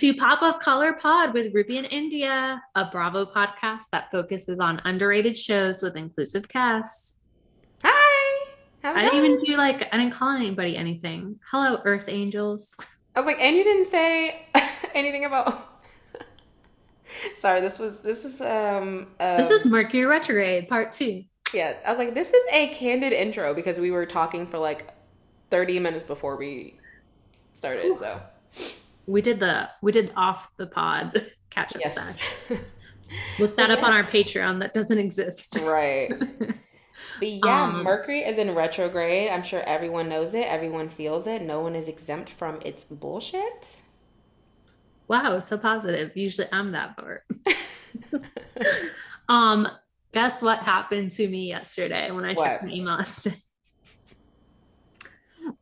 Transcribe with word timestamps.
To 0.00 0.12
Pop 0.14 0.42
of 0.42 0.60
Color 0.60 0.92
Pod 0.94 1.32
with 1.32 1.54
Ruby 1.54 1.78
and 1.78 1.86
India, 1.90 2.60
a 2.74 2.84
Bravo 2.84 3.24
podcast 3.24 3.84
that 3.92 4.10
focuses 4.10 4.60
on 4.60 4.78
underrated 4.84 5.38
shows 5.38 5.80
with 5.80 5.96
inclusive 5.96 6.46
casts. 6.48 7.20
Hi. 7.82 8.46
I 8.84 9.00
didn't 9.02 9.24
even 9.24 9.42
do 9.42 9.56
like 9.56 9.88
I 9.92 9.96
didn't 9.96 10.12
call 10.12 10.32
anybody 10.32 10.76
anything. 10.76 11.38
Hello, 11.50 11.80
Earth 11.84 12.04
Angels. 12.08 12.76
I 13.14 13.20
was 13.20 13.26
like, 13.26 13.38
and 13.40 13.56
you 13.56 13.64
didn't 13.64 13.84
say 13.86 14.46
anything 14.94 15.24
about. 15.24 15.82
Sorry, 17.38 17.60
this 17.60 17.78
was 17.78 18.00
this 18.02 18.24
is 18.26 18.40
um. 18.42 19.06
uh, 19.18 19.38
This 19.38 19.50
is 19.50 19.64
Mercury 19.64 20.04
retrograde 20.04 20.68
part 20.68 20.92
two. 20.92 21.24
yeah. 21.54 21.74
I 21.86 21.90
was 21.90 21.98
like, 21.98 22.12
this 22.12 22.34
is 22.34 22.42
a 22.52 22.68
candid 22.74 23.14
intro 23.14 23.54
because 23.54 23.78
we 23.80 23.90
were 23.92 24.04
talking 24.04 24.46
for 24.46 24.58
like 24.58 24.92
thirty 25.50 25.78
minutes 25.78 26.04
before 26.04 26.36
we 26.36 26.78
started. 27.54 27.98
So 27.98 28.20
We 29.06 29.22
did 29.22 29.38
the 29.40 29.68
we 29.82 29.92
did 29.92 30.12
off 30.16 30.50
the 30.56 30.66
pod 30.66 31.26
catch 31.50 31.74
up 31.74 31.80
yes. 31.80 32.16
Look 33.38 33.56
that 33.56 33.70
up 33.70 33.82
on 33.84 33.92
our 33.92 34.04
Patreon 34.04 34.58
that 34.60 34.74
doesn't 34.74 34.98
exist. 34.98 35.58
right. 35.62 36.10
But 37.18 37.28
yeah, 37.30 37.64
Um, 37.64 37.82
Mercury 37.82 38.20
is 38.20 38.36
in 38.36 38.54
retrograde. 38.54 39.30
I'm 39.30 39.42
sure 39.42 39.62
everyone 39.62 40.08
knows 40.08 40.34
it. 40.34 40.46
Everyone 40.48 40.90
feels 40.90 41.26
it. 41.26 41.40
No 41.40 41.60
one 41.60 41.74
is 41.74 41.88
exempt 41.88 42.28
from 42.28 42.60
its 42.62 42.84
bullshit. 42.84 43.82
Wow, 45.08 45.38
so 45.40 45.56
positive. 45.56 46.14
Usually 46.14 46.46
I'm 46.52 46.72
that 46.72 46.94
part. 46.96 47.24
um, 49.30 49.68
guess 50.12 50.42
what 50.42 50.58
happened 50.58 51.10
to 51.12 51.26
me 51.28 51.48
yesterday 51.48 52.10
when 52.10 52.24
I 52.26 52.34
checked 52.34 52.64
my 52.64 52.70
email 52.70 52.98
yesterday? 52.98 53.42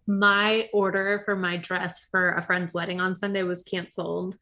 My 0.07 0.69
order 0.73 1.23
for 1.25 1.35
my 1.37 1.57
dress 1.57 2.05
for 2.11 2.33
a 2.35 2.43
friend's 2.43 2.75
wedding 2.75 3.01
on 3.01 3.15
Sunday 3.15 3.43
was 3.43 3.63
canceled. 3.63 4.37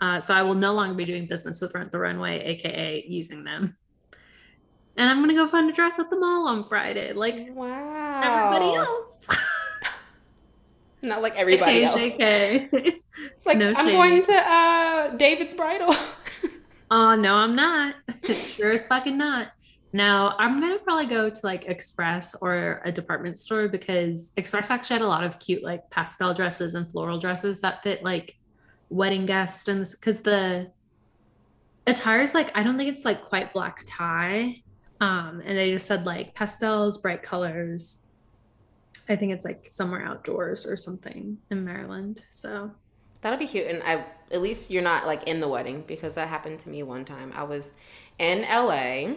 Uh, 0.00 0.20
so 0.20 0.34
I 0.34 0.42
will 0.42 0.54
no 0.54 0.72
longer 0.74 0.94
be 0.94 1.04
doing 1.04 1.26
business 1.26 1.60
with 1.60 1.74
Rent 1.74 1.92
the 1.92 1.98
Runway, 1.98 2.42
aka 2.44 3.04
using 3.06 3.44
them. 3.44 3.76
And 4.96 5.08
I'm 5.08 5.20
gonna 5.20 5.34
go 5.34 5.46
find 5.48 5.70
a 5.70 5.72
dress 5.72 5.98
at 5.98 6.10
the 6.10 6.18
mall 6.18 6.46
on 6.48 6.68
Friday, 6.68 7.12
like 7.12 7.48
Wow. 7.52 8.20
everybody 8.22 8.74
else. 8.76 9.18
Not 11.02 11.22
like 11.22 11.34
everybody 11.36 11.84
else. 11.84 11.96
JK. 11.96 13.00
It's 13.34 13.46
like 13.46 13.58
No 13.58 13.72
I'm 13.76 13.86
going 13.86 14.22
to 14.24 14.32
uh 14.32 15.08
David's 15.16 15.54
bridal. 15.54 15.94
Oh 16.94 17.14
no, 17.16 17.36
I'm 17.36 17.56
not. 17.56 17.94
sure 18.34 18.72
as 18.72 18.86
fucking 18.86 19.16
not. 19.16 19.48
No, 19.92 20.34
I'm 20.38 20.60
gonna 20.60 20.78
probably 20.78 21.06
go 21.06 21.28
to 21.28 21.40
like 21.42 21.64
Express 21.66 22.34
or 22.36 22.80
a 22.84 22.92
department 22.92 23.38
store 23.38 23.68
because 23.68 24.32
Express 24.36 24.70
actually 24.70 24.94
had 24.94 25.02
a 25.02 25.08
lot 25.08 25.24
of 25.24 25.38
cute 25.38 25.62
like 25.62 25.88
pastel 25.90 26.32
dresses 26.32 26.74
and 26.74 26.90
floral 26.90 27.18
dresses 27.18 27.60
that 27.60 27.82
fit 27.82 28.02
like 28.02 28.36
wedding 28.88 29.26
guests 29.26 29.68
and 29.68 29.86
because 29.90 30.22
the 30.22 30.70
attire 31.86 32.22
is 32.22 32.34
like 32.34 32.50
I 32.56 32.62
don't 32.62 32.78
think 32.78 32.90
it's 32.90 33.04
like 33.04 33.22
quite 33.22 33.52
black 33.52 33.82
tie. 33.86 34.62
Um, 35.00 35.42
and 35.44 35.58
they 35.58 35.72
just 35.72 35.86
said 35.86 36.06
like 36.06 36.34
pastels, 36.34 36.98
bright 36.98 37.22
colors. 37.22 38.02
I 39.08 39.16
think 39.16 39.32
it's 39.32 39.44
like 39.44 39.68
somewhere 39.68 40.04
outdoors 40.04 40.64
or 40.64 40.76
something 40.76 41.38
in 41.50 41.64
Maryland. 41.64 42.22
So 42.28 42.70
That'll 43.22 43.38
be 43.38 43.46
cute. 43.46 43.68
And 43.68 43.82
I 43.82 44.04
at 44.30 44.42
least 44.42 44.70
you're 44.70 44.82
not 44.82 45.06
like 45.06 45.24
in 45.24 45.40
the 45.40 45.48
wedding 45.48 45.84
because 45.86 46.16
that 46.16 46.28
happened 46.28 46.60
to 46.60 46.68
me 46.68 46.82
one 46.82 47.04
time. 47.04 47.32
I 47.34 47.44
was 47.44 47.74
in 48.18 48.42
LA. 48.42 49.14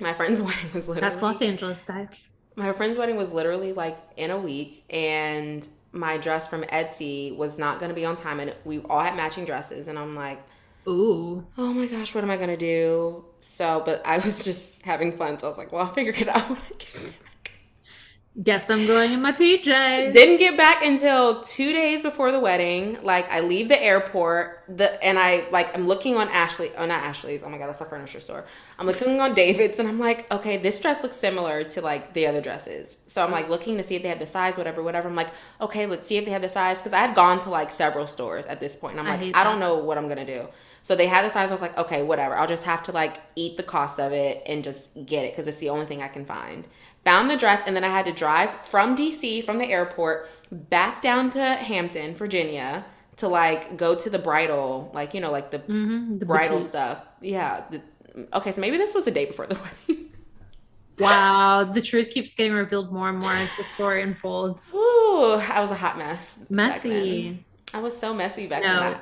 My 0.00 0.14
friend's 0.14 0.40
wedding 0.48 0.70
was 0.74 0.88
literally 0.88 1.00
that's 1.00 1.22
Los 1.22 1.42
Angeles, 1.42 1.82
guys. 1.82 2.28
my 2.56 2.72
friend's 2.72 2.98
wedding 2.98 3.16
was 3.16 3.32
literally 3.32 3.72
like 3.72 3.98
in 4.16 4.30
a 4.30 4.38
week 4.38 4.84
and 4.90 5.66
my 5.92 6.18
dress 6.18 6.46
from 6.48 6.62
Etsy 6.64 7.36
was 7.36 7.58
not 7.58 7.80
gonna 7.80 7.94
be 7.94 8.04
on 8.04 8.16
time 8.16 8.40
and 8.40 8.54
we 8.64 8.80
all 8.80 9.00
had 9.00 9.16
matching 9.16 9.44
dresses 9.44 9.88
and 9.88 9.98
I'm 9.98 10.14
like, 10.14 10.40
Ooh. 10.86 11.46
oh 11.58 11.72
my 11.72 11.86
gosh, 11.86 12.14
what 12.14 12.24
am 12.24 12.30
I 12.30 12.36
gonna 12.36 12.56
do? 12.56 13.24
So 13.40 13.82
but 13.84 14.04
I 14.06 14.18
was 14.18 14.44
just 14.48 14.82
having 14.82 15.16
fun, 15.16 15.38
so 15.38 15.46
I 15.46 15.50
was 15.50 15.58
like, 15.58 15.72
well 15.72 15.86
I'll 15.86 15.92
figure 15.92 16.12
it 16.16 16.28
out 16.28 16.42
when 16.48 16.58
I 16.58 16.68
get 16.78 16.94
back. 17.02 17.14
Guess 18.40 18.70
I'm 18.70 18.86
going 18.86 19.12
in 19.12 19.20
my 19.20 19.32
PJs. 19.32 20.12
Didn't 20.12 20.38
get 20.38 20.56
back 20.56 20.84
until 20.84 21.42
two 21.42 21.72
days 21.72 22.02
before 22.02 22.30
the 22.30 22.38
wedding. 22.38 22.96
Like 23.02 23.28
I 23.30 23.40
leave 23.40 23.68
the 23.68 23.82
airport, 23.82 24.62
the 24.68 25.02
and 25.04 25.18
I 25.18 25.48
like 25.50 25.74
I'm 25.76 25.88
looking 25.88 26.16
on 26.16 26.28
Ashley. 26.28 26.70
Oh, 26.76 26.86
not 26.86 27.02
Ashley's. 27.02 27.42
Oh 27.42 27.48
my 27.48 27.58
god, 27.58 27.66
that's 27.66 27.80
a 27.80 27.84
furniture 27.84 28.20
store. 28.20 28.44
I'm 28.78 28.86
looking 28.86 29.20
on 29.20 29.34
David's, 29.34 29.78
and 29.80 29.88
I'm 29.88 29.98
like, 29.98 30.30
okay, 30.32 30.56
this 30.56 30.78
dress 30.78 31.02
looks 31.02 31.16
similar 31.16 31.64
to 31.64 31.80
like 31.80 32.12
the 32.14 32.26
other 32.28 32.40
dresses. 32.40 32.98
So 33.06 33.24
I'm 33.24 33.32
like 33.32 33.48
looking 33.48 33.76
to 33.78 33.82
see 33.82 33.96
if 33.96 34.02
they 34.02 34.08
had 34.08 34.20
the 34.20 34.26
size, 34.26 34.56
whatever, 34.56 34.82
whatever. 34.84 35.08
I'm 35.08 35.16
like, 35.16 35.30
okay, 35.60 35.86
let's 35.86 36.06
see 36.06 36.16
if 36.16 36.24
they 36.24 36.30
have 36.30 36.42
the 36.42 36.48
size 36.48 36.78
because 36.78 36.92
I 36.92 36.98
had 37.00 37.14
gone 37.16 37.40
to 37.40 37.50
like 37.50 37.70
several 37.72 38.06
stores 38.06 38.46
at 38.46 38.60
this 38.60 38.76
point, 38.76 38.98
and 38.98 39.00
I'm 39.08 39.12
I 39.12 39.16
like, 39.24 39.36
I 39.36 39.42
don't 39.42 39.58
know 39.58 39.76
what 39.78 39.98
I'm 39.98 40.06
gonna 40.08 40.24
do. 40.24 40.46
So 40.82 40.94
they 40.94 41.08
had 41.08 41.24
the 41.24 41.28
size. 41.28 41.50
I 41.50 41.54
was 41.54 41.60
like, 41.60 41.76
okay, 41.76 42.02
whatever. 42.04 42.36
I'll 42.36 42.46
just 42.46 42.64
have 42.64 42.82
to 42.84 42.92
like 42.92 43.20
eat 43.34 43.56
the 43.56 43.64
cost 43.64 43.98
of 43.98 44.12
it 44.12 44.42
and 44.46 44.62
just 44.62 44.94
get 45.06 45.24
it 45.24 45.32
because 45.32 45.48
it's 45.48 45.58
the 45.58 45.70
only 45.70 45.84
thing 45.86 46.00
I 46.02 46.08
can 46.08 46.24
find. 46.24 46.66
Found 47.04 47.28
the 47.30 47.36
dress, 47.36 47.64
and 47.66 47.74
then 47.74 47.82
I 47.84 47.88
had 47.88 48.06
to 48.06 48.12
drive 48.12 48.50
from 48.64 48.96
DC 48.96 49.44
from 49.44 49.58
the 49.58 49.66
airport 49.66 50.28
back 50.52 51.02
down 51.02 51.30
to 51.30 51.40
Hampton, 51.42 52.14
Virginia, 52.14 52.84
to 53.16 53.26
like 53.26 53.76
go 53.76 53.96
to 53.96 54.08
the 54.08 54.18
bridal, 54.20 54.90
like 54.94 55.14
you 55.14 55.20
know, 55.20 55.32
like 55.32 55.50
the 55.50 55.58
Mhm, 55.58 56.20
the 56.20 56.26
bridal 56.26 56.58
boutique. 56.58 56.68
stuff. 56.68 57.04
Yeah. 57.20 57.64
The, 57.70 57.82
okay, 58.34 58.52
so 58.52 58.60
maybe 58.60 58.76
this 58.76 58.94
was 58.94 59.04
the 59.04 59.10
day 59.10 59.24
before 59.26 59.46
the 59.46 59.54
wedding. 59.88 60.06
Wow, 60.98 61.64
the 61.64 61.80
truth 61.80 62.10
keeps 62.10 62.34
getting 62.34 62.52
revealed 62.52 62.92
more 62.92 63.08
and 63.08 63.18
more 63.18 63.32
as 63.32 63.48
the 63.56 63.64
story 63.64 64.02
unfolds. 64.02 64.70
Ooh, 64.74 65.34
I 65.34 65.60
was 65.60 65.70
a 65.70 65.74
hot 65.76 65.96
mess. 65.96 66.40
Messy. 66.50 67.44
I 67.72 67.80
was 67.80 67.96
so 67.96 68.12
messy 68.12 68.46
back 68.48 68.62
No. 68.64 68.80
then. 68.80 69.00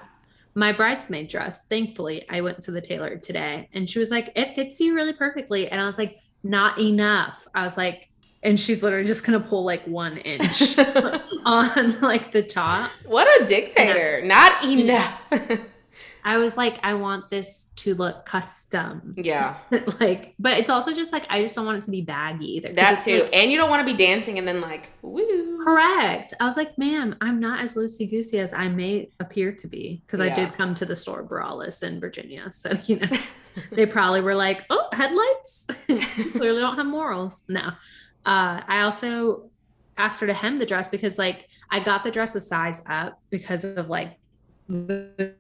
My 0.54 0.72
bridesmaid 0.72 1.28
dress, 1.28 1.64
thankfully, 1.64 2.26
I 2.28 2.40
went 2.42 2.62
to 2.64 2.70
the 2.70 2.80
tailor 2.80 3.16
today 3.16 3.68
and 3.72 3.88
she 3.88 3.98
was 3.98 4.10
like, 4.10 4.32
it 4.36 4.54
fits 4.54 4.80
you 4.80 4.94
really 4.94 5.12
perfectly. 5.12 5.68
And 5.70 5.80
I 5.80 5.84
was 5.86 5.98
like, 5.98 6.18
not 6.42 6.78
enough. 6.78 7.46
I 7.54 7.62
was 7.64 7.76
like, 7.76 8.08
and 8.42 8.58
she's 8.60 8.82
literally 8.82 9.06
just 9.06 9.24
gonna 9.24 9.40
pull 9.40 9.64
like 9.64 9.86
one 9.86 10.18
inch 10.18 10.78
on 11.44 12.00
like 12.00 12.32
the 12.32 12.42
top. 12.42 12.90
What 13.04 13.26
a 13.42 13.46
dictator. 13.46 14.20
Not 14.24 14.64
enough. 14.64 15.26
I 16.26 16.38
was 16.38 16.56
like, 16.56 16.81
I 16.82 16.94
want 16.94 17.31
this 17.31 17.70
to 17.76 17.94
look 17.94 18.26
custom. 18.26 19.14
yeah, 19.16 19.59
like, 20.00 20.34
but 20.41 20.59
it's 20.59 20.69
also 20.69 20.92
just 20.92 21.12
like 21.12 21.25
I 21.31 21.41
just 21.41 21.54
don't 21.54 21.64
want 21.64 21.78
it 21.78 21.84
to 21.84 21.92
be 21.92 22.03
baggy 22.03 22.56
either. 22.56 22.72
that 22.72 23.04
too. 23.04 23.22
like, 23.22 23.37
and 23.37 23.53
you 23.53 23.56
don't 23.56 23.70
want 23.70 23.87
to 23.87 23.91
be 23.91 23.97
dancing 23.97 24.36
and 24.36 24.47
then 24.47 24.60
like, 24.60 24.91
woo. 25.03 25.65
Correct. 25.65 26.34
I 26.41 26.44
was 26.44 26.56
like, 26.56 26.76
ma'am, 26.76 27.15
I'm 27.20 27.38
not 27.38 27.60
as 27.60 27.76
loosey 27.76 28.10
goosey 28.10 28.41
as 28.41 28.53
I 28.53 28.66
may 28.66 29.09
appear 29.20 29.53
to 29.53 29.69
be 29.69 30.03
because 30.04 30.20
I 30.20 30.34
did 30.34 30.53
come 30.54 30.75
to 30.75 30.84
the 30.84 30.97
store 30.97 31.22
braless 31.22 31.82
in 31.82 32.00
Virginia. 32.00 32.50
So, 32.56 32.76
you 32.86 32.97
know, 32.97 33.09
they 33.72 33.86
probably 33.86 34.20
were 34.20 34.34
like, 34.34 34.65
oh, 34.70 34.88
headlights 34.92 35.66
clearly 36.32 36.60
don't 36.60 36.76
have 36.76 36.86
morals. 36.86 37.42
No. 37.48 37.69
Uh, 38.25 38.62
I 38.66 38.81
also 38.82 39.50
asked 39.97 40.20
her 40.20 40.26
to 40.26 40.34
hem 40.34 40.59
the 40.59 40.66
dress 40.66 40.88
because, 40.88 41.19
like, 41.19 41.48
I 41.70 41.81
got 41.81 42.03
the 42.03 42.10
dress 42.10 42.34
a 42.34 42.41
size 42.41 42.82
up 42.88 43.20
because 43.31 43.65
of 43.65 43.88
like 43.88 44.19
the 44.69 45.34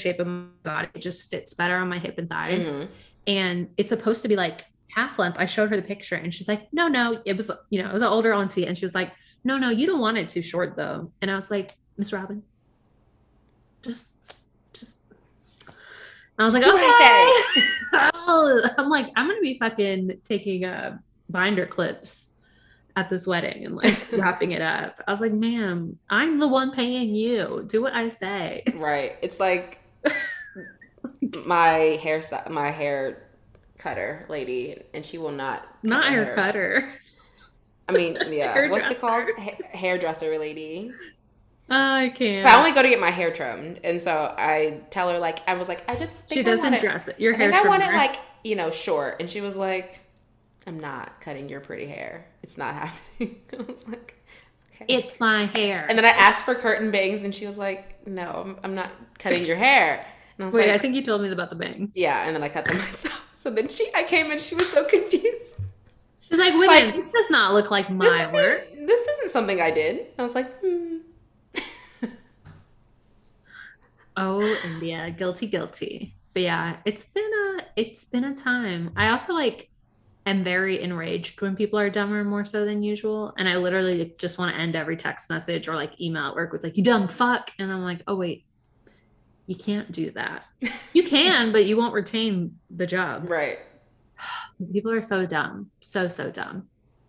shape 0.00 0.18
of 0.20 0.26
my 0.26 0.44
body. 0.62 0.88
It 0.94 1.00
just 1.02 1.30
fits 1.30 1.54
better 1.54 1.76
on 1.76 1.88
my 1.88 1.98
hip 1.98 2.18
and 2.18 2.28
thighs 2.28 2.68
Mhm. 2.68 2.88
and 3.26 3.68
it's 3.76 3.90
supposed 3.90 4.22
to 4.22 4.28
be 4.28 4.36
like 4.36 4.64
half 4.94 5.18
length. 5.18 5.38
I 5.38 5.46
showed 5.46 5.70
her 5.70 5.76
the 5.76 5.82
picture 5.82 6.16
and 6.16 6.34
she's 6.34 6.48
like, 6.48 6.66
no, 6.72 6.88
no, 6.88 7.20
it 7.24 7.36
was, 7.36 7.50
you 7.70 7.82
know, 7.82 7.88
it 7.88 7.92
was 7.92 8.02
an 8.02 8.08
older 8.08 8.32
auntie. 8.34 8.66
And 8.66 8.76
she 8.76 8.84
was 8.84 8.94
like, 8.94 9.12
no, 9.44 9.56
no, 9.56 9.70
you 9.70 9.86
don't 9.86 10.00
want 10.00 10.18
it 10.18 10.28
too 10.28 10.42
short 10.42 10.76
though. 10.76 11.12
And 11.22 11.30
I 11.30 11.36
was 11.36 11.50
like, 11.50 11.70
Miss 11.96 12.12
Robin, 12.12 12.42
just, 13.82 14.16
just, 14.72 14.96
I 16.38 16.44
was 16.44 16.54
like, 16.54 16.64
Do 16.64 16.72
what 16.72 16.80
I 16.82 17.42
okay. 17.94 18.10
Oh, 18.26 18.62
I'm 18.78 18.88
like, 18.88 19.08
I'm 19.16 19.26
going 19.26 19.38
to 19.38 19.42
be 19.42 19.58
fucking 19.58 20.20
taking 20.24 20.64
uh, 20.64 20.98
binder 21.28 21.66
clips 21.66 22.30
at 22.96 23.08
this 23.08 23.26
wedding 23.26 23.64
and 23.66 23.76
like 23.76 23.96
wrapping 24.12 24.52
it 24.52 24.62
up. 24.62 25.00
I 25.06 25.10
was 25.10 25.20
like, 25.20 25.32
ma'am, 25.32 25.98
I'm 26.08 26.38
the 26.38 26.48
one 26.48 26.72
paying 26.72 27.14
you. 27.14 27.64
Do 27.66 27.82
what 27.82 27.92
I 27.92 28.08
say. 28.08 28.62
Right. 28.74 29.12
It's 29.22 29.38
like 29.40 29.79
my 31.44 31.68
hair 32.02 32.22
my 32.50 32.70
hair 32.70 33.22
cutter 33.78 34.26
lady, 34.28 34.82
and 34.94 35.04
she 35.04 35.18
will 35.18 35.32
not 35.32 35.66
not 35.82 36.10
hair. 36.10 36.34
cutter. 36.34 36.88
I 37.88 37.92
mean, 37.92 38.16
yeah. 38.30 38.68
What's 38.70 38.90
it 38.90 39.00
called? 39.00 39.24
Hairdresser. 39.36 39.40
Ha- 39.40 39.78
hairdresser 39.78 40.38
lady. 40.38 40.92
I 41.68 42.12
can't. 42.16 42.42
So 42.42 42.48
I 42.48 42.56
only 42.58 42.72
go 42.72 42.82
to 42.82 42.88
get 42.88 43.00
my 43.00 43.10
hair 43.10 43.32
trimmed, 43.32 43.80
and 43.84 44.00
so 44.00 44.34
I 44.36 44.80
tell 44.90 45.08
her 45.08 45.18
like 45.18 45.46
I 45.48 45.54
was 45.54 45.68
like 45.68 45.88
I 45.88 45.94
just 45.96 46.28
think 46.28 46.40
She 46.40 46.40
I 46.40 46.42
doesn't 46.42 46.74
it, 46.74 46.80
dress 46.80 47.08
it. 47.08 47.18
Your 47.20 47.34
I 47.34 47.38
hair 47.38 47.50
think 47.52 47.64
I 47.64 47.68
want 47.68 47.82
it 47.82 47.92
like 47.94 48.16
you 48.44 48.56
know 48.56 48.70
short, 48.70 49.16
and 49.20 49.30
she 49.30 49.40
was 49.40 49.56
like, 49.56 50.00
"I'm 50.66 50.80
not 50.80 51.20
cutting 51.20 51.48
your 51.48 51.60
pretty 51.60 51.86
hair. 51.86 52.26
It's 52.42 52.58
not 52.58 52.74
happening." 53.20 53.40
I 53.58 53.62
was 53.70 53.86
like, 53.88 54.16
"Okay." 54.74 54.86
it's 54.88 55.20
my 55.20 55.46
hair. 55.46 55.86
and 55.88 55.96
then 55.96 56.04
I 56.04 56.10
asked 56.10 56.44
for 56.44 56.54
curtain 56.56 56.90
bangs, 56.90 57.22
and 57.22 57.32
she 57.34 57.46
was 57.46 57.56
like, 57.58 57.89
"No, 58.06 58.30
I'm, 58.44 58.56
I'm 58.64 58.74
not 58.74 58.90
cutting 59.18 59.44
your 59.44 59.56
hair." 59.56 60.06
And 60.36 60.44
I 60.44 60.46
was 60.46 60.54
Wait, 60.54 60.68
like, 60.68 60.76
I 60.76 60.82
think 60.82 60.94
you 60.94 61.04
told 61.04 61.22
me 61.22 61.30
about 61.30 61.50
the 61.50 61.56
bangs. 61.56 61.90
"Yeah," 61.96 62.26
and 62.26 62.34
then 62.34 62.42
I 62.42 62.48
cut 62.48 62.64
them 62.64 62.78
myself. 62.86 63.26
So 63.36 63.50
then 63.50 63.68
she, 63.68 63.90
I 63.94 64.02
came 64.04 64.30
and 64.30 64.40
she 64.40 64.54
was 64.54 64.70
so 64.70 64.84
confused. 64.84 65.56
She's 66.20 66.38
like, 66.38 66.52
women, 66.52 66.68
Like, 66.68 66.94
this 66.94 67.10
does 67.10 67.30
not 67.30 67.54
look 67.54 67.70
like 67.72 67.90
my 67.90 68.04
This 68.08 68.32
work. 68.32 68.68
isn't, 68.72 68.86
this 68.86 69.08
isn't 69.08 69.30
something 69.32 69.60
I 69.60 69.70
did. 69.72 70.06
I 70.18 70.22
was 70.22 70.34
like, 70.34 70.48
hmm. 70.60 70.98
Oh, 74.16 74.56
India, 74.64 75.10
guilty, 75.16 75.46
guilty. 75.46 76.14
But 76.32 76.42
yeah, 76.42 76.76
it's 76.84 77.04
been 77.06 77.24
a 77.24 77.62
it's 77.76 78.04
been 78.04 78.24
a 78.24 78.34
time. 78.34 78.92
I 78.96 79.08
also 79.10 79.32
like 79.34 79.70
am 80.26 80.44
very 80.44 80.82
enraged 80.82 81.40
when 81.40 81.56
people 81.56 81.78
are 81.78 81.90
dumber 81.90 82.24
more 82.24 82.44
so 82.44 82.64
than 82.64 82.82
usual, 82.82 83.34
and 83.38 83.48
I 83.48 83.56
literally 83.56 84.14
just 84.18 84.38
want 84.38 84.54
to 84.54 84.60
end 84.60 84.76
every 84.76 84.96
text 84.96 85.30
message 85.30 85.68
or 85.68 85.74
like 85.74 86.00
email 86.00 86.28
at 86.28 86.34
work 86.34 86.52
with 86.52 86.62
like 86.62 86.76
"you 86.76 86.84
dumb 86.84 87.08
fuck," 87.08 87.50
and 87.58 87.72
I'm 87.72 87.84
like, 87.84 88.02
oh 88.06 88.16
wait, 88.16 88.44
you 89.46 89.56
can't 89.56 89.90
do 89.92 90.10
that. 90.12 90.44
You 90.92 91.08
can, 91.08 91.52
but 91.52 91.66
you 91.66 91.76
won't 91.76 91.94
retain 91.94 92.58
the 92.68 92.84
job. 92.84 93.30
Right. 93.30 93.58
People 94.72 94.90
are 94.90 95.00
so 95.00 95.24
dumb, 95.24 95.70
so 95.80 96.08
so 96.08 96.32
dumb, 96.32 96.68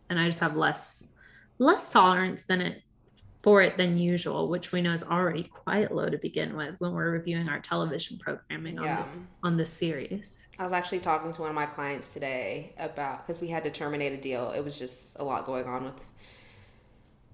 and 0.09 0.19
I 0.19 0.27
just 0.27 0.39
have 0.39 0.55
less 0.55 1.07
less 1.57 1.91
tolerance 1.91 2.43
than 2.43 2.61
it 2.61 2.81
for 3.43 3.61
it 3.61 3.75
than 3.77 3.97
usual, 3.97 4.47
which 4.49 4.71
we 4.71 4.81
know 4.81 4.91
is 4.91 5.03
already 5.03 5.43
quite 5.43 5.91
low 5.91 6.09
to 6.09 6.17
begin 6.17 6.55
with 6.55 6.75
when 6.79 6.91
we're 6.93 7.09
reviewing 7.09 7.49
our 7.49 7.59
television 7.59 8.17
programming 8.19 8.77
on 8.77 8.85
Yeah. 8.85 9.01
this 9.01 9.15
on 9.43 9.57
this 9.57 9.69
series. 9.71 10.47
I 10.59 10.63
was 10.63 10.71
actually 10.73 10.99
talking 10.99 11.33
to 11.33 11.41
one 11.41 11.49
of 11.49 11.55
my 11.55 11.65
clients 11.65 12.13
today 12.13 12.73
about 12.77 13.25
because 13.25 13.41
we 13.41 13.47
had 13.47 13.63
to 13.63 13.71
terminate 13.71 14.13
a 14.13 14.17
deal. 14.17 14.51
It 14.51 14.63
was 14.63 14.77
just 14.77 15.17
a 15.19 15.23
lot 15.23 15.45
going 15.45 15.65
on 15.65 15.85
with, 15.85 16.05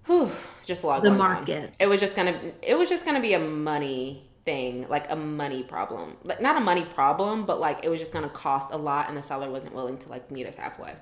whew, 0.06 0.31
just 0.65 0.83
a 0.83 0.88
lot 0.88 1.01
The 1.04 1.09
going 1.09 1.18
market. 1.18 1.63
on. 1.65 1.71
It 1.80 1.88
was 1.88 2.00
just 2.00 2.15
gonna, 2.15 2.39
it 2.62 2.77
was 2.77 2.88
just 2.89 3.06
gonna 3.06 3.19
be 3.21 3.33
a 3.33 3.39
money 3.39 4.30
thing, 4.45 4.88
like 4.88 5.12
a 5.12 5.15
money 5.18 5.62
problem, 5.63 6.15
like 6.24 6.39
not 6.42 6.56
a 6.56 6.62
money 6.62 6.86
problem, 6.86 7.45
but 7.45 7.59
like 7.59 7.83
it 7.83 7.89
was 7.89 8.00
just 8.00 8.13
gonna 8.13 8.30
cost 8.30 8.71
a 8.71 8.77
lot, 8.77 9.09
and 9.09 9.18
the 9.18 9.21
seller 9.21 9.51
wasn't 9.51 9.74
willing 9.75 9.98
to 9.98 10.09
like 10.09 10.31
meet 10.31 10.48
us 10.48 10.56
halfway. 10.56 10.95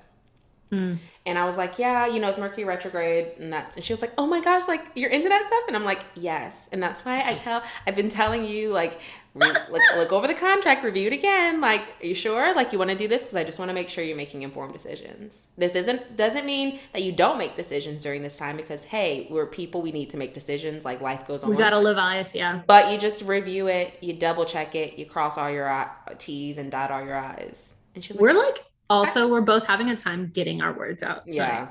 Hmm. 0.70 0.94
And 1.24 1.38
I 1.38 1.44
was 1.44 1.56
like, 1.56 1.78
yeah, 1.78 2.06
you 2.06 2.20
know, 2.20 2.28
it's 2.28 2.38
Mercury 2.38 2.64
retrograde, 2.64 3.38
and 3.38 3.52
that's. 3.52 3.76
And 3.76 3.84
she 3.84 3.92
was 3.92 4.00
like, 4.00 4.12
oh 4.18 4.26
my 4.26 4.40
gosh, 4.40 4.66
like 4.68 4.84
you're 4.94 5.10
into 5.10 5.28
that 5.28 5.46
stuff, 5.46 5.62
and 5.68 5.76
I'm 5.76 5.84
like, 5.84 6.02
yes, 6.14 6.68
and 6.72 6.82
that's 6.82 7.04
why 7.04 7.22
I 7.24 7.34
tell. 7.34 7.62
I've 7.86 7.96
been 7.96 8.08
telling 8.08 8.44
you, 8.44 8.72
like, 8.72 9.00
re- 9.34 9.52
look, 9.70 9.82
look 9.96 10.12
over 10.12 10.26
the 10.26 10.34
contract, 10.34 10.84
review 10.84 11.08
it 11.08 11.12
again. 11.12 11.60
Like, 11.60 11.82
are 12.02 12.06
you 12.06 12.14
sure? 12.14 12.54
Like, 12.54 12.72
you 12.72 12.78
want 12.78 12.90
to 12.90 12.96
do 12.96 13.06
this? 13.08 13.22
Because 13.22 13.36
I 13.36 13.44
just 13.44 13.58
want 13.58 13.68
to 13.70 13.74
make 13.74 13.88
sure 13.88 14.02
you're 14.02 14.16
making 14.16 14.42
informed 14.42 14.72
decisions. 14.72 15.50
This 15.56 15.74
isn't 15.74 16.16
doesn't 16.16 16.46
mean 16.46 16.80
that 16.92 17.02
you 17.02 17.12
don't 17.12 17.38
make 17.38 17.56
decisions 17.56 18.02
during 18.02 18.22
this 18.22 18.36
time, 18.36 18.56
because 18.56 18.84
hey, 18.84 19.28
we're 19.30 19.46
people. 19.46 19.82
We 19.82 19.92
need 19.92 20.10
to 20.10 20.16
make 20.16 20.34
decisions. 20.34 20.84
Like 20.84 21.00
life 21.00 21.26
goes 21.26 21.44
on. 21.44 21.50
We 21.50 21.56
gotta 21.56 21.78
live 21.78 21.96
life, 21.96 22.30
yeah. 22.34 22.62
but 22.66 22.90
you 22.90 22.98
just 22.98 23.22
review 23.22 23.68
it, 23.68 23.94
you 24.00 24.14
double 24.14 24.44
check 24.44 24.74
it, 24.74 24.98
you 24.98 25.06
cross 25.06 25.38
all 25.38 25.50
your 25.50 25.68
I- 25.68 25.90
T's 26.18 26.58
and 26.58 26.70
dot 26.70 26.90
all 26.90 27.04
your 27.04 27.16
I's. 27.16 27.74
And 27.94 28.04
she's 28.04 28.16
like, 28.16 28.22
We're 28.22 28.32
like 28.32 28.64
also 28.88 29.28
we're 29.28 29.40
both 29.40 29.66
having 29.66 29.90
a 29.90 29.96
time 29.96 30.30
getting 30.32 30.62
our 30.62 30.72
words 30.72 31.02
out. 31.02 31.24
tonight. 31.24 31.36
yeah. 31.36 31.68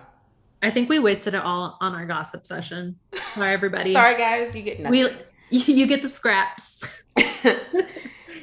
I 0.63 0.71
think 0.71 0.89
we 0.89 0.97
wasted 0.99 1.33
it 1.35 1.41
all 1.41 1.77
on 1.81 1.93
our 1.93 2.05
gossip 2.05 2.45
session. 2.45 2.97
Sorry, 3.33 3.53
everybody. 3.53 3.93
Sorry, 3.99 4.17
guys, 4.17 4.55
you 4.55 4.61
get 4.63 4.79
nothing. 4.79 5.09
We 5.51 5.57
you 5.59 5.85
get 5.85 6.01
the 6.01 6.09
scraps. 6.09 6.83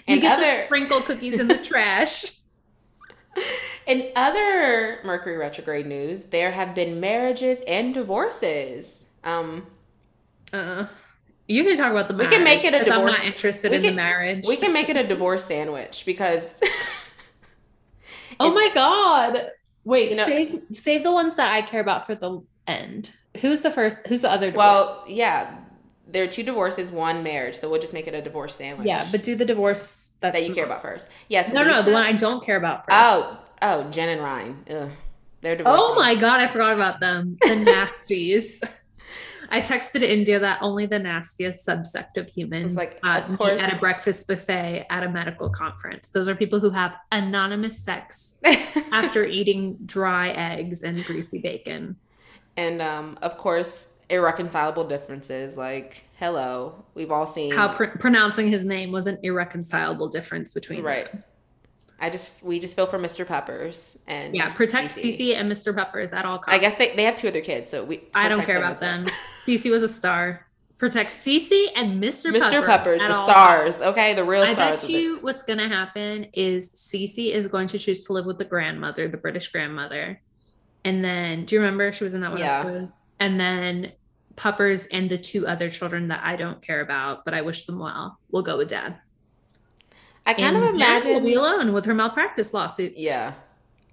You 0.06 0.20
get 0.20 0.40
the 0.40 0.66
sprinkle 0.66 1.00
cookies 1.00 1.38
in 1.38 1.46
the 1.48 1.58
trash. 1.64 2.32
in 3.86 4.10
other 4.16 4.98
Mercury 5.04 5.36
retrograde 5.36 5.86
news, 5.86 6.24
there 6.24 6.50
have 6.50 6.74
been 6.74 6.98
marriages 7.00 7.60
and 7.68 7.94
divorces. 7.94 9.06
Um, 9.24 9.66
Uh, 10.52 10.86
you 11.48 11.64
can 11.64 11.76
talk 11.76 11.90
about 11.92 12.08
the 12.08 12.14
We 12.14 12.24
marriage. 12.24 12.34
can 12.36 12.44
make 12.44 12.64
it 12.64 12.74
a 12.74 12.84
divorce- 12.84 13.16
I'm 13.16 13.24
not 13.26 13.34
interested 13.34 13.70
we 13.70 13.76
in 13.78 13.82
can- 13.82 13.90
the 13.92 13.96
marriage. 13.96 14.44
we 14.46 14.56
can 14.56 14.72
make 14.72 14.88
it 14.88 14.96
a 14.96 15.06
divorce 15.06 15.44
sandwich 15.44 16.04
because 16.04 16.56
oh 18.44 18.52
my 18.54 18.70
god! 18.74 19.50
Wait, 19.84 20.10
You 20.10 20.16
know- 20.16 20.26
save 20.26 20.62
save 20.72 21.02
the 21.04 21.12
ones 21.12 21.34
that 21.36 21.52
I 21.52 21.62
care 21.62 21.80
about 21.80 22.06
for 22.06 22.14
the 22.14 22.40
end. 22.66 23.10
Who's 23.40 23.62
the 23.62 23.70
first? 23.70 24.06
Who's 24.06 24.20
the 24.22 24.30
other? 24.30 24.46
divorce? 24.50 24.58
well, 24.58 25.04
yeah, 25.08 25.56
there 26.06 26.22
are 26.24 26.28
two 26.28 26.42
divorces, 26.42 26.92
one 26.92 27.22
marriage, 27.22 27.54
so 27.54 27.70
we'll 27.70 27.80
just 27.80 27.92
make 27.94 28.06
it 28.06 28.14
a 28.14 28.20
divorce 28.22 28.54
sandwich. 28.54 28.86
yeah, 28.86 29.08
but 29.10 29.24
do 29.24 29.34
the 29.34 29.44
divorce 29.44 30.12
that's 30.20 30.38
that 30.38 30.46
you 30.46 30.54
care 30.54 30.64
about 30.66 30.82
first. 30.82 31.08
Yes. 31.28 31.52
No, 31.52 31.62
no, 31.62 31.82
the 31.82 31.92
one 31.92 32.02
I 32.02 32.12
don't 32.12 32.44
care 32.44 32.56
about 32.56 32.84
first. 32.84 32.90
Oh, 32.92 33.38
oh, 33.62 33.90
Jen 33.90 34.08
and 34.10 34.22
Ryan. 34.22 34.64
Ugh, 34.70 34.90
they're 35.40 35.56
divorced. 35.56 35.82
Oh 35.82 35.94
my 35.94 36.14
god, 36.14 36.40
I 36.40 36.46
forgot 36.46 36.74
about 36.74 37.00
them. 37.00 37.36
The 37.40 37.48
nasties. 37.48 38.62
I 39.52 39.60
texted 39.60 40.00
India 40.00 40.40
that 40.40 40.58
only 40.62 40.86
the 40.86 40.98
nastiest 40.98 41.66
subsect 41.66 42.16
of 42.16 42.26
humans 42.26 42.74
like, 42.74 42.98
uh, 43.04 43.20
of 43.28 43.36
course- 43.36 43.60
at 43.60 43.74
a 43.74 43.78
breakfast 43.78 44.26
buffet 44.26 44.86
at 44.88 45.02
a 45.04 45.10
medical 45.10 45.50
conference. 45.50 46.08
Those 46.08 46.26
are 46.26 46.34
people 46.34 46.58
who 46.58 46.70
have 46.70 46.94
anonymous 47.12 47.78
sex 47.78 48.38
after 48.92 49.26
eating 49.26 49.76
dry 49.84 50.30
eggs 50.30 50.82
and 50.82 51.04
greasy 51.04 51.38
bacon. 51.38 51.96
and 52.56 52.80
um, 52.80 53.18
of 53.20 53.36
course, 53.36 53.90
irreconcilable 54.08 54.88
differences. 54.88 55.58
Like, 55.58 56.04
hello, 56.18 56.84
we've 56.94 57.10
all 57.10 57.26
seen. 57.26 57.52
How 57.52 57.74
pr- 57.74 57.98
pronouncing 57.98 58.50
his 58.50 58.64
name 58.64 58.90
was 58.90 59.06
an 59.06 59.18
irreconcilable 59.22 60.08
difference 60.08 60.50
between 60.50 60.82
right. 60.82 61.12
them. 61.12 61.24
I 62.02 62.10
just 62.10 62.42
we 62.42 62.58
just 62.58 62.74
feel 62.74 62.86
for 62.86 62.98
Mr. 62.98 63.24
Peppers 63.24 63.96
and 64.08 64.34
Yeah, 64.34 64.52
protect 64.52 64.92
Cece. 64.92 65.36
And 65.36 65.50
Mr. 65.50 65.74
Peppers 65.74 66.12
at 66.12 66.24
all 66.24 66.38
costs. 66.38 66.52
I 66.54 66.58
guess 66.58 66.74
they, 66.76 66.96
they 66.96 67.04
have 67.04 67.14
two 67.14 67.28
other 67.28 67.40
kids, 67.40 67.70
so 67.70 67.84
we. 67.84 68.02
I 68.12 68.28
don't 68.28 68.44
care 68.44 68.56
about 68.58 68.72
as 68.72 68.80
well. 68.80 69.04
them. 69.04 69.14
Cece 69.46 69.70
was 69.70 69.84
a 69.84 69.88
star. 69.88 70.46
Protect 70.78 71.12
Cece 71.12 71.66
and 71.76 72.02
Mr. 72.02 72.32
Mr. 72.36 72.50
Pepper 72.50 72.66
Peppers, 72.66 72.98
the 73.00 73.22
stars. 73.22 73.80
Okay, 73.82 74.14
the 74.14 74.24
real 74.24 74.42
I 74.42 74.52
stars. 74.52 74.80
bet 74.80 74.90
you 74.90 75.18
what's 75.20 75.44
going 75.44 75.60
to 75.60 75.68
happen 75.68 76.24
is 76.34 76.72
Cece 76.72 77.32
is 77.32 77.46
going 77.46 77.68
to 77.68 77.78
choose 77.78 78.04
to 78.06 78.12
live 78.12 78.26
with 78.26 78.38
the 78.38 78.44
grandmother, 78.44 79.06
the 79.06 79.16
British 79.16 79.52
grandmother. 79.52 80.20
And 80.84 81.04
then, 81.04 81.44
do 81.44 81.54
you 81.54 81.60
remember 81.60 81.92
she 81.92 82.02
was 82.02 82.14
in 82.14 82.20
that 82.22 82.32
one 82.32 82.40
Yeah. 82.40 82.58
episode? 82.62 82.92
And 83.20 83.38
then 83.38 83.92
Peppers 84.34 84.86
and 84.86 85.08
the 85.08 85.18
two 85.18 85.46
other 85.46 85.70
children 85.70 86.08
that 86.08 86.22
I 86.24 86.34
don't 86.34 86.60
care 86.60 86.80
about, 86.80 87.24
but 87.24 87.32
I 87.32 87.42
wish 87.42 87.64
them 87.66 87.78
well, 87.78 88.18
will 88.32 88.42
go 88.42 88.56
with 88.56 88.68
dad. 88.70 88.98
I 90.26 90.34
kind 90.34 90.56
and 90.56 90.64
of 90.64 90.74
imagine. 90.74 91.14
will 91.14 91.20
be 91.20 91.34
alone 91.34 91.72
with 91.72 91.84
her 91.84 91.94
malpractice 91.94 92.54
lawsuits. 92.54 93.02
Yeah. 93.02 93.34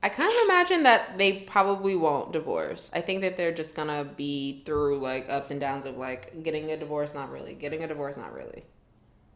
I 0.02 0.10
kind 0.10 0.30
of 0.30 0.38
imagine 0.46 0.84
that 0.84 1.18
they 1.18 1.42
probably 1.42 1.96
won't 1.96 2.32
divorce. 2.32 2.90
I 2.94 3.02
think 3.02 3.22
that 3.22 3.36
they're 3.36 3.52
just 3.52 3.76
gonna 3.76 4.06
be 4.06 4.62
through 4.66 5.00
like 5.00 5.28
ups 5.30 5.52
and 5.52 5.60
downs 5.60 5.86
of 5.86 5.98
like 5.98 6.42
getting 6.44 6.72
a 6.72 6.78
divorce, 6.78 7.14
not 7.14 7.32
really. 7.32 7.54
Getting 7.56 7.84
a 7.84 7.88
divorce, 7.88 8.16
not 8.16 8.34
really. 8.34 8.64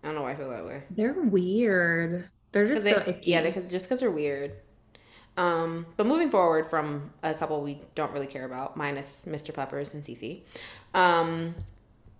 I 0.03 0.07
don't 0.07 0.15
know 0.15 0.21
why 0.21 0.31
I 0.31 0.35
feel 0.35 0.49
that 0.49 0.65
way. 0.65 0.83
They're 0.89 1.13
weird. 1.13 2.29
They're 2.51 2.67
just 2.67 2.83
so 2.83 3.15
yeah, 3.23 3.41
because 3.41 3.71
just 3.71 3.87
because 3.87 3.99
they're 3.99 4.11
weird. 4.11 4.53
Um, 5.35 5.87
but 5.97 6.05
moving 6.05 6.29
forward 6.29 6.67
from 6.69 7.11
a 7.23 7.33
couple 7.33 7.61
we 7.61 7.79
don't 7.95 8.13
really 8.13 8.27
care 8.27 8.45
about, 8.45 8.77
minus 8.77 9.25
Mr. 9.27 9.53
Peppers 9.53 9.93
and 9.93 10.03
Cece, 10.03 10.43
um, 10.93 11.55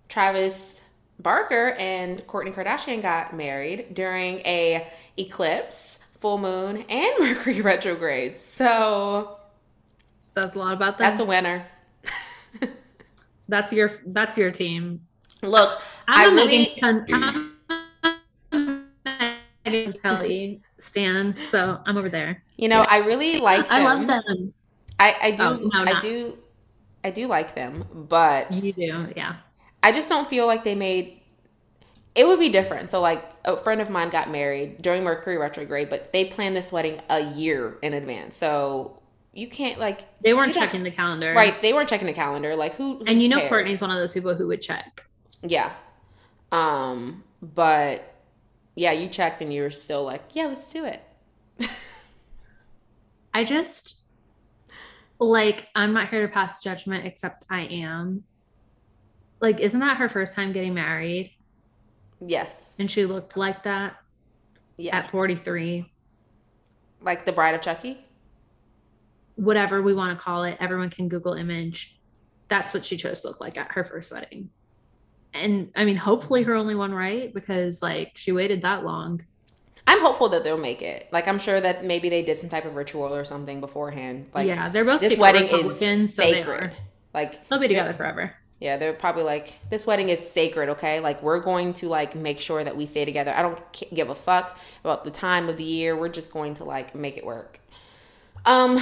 Travis 0.10 0.83
Barker 1.20 1.72
and 1.80 2.20
Kourtney 2.28 2.54
Kardashian 2.54 3.02
got 3.02 3.36
married 3.36 3.94
during 3.94 4.40
a 4.40 4.88
eclipse, 5.18 6.00
full 6.20 6.38
moon, 6.38 6.84
and 6.90 7.14
Mercury 7.20 7.62
retrograde. 7.62 8.38
So 8.38 9.38
says 10.16 10.56
a 10.56 10.60
lot 10.60 10.74
about 10.74 10.98
that. 10.98 11.10
that's 11.10 11.20
a 11.20 11.26
winner. 11.26 11.66
that's 13.48 13.72
your 13.72 13.92
that's 14.08 14.38
your 14.38 14.52
team. 14.52 15.02
Look, 15.42 15.80
I'm 16.08 16.32
I 16.32 16.34
really- 16.34 16.74
Megan, 16.82 17.06
I'm 17.12 17.54
a 18.52 18.84
Megan 19.66 19.94
Kelly 20.02 20.62
stan, 20.78 21.36
so 21.38 21.80
I'm 21.86 21.98
over 21.98 22.10
there. 22.10 22.44
you 22.58 22.68
know, 22.68 22.86
I 22.90 22.98
really 22.98 23.40
like. 23.40 23.70
I 23.72 23.84
love 23.84 24.08
them. 24.08 24.22
them. 24.28 24.54
I, 25.00 25.16
I 25.22 25.32
do. 25.32 25.44
Oh, 25.44 25.70
no, 25.74 25.92
I 25.92 26.00
do. 26.00 26.38
I 27.04 27.12
do 27.12 27.28
like 27.28 27.54
them, 27.56 27.86
but 28.10 28.52
You 28.54 28.72
do, 28.72 29.08
yeah. 29.16 29.36
I 29.84 29.92
just 29.92 30.10
don't 30.10 30.28
feel 30.28 30.48
like 30.48 30.64
they 30.64 30.76
made 30.76 31.20
it 32.16 32.28
would 32.28 32.40
be 32.40 32.50
different. 32.50 32.90
So 32.90 33.02
like 33.02 33.24
a 33.44 33.58
friend 33.58 33.82
of 33.82 33.90
mine 33.90 34.10
got 34.10 34.30
married 34.30 34.82
during 34.82 35.04
Mercury 35.04 35.38
retrograde, 35.38 35.90
but 35.90 36.14
they 36.14 36.26
planned 36.26 36.56
this 36.56 36.72
wedding 36.72 37.02
a 37.10 37.22
year 37.32 37.78
in 37.82 37.94
advance. 37.94 38.36
So 38.36 39.00
you 39.34 39.48
can't 39.48 39.80
like 39.80 40.02
They 40.22 40.34
weren't 40.34 40.54
checking 40.54 40.84
the 40.84 40.92
calendar, 40.92 41.34
right, 41.34 41.60
they 41.62 41.74
weren't 41.74 41.90
checking 41.90 42.08
the 42.08 42.14
calendar. 42.14 42.56
Like 42.56 42.76
who, 42.76 43.00
who 43.00 43.06
And 43.06 43.22
you 43.22 43.30
know, 43.30 43.40
cares? 43.40 43.52
Kourtney's 43.52 43.82
one 43.82 43.92
of 43.92 43.98
those 43.98 44.14
people 44.14 44.36
who 44.36 44.48
would 44.48 44.62
check. 44.62 45.04
Yeah. 45.42 45.72
Um, 46.52 47.24
but 47.42 48.14
yeah, 48.76 48.92
you 48.92 49.10
checked 49.10 49.42
and 49.42 49.52
you 49.52 49.64
were 49.64 49.72
still 49.72 50.04
like, 50.04 50.24
Yeah, 50.34 50.46
let's 50.46 50.72
do 50.72 50.86
it. 50.86 51.02
I 53.34 53.44
just 53.44 54.02
like 55.18 55.68
I'm 55.74 55.94
not 55.94 56.10
here 56.10 56.28
to 56.28 56.32
pass 56.32 56.62
judgment, 56.62 57.08
except 57.08 57.46
I 57.50 57.62
am. 57.62 58.24
Like, 59.44 59.60
isn't 59.60 59.82
that 59.82 59.98
her 59.98 60.08
first 60.08 60.36
time 60.36 60.54
getting 60.54 60.74
married? 60.74 61.34
Yes. 62.22 62.76
And 62.80 62.90
she 62.90 63.06
looked 63.06 63.36
like 63.36 63.64
that 63.64 63.98
yes. 64.78 64.94
at 64.94 65.10
43. 65.10 65.92
Like 67.02 67.26
the 67.26 67.34
bride 67.34 67.54
of 67.54 67.60
Chucky? 67.60 68.06
Whatever 69.36 69.82
we 69.82 69.94
want 69.94 70.18
to 70.18 70.24
call 70.24 70.46
it, 70.46 70.56
everyone 70.62 70.90
can 70.90 71.10
Google 71.10 71.34
image. 71.34 72.00
That's 72.48 72.74
what 72.74 72.86
she 72.86 72.96
chose 72.96 73.20
to 73.20 73.28
look 73.28 73.42
like 73.42 73.58
at 73.58 73.74
her 73.74 73.84
first 73.84 74.14
wedding. 74.14 74.50
And 75.34 75.72
I 75.76 75.84
mean, 75.84 75.98
hopefully 75.98 76.44
her 76.44 76.56
only 76.56 76.76
one, 76.76 76.94
right? 76.94 77.34
Because 77.34 77.82
like 77.82 78.14
she 78.16 78.32
waited 78.32 78.62
that 78.62 78.86
long. 78.86 79.26
I'm 79.86 80.00
hopeful 80.00 80.30
that 80.30 80.46
they'll 80.46 80.58
make 80.58 80.82
it. 80.82 81.10
Like 81.12 81.28
I'm 81.28 81.38
sure 81.38 81.60
that 81.60 81.84
maybe 81.84 82.08
they 82.08 82.24
did 82.24 82.38
some 82.38 82.50
type 82.50 82.64
of 82.64 82.76
ritual 82.76 83.14
or 83.14 83.26
something 83.26 83.60
beforehand. 83.60 84.30
Like 84.34 84.48
yeah, 84.48 84.70
they're 84.70 84.86
both 84.86 85.02
this 85.02 85.20
wedding 85.20 85.48
is 85.48 85.52
Republicans, 85.52 86.14
so 86.14 86.22
they 86.22 86.32
sacred. 86.32 86.64
are. 86.64 86.74
Like 87.14 87.46
They'll 87.50 87.60
be 87.60 87.68
together 87.68 87.94
forever. 87.94 88.34
Yeah, 88.64 88.78
they're 88.78 88.94
probably 88.94 89.24
like, 89.24 89.60
this 89.70 89.86
wedding 89.86 90.08
is 90.08 90.26
sacred, 90.26 90.70
okay? 90.70 91.02
Like, 91.02 91.22
we're 91.22 91.42
going 91.42 91.74
to 91.76 91.90
like 91.90 92.16
make 92.16 92.40
sure 92.40 92.64
that 92.64 92.78
we 92.78 92.86
stay 92.86 93.04
together. 93.04 93.34
I 93.36 93.42
don't 93.42 93.60
give 93.94 94.10
a 94.10 94.16
fuck 94.16 94.58
about 94.86 95.04
the 95.04 95.12
time 95.12 95.50
of 95.50 95.58
the 95.58 95.66
year. 95.66 95.98
We're 95.98 96.08
just 96.08 96.32
going 96.32 96.54
to 96.56 96.64
like 96.64 96.96
make 96.96 97.18
it 97.18 97.26
work. 97.26 97.60
Um, 98.46 98.82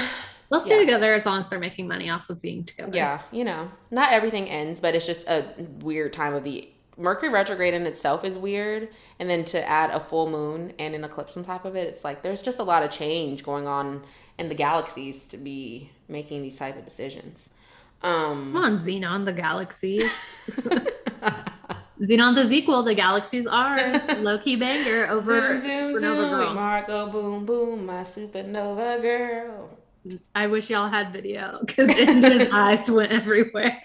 They'll 0.52 0.60
stay 0.60 0.76
Yeah. 0.76 0.82
together 0.82 1.14
as 1.16 1.26
long 1.26 1.40
as 1.40 1.50
they're 1.50 1.60
making 1.60 1.88
money 1.88 2.10
off 2.12 2.30
of 2.30 2.42
being 2.42 2.64
together. 2.66 2.92
yeah, 2.96 3.22
you 3.32 3.44
know, 3.44 3.72
not 3.90 4.12
everything 4.12 4.50
ends, 4.50 4.80
but 4.82 4.94
it's 4.96 5.06
just 5.08 5.28
a 5.28 5.46
weird 5.80 6.14
time 6.14 6.34
of 6.36 6.44
the 6.44 6.70
Mercury 6.98 7.30
retrograde 7.32 7.74
in 7.74 7.88
itself 7.88 8.24
is 8.26 8.38
weird, 8.38 8.90
and 9.18 9.30
then 9.30 9.46
to 9.46 9.68
add 9.68 9.90
a 9.92 10.00
full 10.00 10.30
moon 10.30 10.74
and 10.78 10.94
an 10.94 11.04
eclipse 11.06 11.36
on 11.38 11.44
top 11.44 11.64
of 11.66 11.76
it, 11.76 11.88
it's 11.88 12.04
like 12.04 12.22
there's 12.22 12.42
just 12.42 12.60
a 12.60 12.64
lot 12.64 12.84
of 12.84 12.92
change 12.92 13.44
going 13.44 13.66
on 13.66 14.04
in 14.38 14.50
the 14.50 14.54
galaxies 14.56 15.26
to 15.30 15.38
be 15.38 15.90
making 16.10 16.44
these 16.44 16.60
type 16.60 16.78
of 16.78 16.84
decisions. 16.84 17.52
Um, 18.04 18.54
Come 18.54 18.58
on, 18.64 18.78
Zenon, 18.78 19.26
the 19.26 19.34
galaxies. 19.34 20.12
Zenon 22.02 22.36
the 22.36 22.48
sequel, 22.48 22.82
the 22.82 22.96
galaxy's 22.96 23.46
ours. 23.46 24.02
Low 24.20 24.40
key 24.40 24.56
banger 24.56 25.08
over 25.08 25.60
zoom, 25.60 25.94
zoom, 26.00 26.02
Supernova 26.04 26.30
zoom. 26.30 26.40
Girl. 26.40 26.54
Marco, 26.56 27.12
boom, 27.12 27.46
boom, 27.46 27.86
my 27.86 28.02
supernova 28.02 29.00
girl. 29.02 29.78
I 30.34 30.48
wish 30.48 30.72
y'all 30.72 30.90
had 30.90 31.14
video 31.14 31.60
because 31.64 31.92
his 31.92 32.50
eyes 32.52 32.90
went 32.90 33.12
everywhere. 33.12 33.80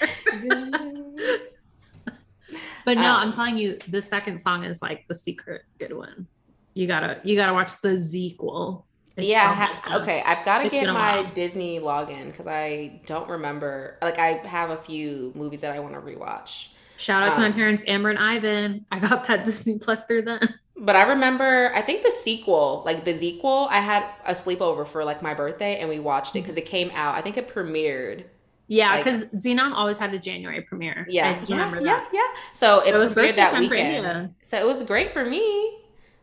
But 2.86 2.96
no, 2.96 3.10
Um, 3.10 3.28
I'm 3.28 3.32
telling 3.34 3.58
you, 3.58 3.76
the 3.88 4.00
second 4.00 4.38
song 4.40 4.64
is 4.64 4.80
like 4.80 5.04
the 5.08 5.14
secret 5.14 5.62
good 5.78 5.92
one. 5.94 6.26
You 6.72 6.86
gotta 6.86 7.20
you 7.24 7.36
gotta 7.36 7.52
watch 7.52 7.80
the 7.82 7.98
sequel. 8.00 8.85
It's 9.16 9.26
yeah, 9.26 9.48
so 9.50 9.54
ha- 9.90 9.98
okay. 10.02 10.22
I've 10.24 10.44
got 10.44 10.58
to 10.62 10.68
get 10.68 10.86
my. 10.86 11.22
Disney 11.34 11.80
login 11.80 12.26
because 12.26 12.46
I 12.46 13.00
don't 13.06 13.28
remember. 13.28 13.96
Like, 14.02 14.18
I 14.18 14.34
have 14.46 14.70
a 14.70 14.76
few 14.76 15.32
movies 15.34 15.62
that 15.62 15.74
I 15.74 15.80
want 15.80 15.94
to 15.94 16.00
rewatch. 16.00 16.68
Shout 16.98 17.22
out 17.22 17.32
to 17.34 17.38
my 17.40 17.46
um, 17.46 17.52
parents, 17.52 17.84
Amber 17.86 18.10
and 18.10 18.18
Ivan. 18.18 18.84
I 18.90 18.98
got 18.98 19.26
that 19.26 19.44
Disney 19.46 19.78
Plus 19.78 20.04
through 20.06 20.22
them. 20.22 20.40
But 20.78 20.96
I 20.96 21.04
remember, 21.04 21.72
I 21.74 21.80
think 21.82 22.02
the 22.02 22.10
sequel, 22.10 22.82
like 22.84 23.04
the 23.04 23.16
sequel, 23.16 23.68
I 23.70 23.78
had 23.78 24.04
a 24.26 24.34
sleepover 24.34 24.86
for 24.86 25.04
like 25.04 25.22
my 25.22 25.32
birthday 25.34 25.78
and 25.80 25.88
we 25.88 25.98
watched 25.98 26.36
it 26.36 26.40
because 26.42 26.56
it 26.56 26.66
came 26.66 26.90
out. 26.94 27.14
I 27.14 27.22
think 27.22 27.36
it 27.38 27.48
premiered. 27.48 28.24
Yeah, 28.68 28.90
Like- 28.94 29.04
because 29.04 29.24
Zenon 29.42 29.72
always 29.72 29.96
had 29.96 30.12
a 30.12 30.18
January 30.18 30.60
premiere. 30.62 31.06
Yeah, 31.08 31.38
I 31.40 31.44
yeah, 31.44 31.56
remember 31.56 31.80
yeah, 31.80 31.94
that. 31.94 32.08
yeah. 32.12 32.26
So 32.54 32.80
it 32.80 32.94
It 32.94 32.98
was 32.98 33.10
premiered 33.10 33.14
birthday 33.14 33.36
that 33.36 33.58
weekend. 33.58 34.34
So 34.42 34.58
it 34.58 34.66
was 34.66 34.82
great 34.82 35.12
for 35.12 35.24
me. 35.24 35.78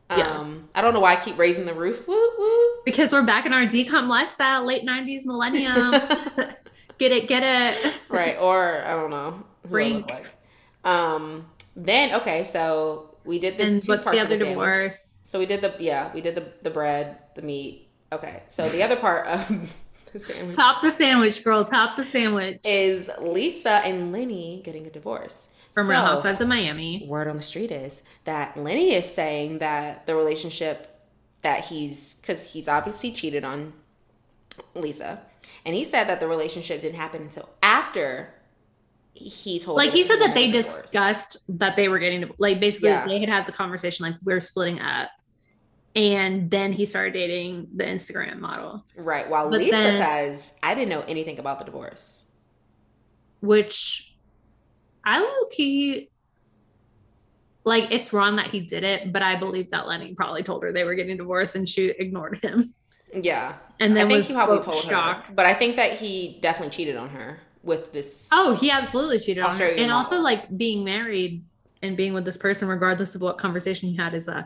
Um, 0.10 0.20
Yes. 0.20 0.52
I 0.76 0.82
don't 0.82 0.94
know 0.94 1.00
why 1.00 1.14
I 1.14 1.16
keep 1.16 1.38
raising 1.38 1.66
the 1.66 1.74
roof. 1.74 2.08
Woo, 2.08 2.32
woo. 2.38 2.60
Because 2.86 3.12
we're 3.12 3.24
back 3.24 3.46
in 3.46 3.54
our 3.54 3.66
DCOM 3.66 4.08
lifestyle, 4.08 4.66
late 4.66 4.84
90s 4.84 5.26
millennium. 5.26 5.92
get 7.00 7.12
it, 7.12 7.28
get 7.28 7.42
it. 7.44 7.94
right 8.10 8.38
or 8.40 8.84
i 8.86 8.92
don't 8.92 9.10
know 9.10 9.44
look 9.70 10.08
like 10.10 10.26
um 10.86 11.46
then 11.76 12.14
okay 12.14 12.44
so 12.44 13.16
we 13.26 13.40
did 13.40 13.58
the 13.58 13.64
And 13.64 13.82
two 13.84 13.92
what's 13.92 14.04
parts 14.04 14.18
the 14.18 14.22
of 14.24 14.28
other 14.28 14.38
the 14.38 14.46
sandwich. 14.46 14.66
divorce? 14.74 15.22
so 15.26 15.40
we 15.40 15.46
did 15.48 15.62
the 15.62 15.74
yeah 15.80 16.12
we 16.14 16.22
did 16.22 16.36
the 16.36 16.46
the 16.62 16.70
bread 16.70 17.18
the 17.36 17.42
meat 17.42 17.90
okay 18.12 18.44
so 18.50 18.70
the 18.70 18.84
other 18.84 18.96
part 18.96 19.26
of 19.28 19.48
the 20.14 20.20
sandwich 20.20 20.56
Top 20.56 20.82
the 20.84 20.92
sandwich, 20.92 21.44
girl. 21.44 21.66
Top 21.66 21.96
the 21.98 22.04
sandwich. 22.04 22.60
is 22.64 23.10
lisa 23.20 23.82
and 23.84 24.12
lenny 24.12 24.62
getting 24.64 24.86
a 24.86 24.90
divorce 24.92 25.48
From 25.74 25.90
Real 25.90 26.02
Housewives 26.02 26.40
of 26.42 26.48
Miami. 26.48 27.06
word 27.08 27.28
on 27.28 27.36
the 27.38 27.44
street 27.44 27.72
is 27.72 28.04
that 28.26 28.56
lenny 28.58 28.94
is 28.94 29.12
saying 29.12 29.60
that 29.60 30.06
the 30.06 30.16
relationship 30.16 30.88
that 31.42 31.66
he's 31.66 32.16
because 32.16 32.52
he's 32.54 32.68
obviously 32.68 33.12
cheated 33.12 33.44
on 33.44 33.74
lisa 34.76 35.20
and 35.66 35.76
he 35.76 35.84
said 35.84 36.06
that 36.08 36.20
the 36.20 36.28
relationship 36.28 36.82
didn't 36.82 36.96
happen 36.98 37.24
until 37.24 37.50
after 37.64 38.34
he 39.16 39.60
told 39.60 39.78
Like 39.78 39.92
he 39.92 40.04
said 40.04 40.20
that 40.22 40.34
they 40.36 40.48
divorce. 40.52 40.84
discussed 40.84 41.38
that 41.60 41.76
they 41.76 41.88
were 41.88 42.00
getting 42.00 42.32
like 42.38 42.60
basically 42.60 42.90
Yeah. 42.90 43.08
they 43.08 43.20
had 43.20 43.30
had 43.30 43.46
the 43.48 43.52
conversation 43.52 44.06
like 44.06 44.16
we're 44.24 44.42
splitting 44.42 44.80
up, 44.80 45.10
and 45.96 46.50
then 46.50 46.74
he 46.74 46.86
started 46.88 47.14
dating 47.14 47.68
the 47.76 47.84
Instagram 47.84 48.40
model, 48.40 48.84
Right. 48.96 49.30
While 49.30 49.50
But 49.52 49.60
Lisa 49.60 49.72
then- 49.72 49.98
says, 49.98 50.54
I 50.64 50.74
didn't 50.76 50.90
know 50.90 51.02
anything 51.08 51.38
about 51.40 51.60
the 51.60 51.66
divorce. 51.66 52.26
which 53.42 54.13
I 55.06 55.20
low 55.20 55.50
key 55.52 56.10
like 57.66 57.92
it's 57.92 58.12
wrong 58.12 58.36
that 58.36 58.48
he 58.48 58.62
did 58.62 58.84
it, 58.84 59.14
but 59.14 59.22
I 59.22 59.38
believe 59.38 59.72
that 59.72 59.88
Lenny 59.88 60.14
probably 60.14 60.44
told 60.44 60.64
her 60.64 60.72
they 60.72 60.84
were 60.84 60.96
getting 60.96 61.18
divorced 61.18 61.56
and 61.56 61.68
she 61.68 61.90
ignored 61.90 62.40
him. 62.44 62.74
Yeah. 63.14 63.56
And 63.80 63.96
then 63.96 64.06
I 64.06 64.10
think 64.10 64.18
was 64.18 64.28
he 64.28 64.34
probably 64.34 64.62
told 64.62 64.84
shocked. 64.84 65.28
her. 65.28 65.34
But 65.34 65.46
I 65.46 65.54
think 65.54 65.76
that 65.78 65.94
he 66.00 66.40
definitely 66.42 66.72
cheated 66.72 66.98
on 66.98 67.10
her 67.10 67.40
with 67.64 67.94
this. 67.94 68.30
Oh, 68.32 68.56
he 68.56 68.70
absolutely 68.70 69.20
cheated 69.20 69.44
on 69.44 69.50
her. 69.50 69.54
Australian 69.54 69.84
And 69.84 69.92
also 69.92 70.20
like 70.20 70.56
being 70.58 70.84
married 70.84 71.44
and 71.82 71.96
being 71.96 72.14
with 72.14 72.26
this 72.26 72.38
person, 72.38 72.68
regardless 72.68 73.16
of 73.16 73.22
what 73.22 73.38
conversation 73.38 73.90
you 73.90 74.02
had, 74.02 74.14
is 74.14 74.28
uh 74.28 74.44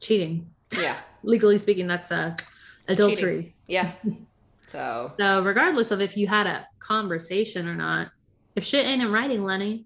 cheating. 0.00 0.48
Yeah. 0.72 0.96
Legally 1.22 1.58
speaking, 1.58 1.86
that's 1.86 2.10
uh 2.12 2.36
adultery. 2.88 3.54
Yeah. 3.66 3.92
So, 4.68 5.12
So 5.16 5.42
regardless 5.44 5.92
of 5.92 6.00
if 6.00 6.16
you 6.16 6.26
had 6.26 6.48
a 6.48 6.66
conversation 6.80 7.68
or 7.68 7.76
not, 7.76 8.08
if 8.56 8.64
shit 8.64 8.86
ain't 8.86 9.02
in 9.02 9.12
writing, 9.12 9.44
Lenny, 9.44 9.84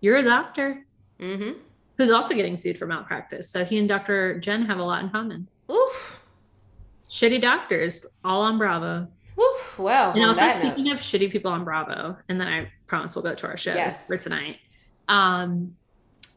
you're 0.00 0.16
a 0.16 0.22
doctor 0.22 0.86
mm-hmm. 1.20 1.58
who's 1.98 2.10
also 2.10 2.34
getting 2.34 2.56
sued 2.56 2.78
for 2.78 2.86
malpractice. 2.86 3.50
So 3.50 3.64
he 3.64 3.78
and 3.78 3.88
Dr. 3.88 4.38
Jen 4.40 4.64
have 4.66 4.78
a 4.78 4.82
lot 4.82 5.02
in 5.02 5.10
common. 5.10 5.48
Oof. 5.70 6.20
Shitty 7.10 7.42
doctors, 7.42 8.06
all 8.24 8.42
on 8.42 8.56
Bravo. 8.58 9.06
Oof. 9.38 9.78
Well, 9.78 10.12
And 10.12 10.24
also 10.24 10.40
that 10.40 10.62
note, 10.62 10.72
speaking 10.72 10.92
of 10.92 10.98
shitty 10.98 11.30
people 11.30 11.50
on 11.50 11.64
Bravo, 11.64 12.16
and 12.28 12.40
then 12.40 12.48
I 12.48 12.70
promise 12.86 13.14
we'll 13.14 13.22
go 13.24 13.34
to 13.34 13.46
our 13.46 13.56
shows 13.56 13.76
Yes. 13.76 14.06
for 14.06 14.16
tonight. 14.16 14.58
Um 15.08 15.76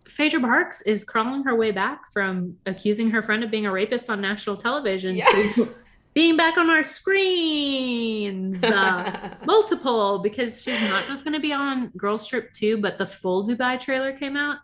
Phaedra 0.08 0.40
Parks 0.40 0.82
is 0.84 1.04
crawling 1.04 1.44
her 1.44 1.56
way 1.56 1.72
back 1.72 2.10
from 2.14 2.56
accusing 2.66 3.10
her 3.12 3.22
friend 3.22 3.44
of 3.44 3.52
being 3.52 3.66
a 3.66 3.72
rapist 3.72 4.10
on 4.10 4.22
national 4.22 4.56
television 4.56 5.16
Yeah. 5.16 5.26
to 5.26 5.76
being 6.16 6.38
back 6.38 6.58
on 6.58 6.70
our 6.70 6.82
screens. 6.82 8.64
Uh, 8.64 9.36
multiple 9.46 10.20
because 10.20 10.62
she's 10.62 10.82
not 10.90 11.06
just 11.06 11.24
going 11.24 11.34
to 11.34 11.42
be 11.42 11.54
on 11.54 11.90
Girls 11.90 12.26
Trip 12.26 12.52
2, 12.54 12.78
but 12.78 12.98
the 12.98 13.06
full 13.06 13.46
Dubai 13.46 13.80
trailer 13.80 14.14
came 14.14 14.36
out. 14.36 14.60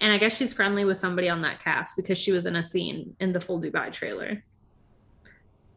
And 0.00 0.12
I 0.12 0.18
guess 0.18 0.36
she's 0.36 0.52
friendly 0.52 0.84
with 0.84 0.98
somebody 0.98 1.30
on 1.30 1.40
that 1.42 1.62
cast 1.62 1.96
because 1.96 2.18
she 2.18 2.32
was 2.32 2.44
in 2.44 2.56
a 2.56 2.62
scene 2.62 3.16
in 3.20 3.32
the 3.32 3.40
full 3.40 3.62
Dubai 3.62 3.90
trailer. 3.90 4.44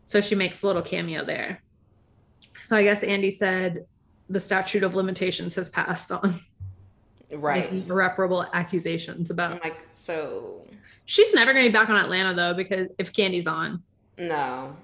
So 0.04 0.20
she 0.20 0.36
makes 0.36 0.64
a 0.64 0.68
little 0.68 0.82
cameo 0.82 1.24
there. 1.24 1.62
So 2.58 2.76
I 2.76 2.84
guess 2.84 3.04
Andy 3.04 3.32
said 3.32 3.86
the 4.30 4.40
statute 4.40 4.84
of 4.84 4.96
limitations 4.96 5.56
has 5.56 5.70
passed 5.70 6.12
on 6.12 6.42
right. 7.32 7.72
irreparable 7.72 8.48
accusations 8.52 9.30
about. 9.30 9.54
I'm 9.54 9.60
like, 9.64 9.86
so, 9.92 10.66
She's 11.06 11.34
never 11.34 11.54
going 11.54 11.66
to 11.66 11.70
be 11.70 11.74
back 11.74 11.90
on 11.90 11.96
Atlanta 11.96 12.36
though 12.36 12.54
because 12.54 12.90
if 12.98 13.14
Candy's 13.14 13.48
on, 13.48 13.84
no. 14.18 14.76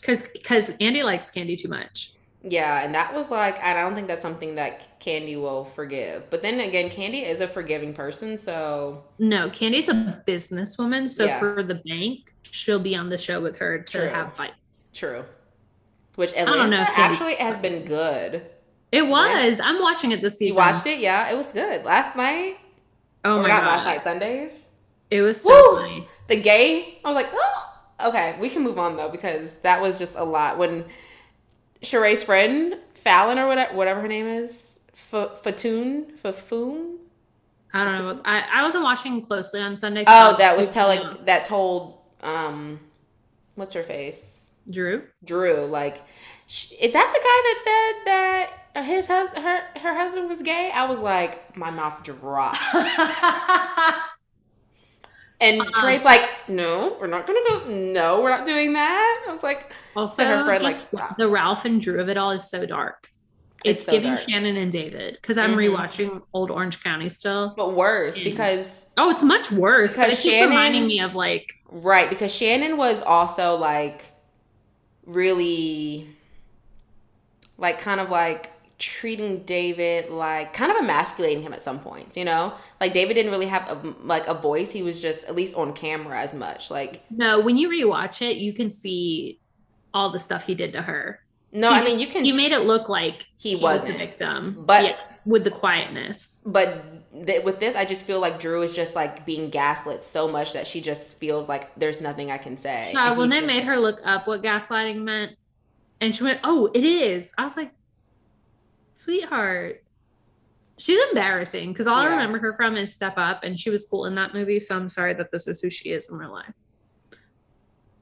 Because 0.00 0.24
because 0.32 0.70
Andy 0.80 1.02
likes 1.02 1.30
Candy 1.30 1.56
too 1.56 1.68
much. 1.68 2.14
Yeah, 2.42 2.82
and 2.82 2.94
that 2.94 3.14
was 3.14 3.30
like, 3.30 3.62
I 3.62 3.74
don't 3.74 3.94
think 3.94 4.08
that's 4.08 4.22
something 4.22 4.54
that 4.54 4.98
Candy 4.98 5.36
will 5.36 5.66
forgive. 5.66 6.30
But 6.30 6.40
then 6.40 6.58
again, 6.60 6.88
Candy 6.88 7.18
is 7.18 7.42
a 7.42 7.46
forgiving 7.48 7.92
person, 7.92 8.38
so 8.38 9.04
No, 9.18 9.50
Candy's 9.50 9.90
a 9.90 10.22
businesswoman, 10.26 11.10
so 11.10 11.26
Yeah. 11.26 11.38
for 11.38 11.62
the 11.62 11.74
bank, 11.74 12.32
she'll 12.50 12.80
be 12.80 12.96
on 12.96 13.10
the 13.10 13.18
show 13.18 13.42
with 13.42 13.58
her 13.58 13.80
to 13.80 13.98
True. 13.98 14.08
have 14.08 14.34
fights. 14.34 14.88
true. 14.94 15.24
Which 16.16 16.32
don't 16.32 16.48
Atlanta 16.48 16.76
know 16.76 16.82
if 16.82 16.88
actually 16.94 17.34
has 17.36 17.58
been 17.58 17.84
good. 17.84 18.46
It 18.90 19.06
was. 19.06 19.60
I'm 19.60 19.80
watching 19.80 20.10
it 20.12 20.20
this 20.22 20.38
season. 20.38 20.54
You 20.54 20.58
watched 20.58 20.86
it? 20.86 20.98
Yeah, 20.98 21.30
it 21.30 21.36
was 21.36 21.52
good. 21.52 21.84
Last 21.84 22.16
night, 22.16 22.56
Oh 23.24 23.42
my 23.42 23.48
god, 23.48 23.64
last 23.66 23.84
night, 23.84 24.00
Sundays. 24.02 24.70
it 25.10 25.20
was 25.20 25.40
so 25.42 25.76
funny. 25.76 26.08
The 26.28 26.36
gay, 26.36 26.98
I 27.04 27.08
was 27.08 27.14
like, 27.14 27.30
oh, 27.34 27.69
okay, 28.08 28.36
we 28.40 28.48
can 28.48 28.62
move 28.62 28.78
on 28.78 28.96
though 28.96 29.08
because 29.10 29.56
that 29.58 29.80
was 29.80 29.98
just 29.98 30.16
a 30.16 30.24
lot. 30.24 30.58
When 30.58 30.84
Sheree's 31.82 32.22
friend 32.22 32.76
Fallon 32.94 33.38
or 33.38 33.46
whatever, 33.46 33.74
whatever 33.74 34.00
her 34.00 34.08
name 34.08 34.26
is, 34.26 34.80
F- 34.92 35.42
Fatoon, 35.42 36.12
Fafoon. 36.20 36.96
I 37.72 37.84
don't 37.84 37.92
know. 37.92 38.22
I 38.24 38.44
I 38.52 38.62
wasn't 38.62 38.84
watching 38.84 39.22
closely 39.22 39.60
on 39.60 39.76
Sunday. 39.76 40.04
Oh, 40.06 40.36
that 40.38 40.56
was 40.56 40.72
telling 40.72 40.98
else. 40.98 41.24
that 41.24 41.44
told 41.44 41.98
um, 42.22 42.80
what's 43.54 43.74
her 43.74 43.82
face, 43.82 44.54
Drew. 44.68 45.04
Drew. 45.24 45.66
Like, 45.66 46.02
sh- 46.46 46.72
is 46.80 46.92
that 46.92 47.12
the 47.12 47.20
guy 47.20 47.40
that 47.46 47.58
said 47.64 48.04
that 48.06 48.84
his 48.86 49.06
hus- 49.06 49.38
her 49.38 49.80
her 49.80 49.94
husband 49.94 50.28
was 50.28 50.42
gay? 50.42 50.72
I 50.74 50.86
was 50.86 50.98
like, 51.00 51.56
my 51.56 51.70
mouth 51.70 52.02
dropped. 52.02 52.58
And 55.40 55.60
Uh-uh. 55.60 55.80
Trey's 55.82 56.02
like, 56.04 56.28
no, 56.48 56.96
we're 57.00 57.06
not 57.06 57.26
gonna 57.26 57.40
go. 57.48 57.64
No, 57.68 58.20
we're 58.20 58.30
not 58.30 58.44
doing 58.44 58.74
that. 58.74 59.24
I 59.28 59.32
was 59.32 59.42
like, 59.42 59.72
also, 59.96 60.24
her 60.24 60.44
friend, 60.44 60.62
like, 60.62 60.76
the 61.16 61.28
Ralph 61.28 61.64
and 61.64 61.80
Drew 61.80 61.98
of 62.00 62.08
it 62.08 62.16
all 62.18 62.30
is 62.30 62.48
so 62.50 62.66
dark. 62.66 63.08
It's 63.64 63.80
It's, 63.80 63.86
so 63.86 63.92
giving 63.92 64.12
dark. 64.14 64.28
Shannon 64.28 64.56
and 64.56 64.70
David 64.72 65.18
because 65.20 65.36
I'm 65.38 65.52
Mhm. 65.54 65.68
rewatching 65.76 66.22
old 66.32 66.50
Orange 66.50 66.82
County 66.82 67.08
still. 67.10 67.52
but 67.56 67.74
worse 67.74 68.16
Mm. 68.18 68.24
because 68.24 68.86
Oh, 68.96 69.10
it's 69.10 69.22
much 69.22 69.50
worse. 69.50 69.96
Because 69.96 70.12
it's 70.14 70.22
Shannon- 70.22 70.50
reminding 70.50 70.86
me 70.86 71.00
of 71.00 71.14
like 71.14 71.52
right 71.70 72.08
because 72.08 72.34
Shannon 72.34 72.76
was 72.78 73.02
also 73.02 73.56
like 73.56 74.06
really 75.06 76.08
like 77.58 77.78
kind 77.80 78.00
of 78.00 78.10
like 78.10 78.50
treating 78.80 79.44
David 79.44 80.10
like 80.10 80.52
kind 80.52 80.72
of 80.72 80.78
emasculating 80.78 81.42
him 81.42 81.52
at 81.52 81.62
some 81.62 81.78
points, 81.78 82.16
you 82.16 82.24
know? 82.24 82.52
Like 82.80 82.92
David 82.92 83.14
didn't 83.14 83.30
really 83.30 83.46
have 83.46 83.68
a, 83.68 83.94
like 84.02 84.26
a 84.26 84.34
voice. 84.34 84.72
He 84.72 84.82
was 84.82 85.00
just 85.00 85.26
at 85.26 85.36
least 85.36 85.56
on 85.56 85.72
camera 85.72 86.20
as 86.20 86.34
much. 86.34 86.70
Like 86.70 87.04
No, 87.10 87.40
when 87.40 87.56
you 87.56 87.68
rewatch 87.68 88.22
it, 88.22 88.38
you 88.38 88.52
can 88.52 88.70
see 88.70 89.38
all 89.94 90.10
the 90.10 90.18
stuff 90.18 90.46
he 90.46 90.54
did 90.54 90.72
to 90.72 90.82
her. 90.82 91.20
No, 91.52 91.72
he, 91.72 91.80
I 91.80 91.84
mean 91.84 92.00
you 92.00 92.06
can 92.06 92.24
He 92.24 92.32
made 92.32 92.52
it 92.52 92.64
look 92.64 92.88
like 92.88 93.24
he, 93.36 93.56
he 93.56 93.62
wasn't 93.62 93.92
was 93.92 94.00
the 94.00 94.06
victim. 94.06 94.64
But 94.66 94.84
yeah, 94.84 94.96
with 95.24 95.44
the 95.44 95.50
quietness. 95.50 96.42
But 96.46 96.82
th- 97.26 97.44
with 97.44 97.60
this, 97.60 97.76
I 97.76 97.84
just 97.84 98.06
feel 98.06 98.20
like 98.20 98.40
Drew 98.40 98.62
is 98.62 98.74
just 98.74 98.94
like 98.94 99.26
being 99.26 99.50
gaslit 99.50 100.04
so 100.04 100.26
much 100.26 100.54
that 100.54 100.66
she 100.66 100.80
just 100.80 101.18
feels 101.18 101.48
like 101.48 101.74
there's 101.76 102.00
nothing 102.00 102.30
I 102.30 102.38
can 102.38 102.56
say. 102.56 102.88
Child, 102.92 103.18
when 103.18 103.28
they 103.28 103.40
just, 103.40 103.46
made 103.46 103.64
her 103.64 103.78
look 103.78 104.00
up 104.04 104.26
what 104.26 104.42
gaslighting 104.42 105.02
meant, 105.02 105.36
and 106.00 106.16
she 106.16 106.24
went, 106.24 106.40
"Oh, 106.44 106.70
it 106.72 106.84
is," 106.84 107.32
I 107.36 107.44
was 107.44 107.56
like, 107.56 107.72
"Sweetheart." 109.00 109.82
She's 110.78 110.98
embarrassing 111.10 111.72
because 111.72 111.86
all 111.86 112.02
Yeah. 112.02 112.08
I 112.08 112.12
remember 112.12 112.38
her 112.38 112.54
from 112.54 112.76
is 112.76 112.92
Step 112.94 113.14
Up, 113.18 113.44
and 113.44 113.58
she 113.58 113.68
was 113.68 113.84
cool 113.84 114.06
in 114.06 114.14
that 114.14 114.32
movie. 114.32 114.58
So 114.60 114.74
I'm 114.76 114.88
sorry 114.88 115.12
that 115.14 115.30
this 115.30 115.46
is 115.46 115.60
who 115.60 115.68
she 115.68 115.90
is 115.92 116.08
in 116.08 116.16
real 116.16 116.32
life. 116.32 116.54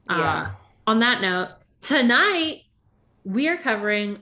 Yeah. 0.09 0.43
Uh, 0.43 0.50
on 0.87 1.00
that 1.00 1.21
note, 1.21 1.50
tonight 1.81 2.62
we 3.25 3.49
are 3.49 3.57
covering 3.57 4.21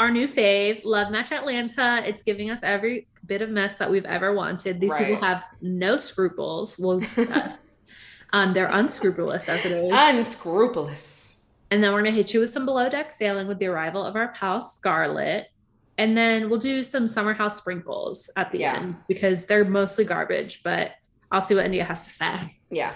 our 0.00 0.10
new 0.10 0.26
fave, 0.26 0.80
Love 0.84 1.10
Match 1.12 1.32
Atlanta. 1.32 2.02
It's 2.06 2.22
giving 2.22 2.50
us 2.50 2.60
every 2.62 3.08
bit 3.26 3.42
of 3.42 3.50
mess 3.50 3.76
that 3.76 3.90
we've 3.90 4.06
ever 4.06 4.32
wanted. 4.34 4.80
These 4.80 4.94
people 4.94 5.16
have 5.20 5.44
no 5.60 5.96
scruples. 5.98 6.78
We'll 6.78 7.00
discuss. 7.00 7.72
um, 8.32 8.54
they're 8.54 8.70
unscrupulous 8.70 9.48
as 9.48 9.64
it 9.64 9.72
is. 9.72 9.92
unscrupulous. 9.94 11.44
and 11.70 11.84
then 11.84 11.92
we're 11.92 12.00
gonna 12.02 12.10
hit 12.16 12.32
you 12.32 12.40
with 12.40 12.52
some 12.52 12.64
below 12.64 12.88
deck 12.88 13.12
sailing 13.12 13.46
with 13.46 13.58
the 13.58 13.66
arrival 13.66 14.02
of 14.04 14.16
our 14.16 14.28
pal 14.28 14.62
Scarlet. 14.62 15.48
And 15.98 16.16
then 16.16 16.48
we'll 16.48 16.60
do 16.60 16.84
some 16.84 17.08
summer 17.08 17.34
house 17.34 17.58
sprinkles 17.58 18.30
at 18.36 18.52
the 18.52 18.58
Yeah. 18.60 18.76
end 18.76 18.96
because 19.08 19.46
they're 19.46 19.64
mostly 19.64 20.04
garbage, 20.04 20.62
but 20.62 20.92
I'll 21.32 21.40
see 21.40 21.54
what 21.56 21.64
India 21.66 21.84
has 21.84 22.04
to 22.04 22.10
say. 22.10 22.58
Yeah. 22.70 22.94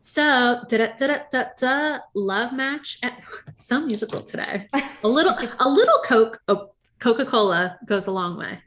So, 0.00 0.62
da 0.68 0.76
da 0.78 0.92
da 0.96 1.18
da 1.30 1.44
da, 1.58 1.98
love 2.14 2.52
match. 2.52 2.98
At, 3.02 3.20
so 3.56 3.80
musical 3.80 4.22
today. 4.22 4.68
A 5.02 5.08
little, 5.08 5.34
a 5.58 5.68
little 5.68 5.98
Coke, 6.04 6.40
oh, 6.48 6.70
Coca 7.00 7.26
Cola 7.26 7.76
goes 7.84 8.06
a 8.06 8.12
long 8.12 8.38
way. 8.38 8.60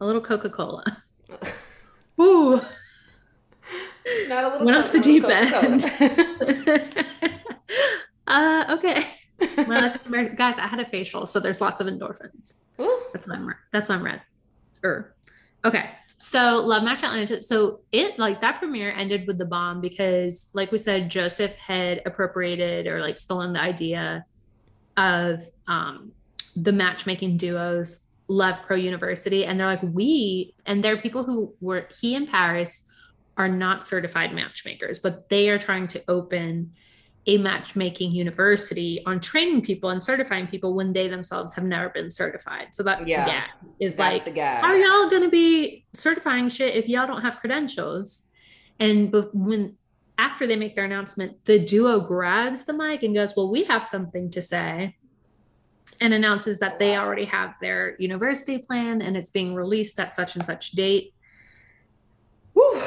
A 0.00 0.06
little 0.06 0.22
Coca 0.22 0.48
Cola. 0.48 1.02
Ooh. 2.20 2.60
Not 4.28 4.44
a 4.44 4.48
little 4.50 4.66
Went 4.66 4.76
off 4.78 4.92
the 4.92 5.00
deep 5.00 5.24
Coca-Cola. 5.24 5.80
uh, 8.26 8.64
okay. 8.76 9.06
Well, 9.68 9.98
guys, 10.36 10.58
I 10.58 10.66
had 10.66 10.80
a 10.80 10.86
facial, 10.86 11.26
so 11.26 11.40
there's 11.40 11.60
lots 11.60 11.80
of 11.80 11.86
endorphins. 11.86 12.60
Ooh. 12.80 13.02
That's 13.12 13.26
why 13.26 13.36
I'm 13.36 13.54
that's 13.72 13.88
why 13.88 13.94
I'm 13.96 14.04
red. 14.04 14.20
Er. 14.84 15.14
Okay. 15.64 15.90
So 16.18 16.56
Love 16.64 16.82
Match 16.82 17.02
Atlanta. 17.02 17.42
So 17.42 17.80
it 17.92 18.18
like 18.18 18.40
that 18.40 18.58
premiere 18.58 18.92
ended 18.92 19.26
with 19.26 19.38
the 19.38 19.44
bomb 19.44 19.80
because, 19.80 20.50
like 20.54 20.72
we 20.72 20.78
said, 20.78 21.10
Joseph 21.10 21.54
had 21.56 22.02
appropriated 22.06 22.86
or 22.86 23.00
like 23.00 23.18
stolen 23.18 23.52
the 23.52 23.60
idea 23.60 24.24
of 24.96 25.48
um 25.66 26.12
the 26.56 26.72
matchmaking 26.72 27.36
duos 27.36 28.06
Love 28.28 28.62
Pro 28.66 28.76
University. 28.76 29.44
And 29.44 29.58
they're 29.58 29.66
like, 29.66 29.82
we 29.82 30.54
and 30.66 30.82
there 30.82 30.94
are 30.94 31.00
people 31.00 31.24
who 31.24 31.54
were 31.60 31.88
he 32.00 32.14
and 32.14 32.28
Paris 32.28 32.88
are 33.36 33.48
not 33.48 33.84
certified 33.84 34.32
matchmakers, 34.32 34.98
but 34.98 35.28
they 35.28 35.50
are 35.50 35.58
trying 35.58 35.88
to 35.88 36.02
open 36.08 36.72
a 37.26 37.38
matchmaking 37.38 38.12
university 38.12 39.02
on 39.06 39.18
training 39.18 39.62
people 39.62 39.90
and 39.90 40.02
certifying 40.02 40.46
people 40.46 40.74
when 40.74 40.92
they 40.92 41.08
themselves 41.08 41.54
have 41.54 41.64
never 41.64 41.88
been 41.88 42.10
certified. 42.10 42.68
So 42.72 42.82
that's 42.82 43.08
Yeah. 43.08 43.24
the 43.24 43.30
gag. 43.30 43.50
Is 43.80 43.98
like, 43.98 44.34
the 44.34 44.40
how 44.44 44.68
are 44.68 44.76
y'all 44.76 45.08
gonna 45.08 45.30
be 45.30 45.86
certifying 45.94 46.48
shit 46.50 46.76
if 46.76 46.88
y'all 46.88 47.06
don't 47.06 47.22
have 47.22 47.38
credentials? 47.38 48.24
And 48.78 49.10
but 49.10 49.34
when 49.34 49.76
after 50.18 50.46
they 50.46 50.56
make 50.56 50.76
their 50.76 50.84
announcement, 50.84 51.44
the 51.44 51.58
duo 51.58 52.00
grabs 52.00 52.64
the 52.64 52.72
mic 52.72 53.02
and 53.02 53.14
goes, 53.14 53.34
Well, 53.36 53.50
we 53.50 53.64
have 53.64 53.86
something 53.86 54.30
to 54.30 54.42
say. 54.42 54.96
And 56.00 56.12
announces 56.14 56.58
that 56.60 56.78
they 56.78 56.96
already 56.96 57.26
have 57.26 57.54
their 57.60 57.94
university 57.98 58.58
plan 58.58 59.00
and 59.02 59.16
it's 59.16 59.30
being 59.30 59.54
released 59.54 59.98
at 60.00 60.14
such 60.14 60.34
and 60.34 60.44
such 60.44 60.72
date. 60.72 61.14
Whew. 62.54 62.82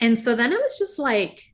And 0.00 0.18
so 0.18 0.34
then 0.34 0.52
it 0.52 0.60
was 0.60 0.78
just 0.78 0.98
like 0.98 1.49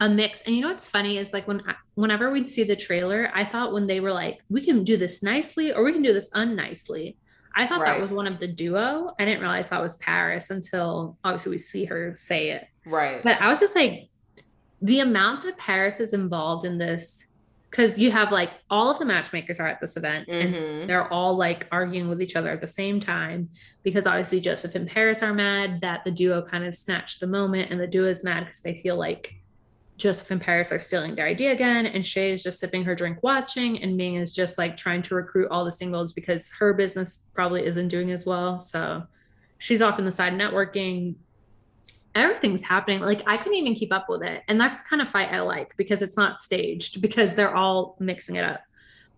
a 0.00 0.08
mix. 0.08 0.42
And 0.42 0.54
you 0.54 0.62
know 0.62 0.68
what's 0.68 0.86
funny 0.86 1.18
is 1.18 1.32
like 1.32 1.48
when 1.48 1.62
I, 1.66 1.74
whenever 1.94 2.30
we'd 2.30 2.50
see 2.50 2.64
the 2.64 2.76
trailer, 2.76 3.30
I 3.34 3.44
thought 3.44 3.72
when 3.72 3.86
they 3.86 4.00
were 4.00 4.12
like, 4.12 4.38
we 4.50 4.60
can 4.64 4.84
do 4.84 4.96
this 4.96 5.22
nicely 5.22 5.72
or 5.72 5.84
we 5.84 5.92
can 5.92 6.02
do 6.02 6.12
this 6.12 6.30
unnicely. 6.34 7.16
I 7.54 7.66
thought 7.66 7.80
Right. 7.80 7.94
that 7.94 8.02
was 8.02 8.10
one 8.10 8.26
of 8.26 8.38
the 8.38 8.48
duo. 8.48 9.14
I 9.18 9.24
didn't 9.24 9.40
realize 9.40 9.70
that 9.70 9.80
was 9.80 9.96
Paris 9.96 10.50
until 10.50 11.16
obviously 11.24 11.52
we 11.52 11.58
see 11.58 11.86
her 11.86 12.14
say 12.16 12.50
it. 12.50 12.66
right. 12.84 13.22
But 13.22 13.40
I 13.40 13.48
was 13.48 13.58
just 13.60 13.74
like, 13.74 14.08
the 14.82 15.00
amount 15.00 15.44
that 15.44 15.56
Paris 15.56 16.00
is 16.00 16.12
involved 16.12 16.66
in 16.66 16.76
this, 16.76 17.26
because 17.70 17.96
you 17.96 18.10
have 18.10 18.30
like 18.30 18.50
all 18.68 18.90
of 18.90 18.98
the 18.98 19.06
matchmakers 19.06 19.58
are 19.58 19.66
at 19.66 19.80
this 19.80 19.96
event 19.96 20.28
and 20.28 20.54
hmm 20.54 20.86
they're 20.86 21.10
all 21.12 21.36
like 21.36 21.66
arguing 21.72 22.08
with 22.08 22.22
each 22.22 22.36
other 22.36 22.50
at 22.50 22.60
the 22.60 22.66
same 22.66 23.00
time 23.00 23.48
because 23.82 24.06
obviously 24.06 24.40
Joseph 24.40 24.74
and 24.76 24.86
Paris 24.86 25.20
are 25.22 25.34
mad 25.34 25.80
that 25.80 26.04
the 26.04 26.10
duo 26.12 26.42
kind 26.42 26.64
of 26.64 26.74
snatched 26.76 27.18
the 27.20 27.26
moment 27.26 27.70
and 27.70 27.80
the 27.80 27.86
duo 27.88 28.08
is 28.08 28.22
mad 28.22 28.44
because 28.44 28.60
they 28.60 28.76
feel 28.82 28.96
like 28.96 29.34
Joseph 29.96 30.30
and 30.30 30.40
Paris 30.40 30.70
are 30.72 30.78
stealing 30.78 31.14
their 31.14 31.26
idea 31.26 31.52
again 31.52 31.86
and 31.86 32.04
Shay 32.04 32.32
is 32.32 32.42
just 32.42 32.58
sipping 32.58 32.84
her 32.84 32.94
drink 32.94 33.22
watching 33.22 33.82
and 33.82 33.96
Ming 33.96 34.16
is 34.16 34.32
just 34.32 34.58
like 34.58 34.76
trying 34.76 35.02
to 35.02 35.14
recruit 35.14 35.48
all 35.50 35.64
the 35.64 35.72
singles 35.72 36.12
because 36.12 36.50
her 36.58 36.74
business 36.74 37.24
probably 37.34 37.64
isn't 37.64 37.88
doing 37.88 38.10
as 38.10 38.26
well. 38.26 38.60
So 38.60 39.04
she's 39.58 39.80
off 39.80 39.98
on 39.98 40.04
the 40.04 40.12
side 40.12 40.34
networking. 40.34 41.14
Everything's 42.14 42.62
happening. 42.62 43.00
Like 43.00 43.22
I 43.26 43.38
couldn't 43.38 43.54
even 43.54 43.74
keep 43.74 43.92
up 43.92 44.06
with 44.08 44.22
it. 44.22 44.42
And 44.48 44.60
that's 44.60 44.78
the 44.78 44.88
kind 44.88 45.00
of 45.00 45.08
fight 45.08 45.32
I 45.32 45.40
like 45.40 45.74
because 45.76 46.02
it's 46.02 46.16
not 46.16 46.40
staged 46.40 47.00
because 47.00 47.34
they're 47.34 47.54
all 47.54 47.96
mixing 47.98 48.36
it 48.36 48.44
up. 48.44 48.60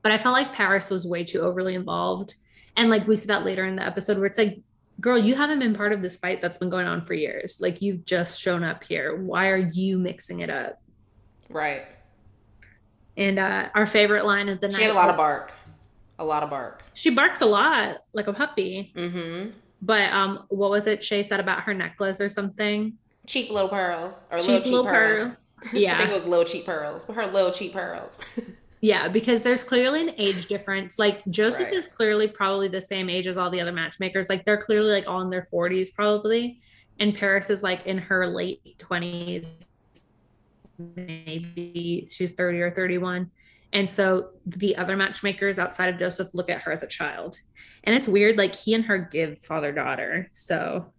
But 0.02 0.12
I 0.12 0.18
felt 0.18 0.32
like 0.32 0.52
Paris 0.52 0.90
was 0.90 1.06
way 1.06 1.24
too 1.24 1.40
overly 1.40 1.74
involved. 1.74 2.34
And 2.76 2.88
like 2.88 3.08
we 3.08 3.16
see 3.16 3.26
that 3.26 3.44
later 3.44 3.66
in 3.66 3.74
the 3.74 3.84
episode 3.84 4.16
where 4.18 4.26
it's 4.26 4.38
like, 4.38 4.60
girl, 5.00 5.18
you 5.18 5.34
haven't 5.34 5.58
been 5.58 5.74
part 5.74 5.92
of 5.92 6.02
this 6.02 6.16
fight 6.16 6.42
that's 6.42 6.58
been 6.58 6.70
going 6.70 6.86
on 6.86 7.04
for 7.04 7.14
years. 7.14 7.58
Like 7.60 7.80
you've 7.82 8.04
just 8.04 8.40
shown 8.40 8.64
up 8.64 8.84
here. 8.84 9.16
Why 9.16 9.48
are 9.48 9.56
you 9.56 9.98
mixing 9.98 10.40
it 10.40 10.50
up? 10.50 10.80
Right. 11.48 11.82
And 13.16 13.38
uh 13.38 13.68
our 13.74 13.86
favorite 13.86 14.24
line 14.24 14.48
of 14.48 14.60
the 14.60 14.68
night. 14.68 14.76
She 14.76 14.82
had 14.82 14.92
a 14.92 14.94
lot 14.94 15.10
of 15.10 15.16
bark. 15.16 15.52
A 16.18 16.24
lot 16.24 16.42
of 16.42 16.50
bark. 16.50 16.82
She 16.94 17.10
barks 17.10 17.40
a 17.42 17.46
lot, 17.46 17.98
like 18.12 18.26
a 18.26 18.32
puppy. 18.32 18.92
Mm-hmm. 18.96 19.50
But 19.80 20.12
um, 20.12 20.44
what 20.48 20.70
was 20.70 20.86
it 20.86 21.04
Shay 21.04 21.22
said 21.22 21.38
about 21.38 21.62
her 21.62 21.74
necklace 21.74 22.20
or 22.20 22.28
something? 22.28 22.94
Cheap 23.26 23.50
little 23.50 23.68
pearls 23.68 24.26
or 24.30 24.38
Cheap 24.38 24.48
little 24.48 24.62
cheap 24.62 24.72
little 24.72 24.86
pearls. 24.86 25.36
Yeah, 25.72 25.94
I 25.98 25.98
think 25.98 26.10
it 26.10 26.16
was 26.16 26.24
little 26.24 26.44
cheap 26.44 26.66
pearls. 26.66 27.04
Her 27.04 27.26
little 27.26 27.52
cheap 27.52 27.72
pearls. 27.72 28.18
Yeah, 28.80 29.08
because 29.08 29.42
there's 29.42 29.64
clearly 29.64 30.02
an 30.08 30.14
age 30.18 30.46
difference. 30.46 30.98
Like 30.98 31.24
Joseph 31.30 31.66
Right. 31.66 31.74
is 31.74 31.88
clearly 31.88 32.28
probably 32.28 32.68
the 32.68 32.80
same 32.80 33.10
age 33.10 33.26
as 33.26 33.36
all 33.36 33.50
the 33.50 33.60
other 33.60 33.72
matchmakers. 33.72 34.28
Like 34.28 34.44
they're 34.44 34.56
clearly 34.60 34.90
like 34.92 35.08
all 35.08 35.20
in 35.22 35.30
their 35.30 35.48
40s 35.52 35.92
probably. 35.92 36.60
And 37.00 37.14
Paris 37.14 37.50
is 37.50 37.62
like 37.62 37.86
in 37.86 37.98
her 37.98 38.26
late 38.26 38.76
20s. 38.78 39.46
Maybe 40.78 42.06
she's 42.10 42.32
30 42.32 42.60
or 42.60 42.70
31. 42.70 43.30
And 43.72 43.88
so 43.88 44.30
the 44.46 44.76
other 44.76 44.96
matchmakers 44.96 45.58
outside 45.58 45.88
of 45.88 45.98
Joseph 45.98 46.28
look 46.32 46.48
at 46.48 46.62
her 46.62 46.72
as 46.72 46.82
a 46.82 46.86
child. 46.86 47.38
And 47.84 47.94
it's 47.94 48.08
weird, 48.08 48.36
like 48.36 48.54
he 48.54 48.74
and 48.74 48.84
her 48.84 48.98
give 48.98 49.38
father 49.44 49.72
daughter. 49.72 50.30
So 50.32 50.92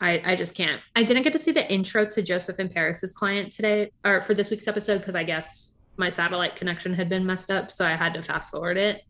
I, 0.00 0.20
I 0.24 0.34
just 0.34 0.54
can't. 0.54 0.80
I 0.96 1.04
didn't 1.04 1.22
get 1.22 1.32
to 1.34 1.38
see 1.38 1.52
the 1.52 1.70
intro 1.70 2.06
to 2.06 2.22
Joseph 2.22 2.58
and 2.58 2.70
Paris's 2.70 3.12
client 3.12 3.52
today 3.52 3.92
or 4.04 4.22
for 4.22 4.34
this 4.34 4.50
week's 4.50 4.66
episode 4.66 4.98
because 4.98 5.14
I 5.14 5.22
guess 5.24 5.71
my 5.96 6.08
satellite 6.08 6.56
connection 6.56 6.94
had 6.94 7.08
been 7.08 7.26
messed 7.26 7.50
up, 7.50 7.70
so 7.70 7.86
I 7.86 7.96
had 7.96 8.14
to 8.14 8.22
fast 8.22 8.50
forward 8.50 8.76
it. 8.76 9.02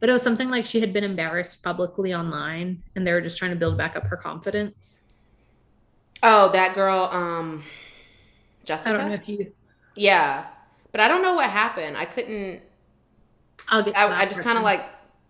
But 0.00 0.08
it 0.08 0.12
was 0.12 0.22
something 0.22 0.48
like 0.48 0.64
she 0.64 0.80
had 0.80 0.92
been 0.92 1.04
embarrassed 1.04 1.62
publicly 1.62 2.14
online 2.14 2.82
and 2.94 3.06
they 3.06 3.12
were 3.12 3.20
just 3.20 3.36
trying 3.36 3.50
to 3.50 3.56
build 3.56 3.76
back 3.76 3.96
up 3.96 4.04
her 4.04 4.16
confidence. 4.16 5.04
oh, 6.22 6.50
that 6.52 6.74
girl, 6.74 7.08
um 7.12 7.64
Jessica. 8.64 8.90
I 8.90 8.92
don't 8.92 9.08
know 9.08 9.14
if 9.14 9.28
you 9.28 9.52
Yeah. 9.96 10.46
But 10.92 11.00
I 11.00 11.08
don't 11.08 11.22
know 11.22 11.34
what 11.34 11.50
happened. 11.50 11.96
I 11.96 12.04
couldn't 12.04 12.62
I'll 13.68 13.82
get 13.82 13.94
to 13.94 14.00
I, 14.00 14.08
that 14.08 14.18
I 14.18 14.26
just 14.26 14.42
kinda 14.42 14.62
like 14.62 14.84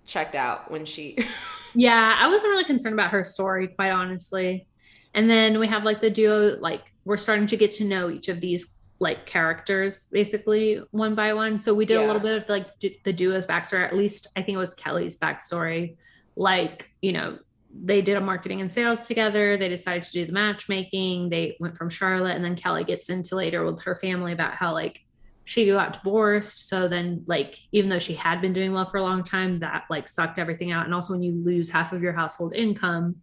checked 0.06 0.34
out 0.34 0.70
when 0.70 0.84
she 0.84 1.18
Yeah, 1.74 2.16
I 2.18 2.28
wasn't 2.28 2.50
really 2.50 2.64
concerned 2.64 2.94
about 2.94 3.10
her 3.10 3.24
story, 3.24 3.68
quite 3.68 3.90
honestly. 3.90 4.66
And 5.14 5.28
then 5.30 5.58
we 5.58 5.66
have 5.66 5.84
like 5.84 6.00
the 6.00 6.10
duo, 6.10 6.58
like 6.60 6.82
we're 7.04 7.16
starting 7.16 7.46
to 7.46 7.56
get 7.56 7.72
to 7.72 7.84
know 7.84 8.10
each 8.10 8.28
of 8.28 8.40
these 8.40 8.74
like 9.00 9.26
characters 9.26 10.06
basically 10.10 10.80
one 10.90 11.14
by 11.14 11.32
one. 11.32 11.58
So 11.58 11.72
we 11.72 11.86
did 11.86 11.98
a 11.98 12.06
little 12.06 12.20
bit 12.20 12.42
of 12.42 12.48
like 12.48 12.78
d- 12.78 13.00
the 13.04 13.12
duo's 13.12 13.46
backstory. 13.46 13.86
At 13.86 13.96
least 13.96 14.26
I 14.36 14.42
think 14.42 14.56
it 14.56 14.58
was 14.58 14.74
Kelly's 14.74 15.18
backstory. 15.18 15.96
Like, 16.36 16.90
you 17.00 17.12
know, 17.12 17.38
they 17.84 18.02
did 18.02 18.16
a 18.16 18.20
marketing 18.20 18.60
and 18.60 18.70
sales 18.70 19.06
together. 19.06 19.56
They 19.56 19.68
decided 19.68 20.02
to 20.04 20.12
do 20.12 20.26
the 20.26 20.32
matchmaking. 20.32 21.28
They 21.28 21.56
went 21.60 21.76
from 21.76 21.90
Charlotte, 21.90 22.34
and 22.34 22.44
then 22.44 22.56
Kelly 22.56 22.84
gets 22.84 23.08
into 23.08 23.36
later 23.36 23.64
with 23.64 23.82
her 23.82 23.94
family 23.96 24.32
about 24.32 24.54
how 24.54 24.72
like 24.72 25.00
she 25.44 25.66
got 25.66 25.94
divorced. 25.94 26.68
So 26.68 26.88
then, 26.88 27.24
like, 27.26 27.56
even 27.72 27.88
though 27.88 27.98
she 27.98 28.14
had 28.14 28.40
been 28.40 28.52
doing 28.52 28.72
well 28.72 28.90
for 28.90 28.98
a 28.98 29.02
long 29.02 29.22
time, 29.22 29.60
that 29.60 29.84
like 29.90 30.08
sucked 30.08 30.38
everything 30.38 30.72
out. 30.72 30.86
And 30.86 30.94
also, 30.94 31.12
when 31.12 31.22
you 31.22 31.32
lose 31.32 31.70
half 31.70 31.92
of 31.92 32.02
your 32.02 32.12
household 32.12 32.54
income, 32.54 33.16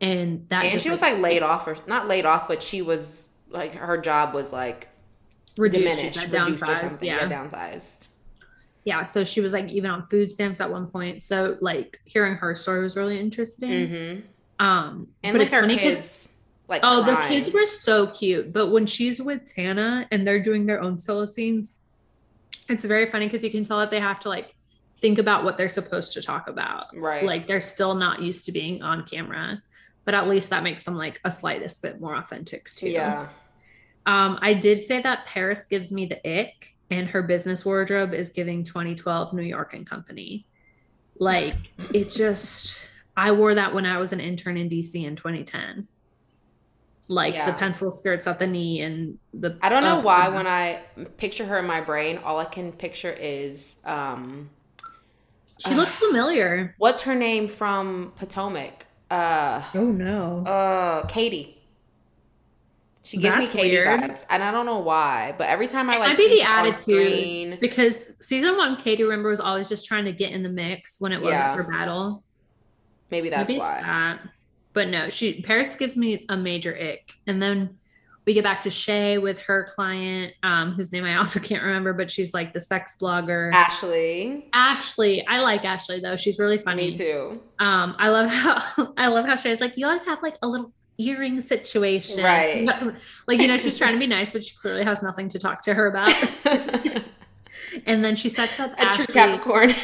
and 0.00 0.46
that 0.50 0.64
And 0.64 0.72
just, 0.72 0.84
she 0.84 0.90
was 0.90 1.00
like 1.00 1.18
laid 1.18 1.42
off 1.42 1.66
or 1.66 1.76
not 1.86 2.08
laid 2.08 2.26
off, 2.26 2.46
but 2.46 2.62
she 2.62 2.82
was 2.82 3.28
like 3.48 3.74
her 3.74 3.96
job 3.96 4.34
was 4.34 4.52
like 4.52 4.88
diminished, 5.56 6.18
said, 6.18 6.32
reduced 6.32 6.62
or 6.68 6.76
something. 6.76 7.06
Yeah. 7.08 7.28
Yeah, 7.28 7.46
downsized. 7.46 8.06
yeah. 8.84 9.02
So 9.02 9.24
she 9.24 9.40
was 9.40 9.52
like 9.52 9.68
even 9.68 9.90
on 9.90 10.06
food 10.08 10.30
stamps 10.30 10.60
at 10.60 10.70
one 10.70 10.86
point. 10.88 11.22
So 11.22 11.56
like 11.60 12.00
hearing 12.04 12.34
her 12.36 12.54
story 12.54 12.82
was 12.82 12.96
really 12.96 13.18
interesting. 13.18 13.70
Mm-hmm. 13.70 14.64
Um, 14.64 15.08
And 15.22 15.34
but 15.34 15.38
like 15.40 15.46
it's 15.46 15.54
funny 15.54 15.76
kids, 15.76 16.32
like 16.68 16.80
Oh, 16.84 17.04
the 17.04 17.16
kids 17.28 17.50
were 17.50 17.66
so 17.66 18.06
cute. 18.08 18.52
But 18.52 18.68
when 18.70 18.86
she's 18.86 19.20
with 19.20 19.44
Tana 19.44 20.06
and 20.10 20.26
they're 20.26 20.42
doing 20.42 20.66
their 20.66 20.80
own 20.80 20.98
solo 20.98 21.26
scenes, 21.26 21.80
it's 22.68 22.84
very 22.84 23.10
funny 23.10 23.26
because 23.26 23.44
you 23.44 23.50
can 23.50 23.64
tell 23.64 23.78
that 23.80 23.90
they 23.90 24.00
have 24.00 24.20
to 24.20 24.28
like 24.28 24.54
think 25.00 25.18
about 25.18 25.44
what 25.44 25.58
they're 25.58 25.68
supposed 25.68 26.14
to 26.14 26.22
talk 26.22 26.48
about. 26.48 26.86
right. 26.96 27.24
Like 27.24 27.46
they're 27.46 27.60
still 27.60 27.94
not 27.94 28.22
used 28.22 28.46
to 28.46 28.52
being 28.52 28.82
on 28.82 29.04
camera, 29.04 29.62
but 30.06 30.14
at 30.14 30.28
least 30.28 30.50
that 30.50 30.62
makes 30.62 30.82
them 30.84 30.94
like 30.96 31.20
a 31.24 31.32
slightest 31.32 31.82
bit 31.82 32.00
more 32.00 32.14
authentic 32.16 32.70
too. 32.74 32.88
yeah, 32.88 33.28
Um, 34.06 34.38
I 34.42 34.54
did 34.54 34.78
say 34.78 35.00
that 35.02 35.26
Paris 35.26 35.66
gives 35.66 35.90
me 35.90 36.06
the 36.06 36.40
ick, 36.40 36.52
and 36.90 37.08
her 37.08 37.22
business 37.22 37.64
wardrobe 37.64 38.12
is 38.12 38.28
giving 38.30 38.64
2012 38.64 39.32
New 39.32 39.42
York 39.42 39.74
and 39.74 39.88
Company. 39.88 40.46
Like 41.18 41.56
it 41.94 42.10
just, 42.12 42.76
I 43.16 43.32
wore 43.32 43.54
that 43.54 43.74
when 43.74 43.86
I 43.86 43.98
was 43.98 44.12
an 44.12 44.20
intern 44.20 44.56
in 44.56 44.68
DC 44.68 45.04
in 45.04 45.16
2010. 45.16 45.88
Like 47.06 47.34
Yeah. 47.34 47.46
the 47.46 47.52
pencil 47.54 47.90
skirts 47.90 48.26
at 48.26 48.38
the 48.38 48.46
knee 48.46 48.80
and 48.80 49.18
the. 49.32 49.58
I 49.62 49.68
don't 49.68 49.82
know 49.82 49.98
oh, 49.98 50.02
why 50.02 50.28
when 50.28 50.46
I 50.46 50.80
picture 51.18 51.44
her 51.44 51.58
in 51.58 51.66
my 51.66 51.82
brain, 51.82 52.18
all 52.18 52.38
I 52.38 52.46
can 52.46 52.72
picture 52.72 53.12
is 53.12 53.78
um, 53.84 54.48
she 55.58 55.74
looks 55.74 55.94
familiar. 55.96 56.74
what's 56.78 57.02
her 57.02 57.14
name 57.14 57.48
from 57.48 58.12
Potomac? 58.16 58.86
Uh, 59.10 59.62
Oh 59.74 59.84
no. 59.84 60.44
uh, 60.46 61.06
Katie. 61.06 61.62
She 63.06 63.18
gives 63.18 63.36
me 63.36 63.42
That's 63.44 63.54
Katie 63.54 63.70
weird. 63.76 64.00
vibes, 64.00 64.24
and 64.30 64.42
I 64.42 64.50
don't 64.50 64.64
know 64.66 64.78
why. 64.78 65.34
But 65.36 65.48
every 65.48 65.68
time 65.68 65.90
I 65.90 65.96
It 65.96 65.98
like 66.00 66.08
might 66.08 66.16
be 66.16 66.28
see 66.28 66.38
the 66.38 66.44
her 66.44 66.50
attitude 66.52 66.74
screen, 66.80 67.58
because 67.60 68.06
season 68.22 68.56
one, 68.56 68.76
Katie 68.76 69.02
remember 69.04 69.28
was 69.28 69.40
always 69.40 69.68
just 69.68 69.86
trying 69.86 70.06
to 70.06 70.12
get 70.12 70.32
in 70.32 70.42
the 70.42 70.48
mix 70.48 71.00
when 71.00 71.12
it 71.12 71.18
wasn't 71.18 71.36
Yeah. 71.36 71.54
for 71.54 71.62
battle. 71.64 72.24
maybe 73.10 73.28
that's 73.28 73.48
Maybe 73.48 73.60
why. 73.60 73.80
that. 73.82 74.20
But 74.72 74.88
no, 74.88 75.08
she 75.10 75.40
Paris 75.42 75.76
gives 75.76 75.96
me 75.96 76.24
a 76.28 76.36
major 76.36 76.74
ick. 76.76 77.12
And 77.28 77.40
then 77.40 77.78
we 78.26 78.32
get 78.32 78.42
back 78.42 78.62
to 78.62 78.70
Shay 78.70 79.18
with 79.18 79.38
her 79.40 79.68
client, 79.74 80.32
um, 80.42 80.72
whose 80.72 80.90
name 80.90 81.04
I 81.04 81.16
also 81.18 81.38
can't 81.40 81.62
remember, 81.62 81.92
but 81.92 82.10
she's 82.10 82.32
like 82.32 82.54
the 82.54 82.60
sex 82.60 82.96
blogger. 83.00 83.52
Ashley, 83.52 84.48
Ashley. 84.54 85.24
I 85.26 85.40
like 85.40 85.64
Ashley 85.66 86.00
though. 86.00 86.16
She's 86.16 86.38
really 86.38 86.58
funny. 86.58 86.90
me 86.92 86.96
too. 86.96 87.40
Um, 87.60 87.94
I 87.98 88.08
love 88.08 88.30
how 88.30 88.94
I 88.96 89.08
love 89.08 89.26
how 89.26 89.36
Shay's 89.36 89.60
like, 89.60 89.76
you 89.76 89.84
always 89.86 90.02
have 90.04 90.22
like 90.22 90.36
a 90.42 90.48
little 90.48 90.72
earring 90.98 91.40
situation. 91.40 92.22
Right. 92.22 92.66
Like, 93.26 93.40
you 93.40 93.48
know, 93.48 93.56
she's 93.56 93.78
trying 93.78 93.94
to 93.94 93.98
be 93.98 94.06
nice, 94.06 94.30
but 94.30 94.44
she 94.44 94.54
clearly 94.56 94.84
has 94.84 95.02
nothing 95.02 95.28
to 95.30 95.38
talk 95.38 95.62
to 95.62 95.74
her 95.74 95.86
about. 95.86 96.12
And 97.86 98.04
then 98.04 98.16
she 98.16 98.28
sets 98.28 98.58
up 98.60 98.76
true 98.76 98.86
Ashley. 98.86 99.06
Capricorn. 99.06 99.74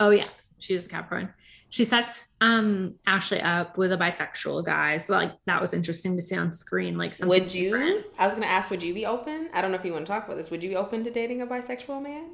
Oh 0.00 0.10
yeah, 0.10 0.28
she 0.58 0.74
is 0.74 0.86
a 0.86 0.88
Capricorn. 0.88 1.32
She 1.70 1.84
sets 1.84 2.26
um 2.40 2.94
Ashley 3.06 3.40
up 3.40 3.78
with 3.78 3.92
a 3.92 3.96
bisexual 3.96 4.64
guy. 4.64 4.98
So 4.98 5.14
like 5.14 5.32
that 5.46 5.60
was 5.60 5.72
interesting 5.72 6.16
to 6.16 6.22
see 6.22 6.36
on 6.36 6.52
screen. 6.52 6.98
Like 6.98 7.14
something 7.14 7.28
would 7.28 7.54
you? 7.54 7.70
different. 7.70 8.06
I 8.18 8.26
was 8.26 8.34
gonna 8.34 8.46
ask, 8.46 8.70
would 8.70 8.82
you 8.82 8.94
be 8.94 9.06
open? 9.06 9.48
I 9.52 9.60
don't 9.60 9.70
know 9.70 9.78
if 9.78 9.84
you 9.84 9.92
want 9.92 10.06
to 10.06 10.12
talk 10.12 10.24
about 10.24 10.36
this. 10.36 10.50
Would 10.50 10.62
you 10.62 10.70
be 10.70 10.76
open 10.76 11.04
to 11.04 11.10
dating 11.10 11.42
a 11.42 11.46
bisexual 11.46 12.02
man? 12.02 12.30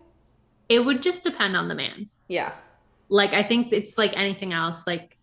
It 0.68 0.84
would 0.84 1.02
just 1.02 1.24
depend 1.24 1.56
on 1.56 1.68
the 1.68 1.74
man. 1.74 2.08
Yeah. 2.28 2.52
Like 3.08 3.32
I 3.32 3.42
think 3.42 3.72
it's 3.72 3.98
like 3.98 4.16
anything 4.16 4.52
else. 4.52 4.86
Like 4.86 5.18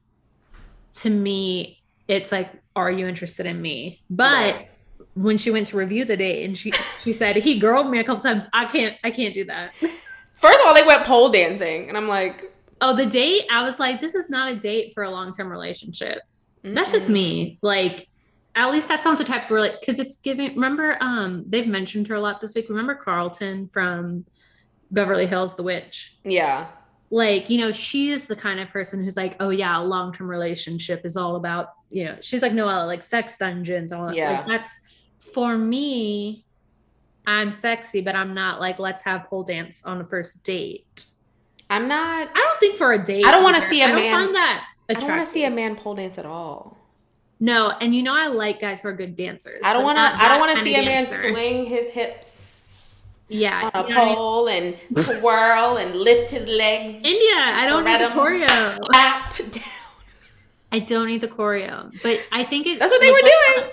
to 0.96 1.10
me, 1.10 1.82
it's 2.08 2.32
like, 2.32 2.52
are 2.76 2.92
you 2.92 3.08
interested 3.08 3.46
in 3.46 3.62
me? 3.62 4.02
But 4.10 4.32
Right. 4.56 4.70
when 5.16 5.38
she 5.38 5.50
went 5.52 5.68
to 5.68 5.78
review 5.78 6.06
the 6.06 6.18
date 6.18 6.46
and 6.46 6.58
she 6.58 6.72
she 7.04 7.14
said 7.14 7.36
he 7.38 7.60
girled 7.60 7.90
me 7.90 8.00
a 8.00 8.04
couple 8.04 8.22
times, 8.24 8.48
I 8.54 8.66
can't 8.66 8.96
I 9.04 9.12
can't 9.12 9.34
do 9.34 9.46
that. 9.46 9.74
First 10.34 10.60
of 10.60 10.68
all, 10.68 10.74
they 10.74 10.84
went 10.86 11.04
pole 11.06 11.30
dancing, 11.30 11.88
and 11.90 11.98
I'm 11.98 12.08
like, 12.08 12.52
Oh, 12.82 12.94
the 12.96 13.06
date, 13.06 13.44
I 13.50 13.64
was 13.64 13.80
like, 13.80 14.02
this 14.02 14.14
is 14.16 14.30
not 14.30 14.52
a 14.52 14.56
date 14.58 14.94
for 14.94 15.04
a 15.04 15.10
long-term 15.10 15.50
relationship. 15.50 16.20
That's 16.62 16.92
just 16.92 17.10
me. 17.10 17.58
Like, 17.62 18.10
at 18.56 18.70
least 18.72 18.88
that's 18.90 19.06
not 19.06 19.18
the 19.18 19.24
type 19.24 19.50
of 19.50 19.58
like 19.60 19.80
because 19.80 19.98
it's 20.00 20.18
giving. 20.18 20.54
Remember, 20.56 20.98
um, 21.02 21.46
they've 21.48 21.68
mentioned 21.68 22.08
her 22.08 22.16
a 22.16 22.20
lot 22.20 22.42
this 22.42 22.54
week. 22.56 22.68
Remember 22.70 22.94
Carlton 22.96 23.70
from 23.72 24.26
Beverly 24.92 25.26
Hills, 25.28 25.56
The 25.56 25.64
Witch. 25.64 26.18
Yeah. 26.24 26.68
Like, 27.12 27.50
you 27.50 27.60
know, 27.60 27.72
she 27.72 28.10
is 28.10 28.26
the 28.26 28.36
kind 28.36 28.60
of 28.60 28.70
person 28.70 29.04
who's 29.04 29.16
like, 29.16 29.36
oh 29.40 29.50
yeah, 29.50 29.80
a 29.80 29.84
long 29.84 30.12
term 30.12 30.28
relationship 30.30 31.06
is 31.06 31.16
all 31.16 31.36
about, 31.38 31.70
you 31.96 32.04
know, 32.04 32.18
she's 32.20 32.42
like 32.42 32.52
Noella, 32.52 32.86
like 32.86 33.02
sex 33.04 33.38
dungeons, 33.38 33.94
all. 33.94 34.14
Yeah. 34.14 34.32
Like, 34.40 34.48
that's 34.48 34.82
for 35.34 35.58
me. 35.58 36.44
I'm 37.26 37.52
sexy, 37.54 38.02
but 38.02 38.16
I'm 38.16 38.34
not 38.34 38.60
like 38.60 38.78
let's 38.80 39.02
have 39.04 39.26
pole 39.30 39.44
dance 39.44 39.84
on 39.86 39.98
the 39.98 40.04
first 40.06 40.44
date. 40.44 41.06
I'm 41.70 41.88
not. 41.88 42.28
I 42.36 42.38
don't 42.38 42.60
think 42.60 42.78
for 42.78 42.92
a 42.94 43.04
date. 43.04 43.26
I 43.26 43.32
don't 43.32 43.44
wanna 43.44 43.62
see 43.62 43.82
a 43.82 43.86
I 43.86 43.88
don't 43.88 43.96
man- 43.96 44.14
Find 44.26 44.36
that 44.36 44.66
I 44.90 44.94
don't 44.94 45.10
want 45.10 45.26
to 45.26 45.32
see 45.32 45.46
a 45.46 45.50
man 45.50 45.76
pole 45.76 45.96
dance 45.96 46.18
at 46.20 46.26
all. 46.28 46.78
No, 47.40 47.72
and 47.82 47.96
you 47.96 48.04
know 48.04 48.14
I 48.14 48.28
like 48.28 48.60
guys 48.62 48.82
who 48.82 48.90
are 48.90 48.94
good 48.94 49.16
dancers. 49.16 49.62
I 49.64 49.74
don't 49.74 49.84
want 49.84 49.98
to. 49.98 50.02
I 50.24 50.28
don't 50.28 50.40
want 50.40 50.56
to 50.58 50.64
see 50.64 50.76
a 50.76 50.84
man 50.86 51.06
dancer. 51.06 51.32
swing 51.32 51.66
his 51.66 51.90
hips 51.92 53.08
Yeah, 53.30 53.72
on 53.74 53.86
a 53.86 53.88
you 53.90 53.96
know 53.96 54.00
what 54.00 54.04
I 54.04 54.06
mean? 54.06 54.16
pole 54.16 54.50
and 54.50 55.20
twirl 55.22 55.78
and 55.78 55.96
lift 55.96 56.30
his 56.30 56.48
legs, 56.48 57.04
India, 57.04 57.36
I 57.62 57.66
don't 57.68 57.84
need 57.84 58.00
the 58.00 58.10
Spread 58.12 58.42
'em. 58.44 58.48
choreo. 58.48 58.80
clap 58.92 59.38
down. 59.52 59.64
I 60.76 60.80
don't 60.80 61.08
need 61.08 61.22
the 61.22 61.30
choreo, 61.30 61.90
but 62.04 62.20
I 62.34 62.44
think 62.44 62.68
it. 62.68 62.80
That's 62.80 62.92
what 62.92 63.00
they 63.00 63.12
like, 63.12 63.24
were 63.24 63.30
doing. 63.30 63.72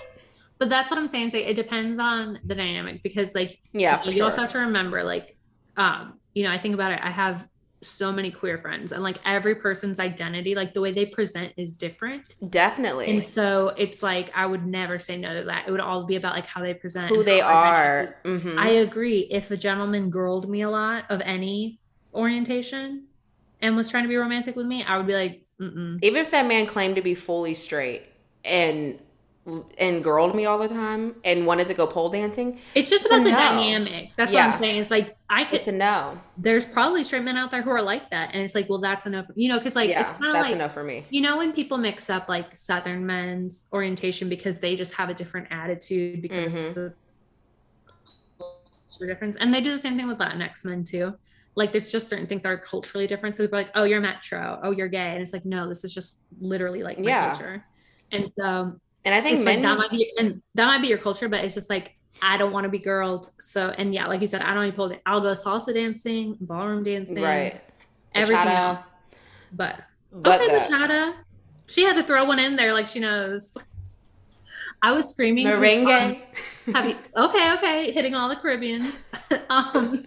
But 0.57 0.69
that's 0.69 0.89
what 0.89 0.97
I'm 0.97 1.09
saying. 1.09 1.31
Like, 1.33 1.45
it 1.45 1.55
depends 1.55 1.99
on 1.99 2.39
the 2.45 2.55
dynamic 2.55 3.03
because, 3.03 3.35
like, 3.35 3.59
Yeah, 3.73 3.97
for 3.97 4.11
you 4.11 4.19
sure. 4.19 4.29
also 4.29 4.41
have 4.41 4.53
to 4.53 4.59
remember, 4.59 5.03
like, 5.03 5.35
um, 5.75 6.19
you 6.33 6.43
know, 6.43 6.51
I 6.51 6.57
think 6.57 6.73
about 6.73 6.93
it. 6.93 7.01
I 7.03 7.09
have 7.09 7.45
so 7.81 8.13
many 8.13 8.31
queer 8.31 8.57
friends, 8.59 8.93
and 8.93 9.03
like 9.03 9.17
every 9.25 9.55
person's 9.55 9.99
identity, 9.99 10.55
like 10.55 10.73
the 10.73 10.79
way 10.79 10.93
they 10.93 11.05
present, 11.05 11.51
is 11.57 11.75
different. 11.75 12.23
Definitely. 12.49 13.09
And 13.09 13.25
so 13.25 13.73
it's 13.77 14.01
like 14.01 14.31
I 14.33 14.45
would 14.45 14.65
never 14.65 14.99
say 14.99 15.17
no 15.17 15.37
to 15.37 15.45
that. 15.47 15.67
It 15.67 15.71
would 15.71 15.81
all 15.81 16.05
be 16.05 16.15
about 16.15 16.33
like 16.35 16.45
how 16.45 16.61
they 16.61 16.73
present, 16.73 17.09
Who 17.09 17.25
they 17.25 17.41
are. 17.41 18.15
Mhm. 18.23 18.57
I 18.57 18.69
agree. 18.69 19.27
If 19.29 19.51
a 19.51 19.57
gentleman 19.57 20.09
girled 20.09 20.49
me 20.49 20.61
a 20.61 20.69
lot 20.69 21.11
of 21.11 21.19
any 21.21 21.81
orientation 22.13 23.07
and 23.61 23.75
was 23.75 23.89
trying 23.89 24.03
to 24.03 24.09
be 24.09 24.15
romantic 24.15 24.55
with 24.55 24.65
me, 24.65 24.83
I 24.83 24.95
would 24.95 25.07
be 25.07 25.15
like, 25.15 25.42
mm-mm. 25.71 25.99
Even 26.03 26.21
if 26.21 26.31
that 26.31 26.45
man 26.47 26.65
claimed 26.65 26.95
to 26.97 27.01
be 27.01 27.15
fully 27.15 27.53
straight 27.53 28.03
and 28.45 28.99
and 29.77 30.01
girled 30.01 30.33
me 30.35 30.45
all 30.45 30.57
the 30.57 30.69
time 30.69 31.15
and 31.25 31.45
wanted 31.45 31.67
to 31.67 31.73
go 31.73 31.85
pole 31.85 32.09
dancing, 32.09 32.59
It's 32.75 32.89
just 32.89 33.03
It's 33.05 33.13
about 33.13 33.25
the 33.25 33.31
no. 33.31 33.37
dynamic. 33.37 34.11
That's 34.15 34.31
what 34.31 34.41
I'm 34.41 34.57
saying. 34.57 34.77
It's 34.81 34.89
like 34.89 35.17
I 35.29 35.43
could. 35.43 35.55
it's 35.55 35.67
a 35.67 35.71
no. 35.73 36.17
there's 36.37 36.65
probably 36.65 37.03
straight 37.03 37.23
men 37.23 37.35
out 37.35 37.51
there 37.51 37.61
who 37.61 37.69
are 37.71 37.81
like 37.81 38.09
that, 38.11 38.29
and 38.33 38.41
it's 38.41 38.55
like, 38.55 38.69
well, 38.69 38.79
that's 38.79 39.05
enough. 39.05 39.25
You 39.35 39.49
know, 39.49 39.57
because 39.57 39.75
like 39.75 39.89
it's 39.89 39.97
yeah, 39.99 40.03
kind 40.13 40.27
of 40.27 40.33
that's 40.33 40.49
like 40.51 40.57
no 40.57 40.69
for 40.69 40.83
me. 40.85 41.05
you 41.09 41.19
know 41.19 41.37
when 41.37 41.51
people 41.51 41.77
mix 41.77 42.09
up 42.09 42.29
like 42.29 42.55
Southern 42.55 43.05
men's 43.05 43.65
orientation 43.73 44.29
because 44.29 44.59
they 44.59 44.77
just 44.77 44.93
have 44.93 45.09
a 45.09 45.13
different 45.13 45.47
attitude 45.51 46.21
because 46.21 46.45
Mhm. 46.45 46.55
it's 46.63 46.75
the 46.75 46.93
culture 48.37 49.07
difference, 49.07 49.37
and 49.39 49.53
they 49.53 49.61
do 49.61 49.71
the 49.71 49.79
same 49.79 49.97
thing 49.97 50.07
with 50.07 50.19
Latinx 50.19 50.63
men 50.65 50.83
too. 50.83 51.15
Like 51.55 51.71
there's 51.71 51.91
just 51.91 52.09
certain 52.09 52.25
things 52.27 52.43
that 52.43 52.49
are 52.49 52.57
culturally 52.57 53.05
different. 53.07 53.35
So 53.35 53.43
people 53.43 53.59
are 53.59 53.63
like, 53.63 53.71
oh, 53.75 53.83
you're 53.83 54.01
metro, 54.01 54.59
oh, 54.63 54.71
you're 54.71 54.87
gay, 54.87 55.11
and 55.11 55.21
it's 55.21 55.33
like, 55.33 55.45
no, 55.45 55.67
this 55.69 55.83
is 55.83 55.93
just 55.93 56.19
literally 56.39 56.81
like 56.83 56.97
my 56.99 57.05
Yeah. 57.09 57.29
culture. 57.31 57.65
And 58.11 58.29
so 58.37 58.79
And 59.05 59.13
I 59.13 59.21
think 59.21 59.41
men 59.41 59.61
like 59.61 59.63
that 59.63 59.77
might 59.77 59.91
be 59.91 60.11
and 60.17 60.41
that 60.55 60.65
might 60.65 60.81
be 60.81 60.87
your 60.87 60.97
culture, 60.97 61.29
but 61.29 61.43
it's 61.43 61.53
just 61.53 61.69
like 61.69 61.95
I 62.21 62.37
don't 62.37 62.51
want 62.51 62.63
to 62.65 62.69
be 62.69 62.79
girled. 62.79 63.29
So 63.39 63.69
and 63.69 63.93
yeah, 63.93 64.07
like 64.07 64.21
you 64.21 64.27
said, 64.27 64.41
I 64.41 64.53
don't 64.53 64.65
even 64.65 64.75
pole. 64.75 64.89
dan- 64.89 64.99
I'll 65.05 65.21
go 65.21 65.33
salsa 65.33 65.73
dancing, 65.73 66.37
ballroom 66.39 66.83
dancing, 66.83 67.21
right. 67.21 67.61
everything. 68.15 68.47
Else. 68.47 68.79
But 69.51 69.79
But 70.11 70.41
okay, 70.41 70.51
that. 70.51 70.69
bachata. 70.71 71.13
She 71.67 71.83
had 71.85 71.95
to 71.95 72.03
throw 72.03 72.25
one 72.25 72.39
in 72.39 72.55
there 72.55 72.73
like 72.73 72.87
she 72.87 72.99
knows. 72.99 73.53
I 74.81 74.91
was 74.91 75.09
screaming 75.11 75.47
Merengue. 75.47 76.21
um, 76.67 76.73
have 76.75 76.89
you, 76.89 76.95
okay, 77.15 77.53
okay, 77.53 77.91
hitting 77.91 78.15
all 78.15 78.27
the 78.27 78.35
Caribbeans. 78.35 79.05
um, 79.49 80.05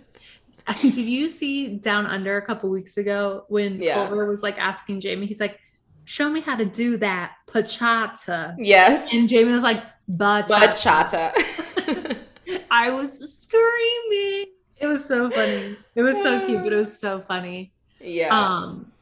did 0.80 0.96
you 0.96 1.28
see 1.28 1.76
Down 1.76 2.06
Under 2.06 2.36
a 2.36 2.42
couple 2.44 2.70
weeks 2.70 2.96
ago 2.96 3.44
when 3.48 3.80
Yeah. 3.80 3.94
Culver 3.94 4.26
was 4.26 4.42
like 4.42 4.58
asking 4.58 5.00
Jamie? 5.00 5.26
He's 5.26 5.40
like, 5.40 5.58
"Show 6.04 6.28
me 6.28 6.40
how 6.40 6.56
to 6.56 6.64
do 6.64 6.96
that 6.98 7.32
pachata." 7.46 8.54
yes. 8.58 9.12
And 9.12 9.28
Jamie 9.28 9.52
was 9.52 9.62
like, 9.62 9.82
bachata. 10.10 11.32
Bachata. 11.32 12.16
I 12.70 12.90
was 12.90 13.38
screaming. 13.40 14.46
It 14.78 14.86
was 14.86 15.04
so 15.04 15.30
funny. 15.30 15.76
It 15.94 16.02
was 16.02 16.20
so 16.22 16.44
cute, 16.46 16.62
but 16.62 16.72
it 16.72 16.76
was 16.76 16.98
so 16.98 17.22
funny. 17.26 17.72
yeah. 18.00 18.28
Um, 18.38 18.92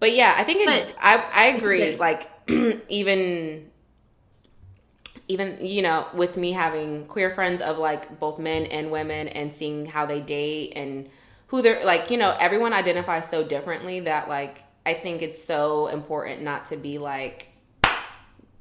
But 0.00 0.14
yeah, 0.16 0.34
I 0.36 0.44
think 0.44 0.68
it, 0.68 0.94
I 1.00 1.24
I 1.32 1.44
agree. 1.56 1.96
Like 1.96 2.28
even 2.88 3.69
even 5.30 5.56
you 5.64 5.80
know 5.80 6.06
with 6.12 6.36
me 6.36 6.50
having 6.52 7.06
queer 7.06 7.30
friends 7.30 7.60
of 7.60 7.78
like 7.78 8.18
both 8.18 8.38
men 8.40 8.66
and 8.66 8.90
women 8.90 9.28
and 9.28 9.52
seeing 9.52 9.86
how 9.86 10.04
they 10.04 10.20
date 10.20 10.72
and 10.74 11.08
who 11.46 11.62
they're 11.62 11.84
like 11.84 12.10
you 12.10 12.16
know 12.16 12.36
everyone 12.40 12.72
identifies 12.72 13.28
so 13.30 13.44
differently 13.44 14.00
that 14.00 14.28
like 14.28 14.64
i 14.84 14.92
think 14.92 15.22
it's 15.22 15.42
so 15.42 15.86
important 15.86 16.42
not 16.42 16.66
to 16.66 16.76
be 16.76 16.98
like 16.98 17.48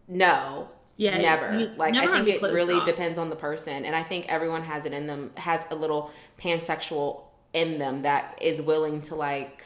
no 0.08 0.70
Yeah, 0.98 1.18
never 1.18 1.60
you 1.60 1.66
like 1.78 1.94
never 1.94 2.12
i 2.12 2.24
think 2.24 2.28
it 2.28 2.42
really 2.42 2.76
off. 2.76 2.86
depends 2.86 3.18
on 3.18 3.30
the 3.30 3.36
person 3.36 3.86
and 3.86 3.96
i 3.96 4.04
think 4.04 4.28
everyone 4.30 4.64
has 4.64 4.86
it 4.86 4.94
in 4.94 5.08
them 5.08 5.32
has 5.38 5.66
a 5.72 5.76
little 5.76 6.12
pansexual 6.40 7.24
in 7.54 7.80
them 7.80 8.04
that 8.04 8.38
is 8.42 8.62
willing 8.62 9.02
to 9.04 9.16
like 9.16 9.64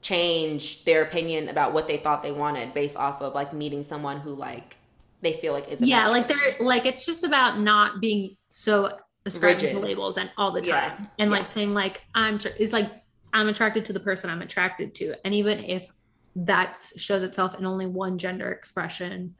change 0.00 0.84
their 0.84 1.02
opinion 1.02 1.48
about 1.50 1.74
what 1.74 1.86
they 1.86 1.98
thought 1.98 2.22
they 2.22 2.32
wanted 2.32 2.72
based 2.72 2.96
off 2.96 3.20
of 3.20 3.34
like 3.34 3.52
meeting 3.52 3.84
someone 3.84 4.18
who 4.20 4.34
like 4.34 4.78
they 5.22 5.34
feel 5.40 5.52
like 5.52 5.68
is 5.68 5.80
yeah 5.82 6.08
like 6.08 6.28
they're 6.28 6.56
like 6.60 6.86
it's 6.86 7.04
just 7.06 7.24
about 7.24 7.60
not 7.60 8.00
being 8.00 8.36
so 8.48 8.96
Rigid. 9.40 9.76
labels 9.76 10.16
and 10.16 10.30
all 10.38 10.50
the 10.50 10.64
Yeah. 10.64 10.88
time 10.90 11.08
and 11.18 11.30
Yeah. 11.30 11.38
like 11.38 11.48
saying 11.48 11.74
like 11.74 12.00
i'm 12.14 12.38
tr- 12.38 12.48
it's 12.58 12.72
like 12.72 12.90
i'm 13.34 13.48
attracted 13.48 13.84
to 13.86 13.92
the 13.92 14.00
person 14.00 14.30
i'm 14.30 14.40
attracted 14.42 14.94
to 14.96 15.14
and 15.24 15.34
even 15.34 15.58
if 15.64 15.86
that 16.36 16.78
shows 16.96 17.22
itself 17.22 17.54
in 17.58 17.66
only 17.66 17.86
one 17.86 18.16
gender 18.18 18.50
expression 18.50 19.34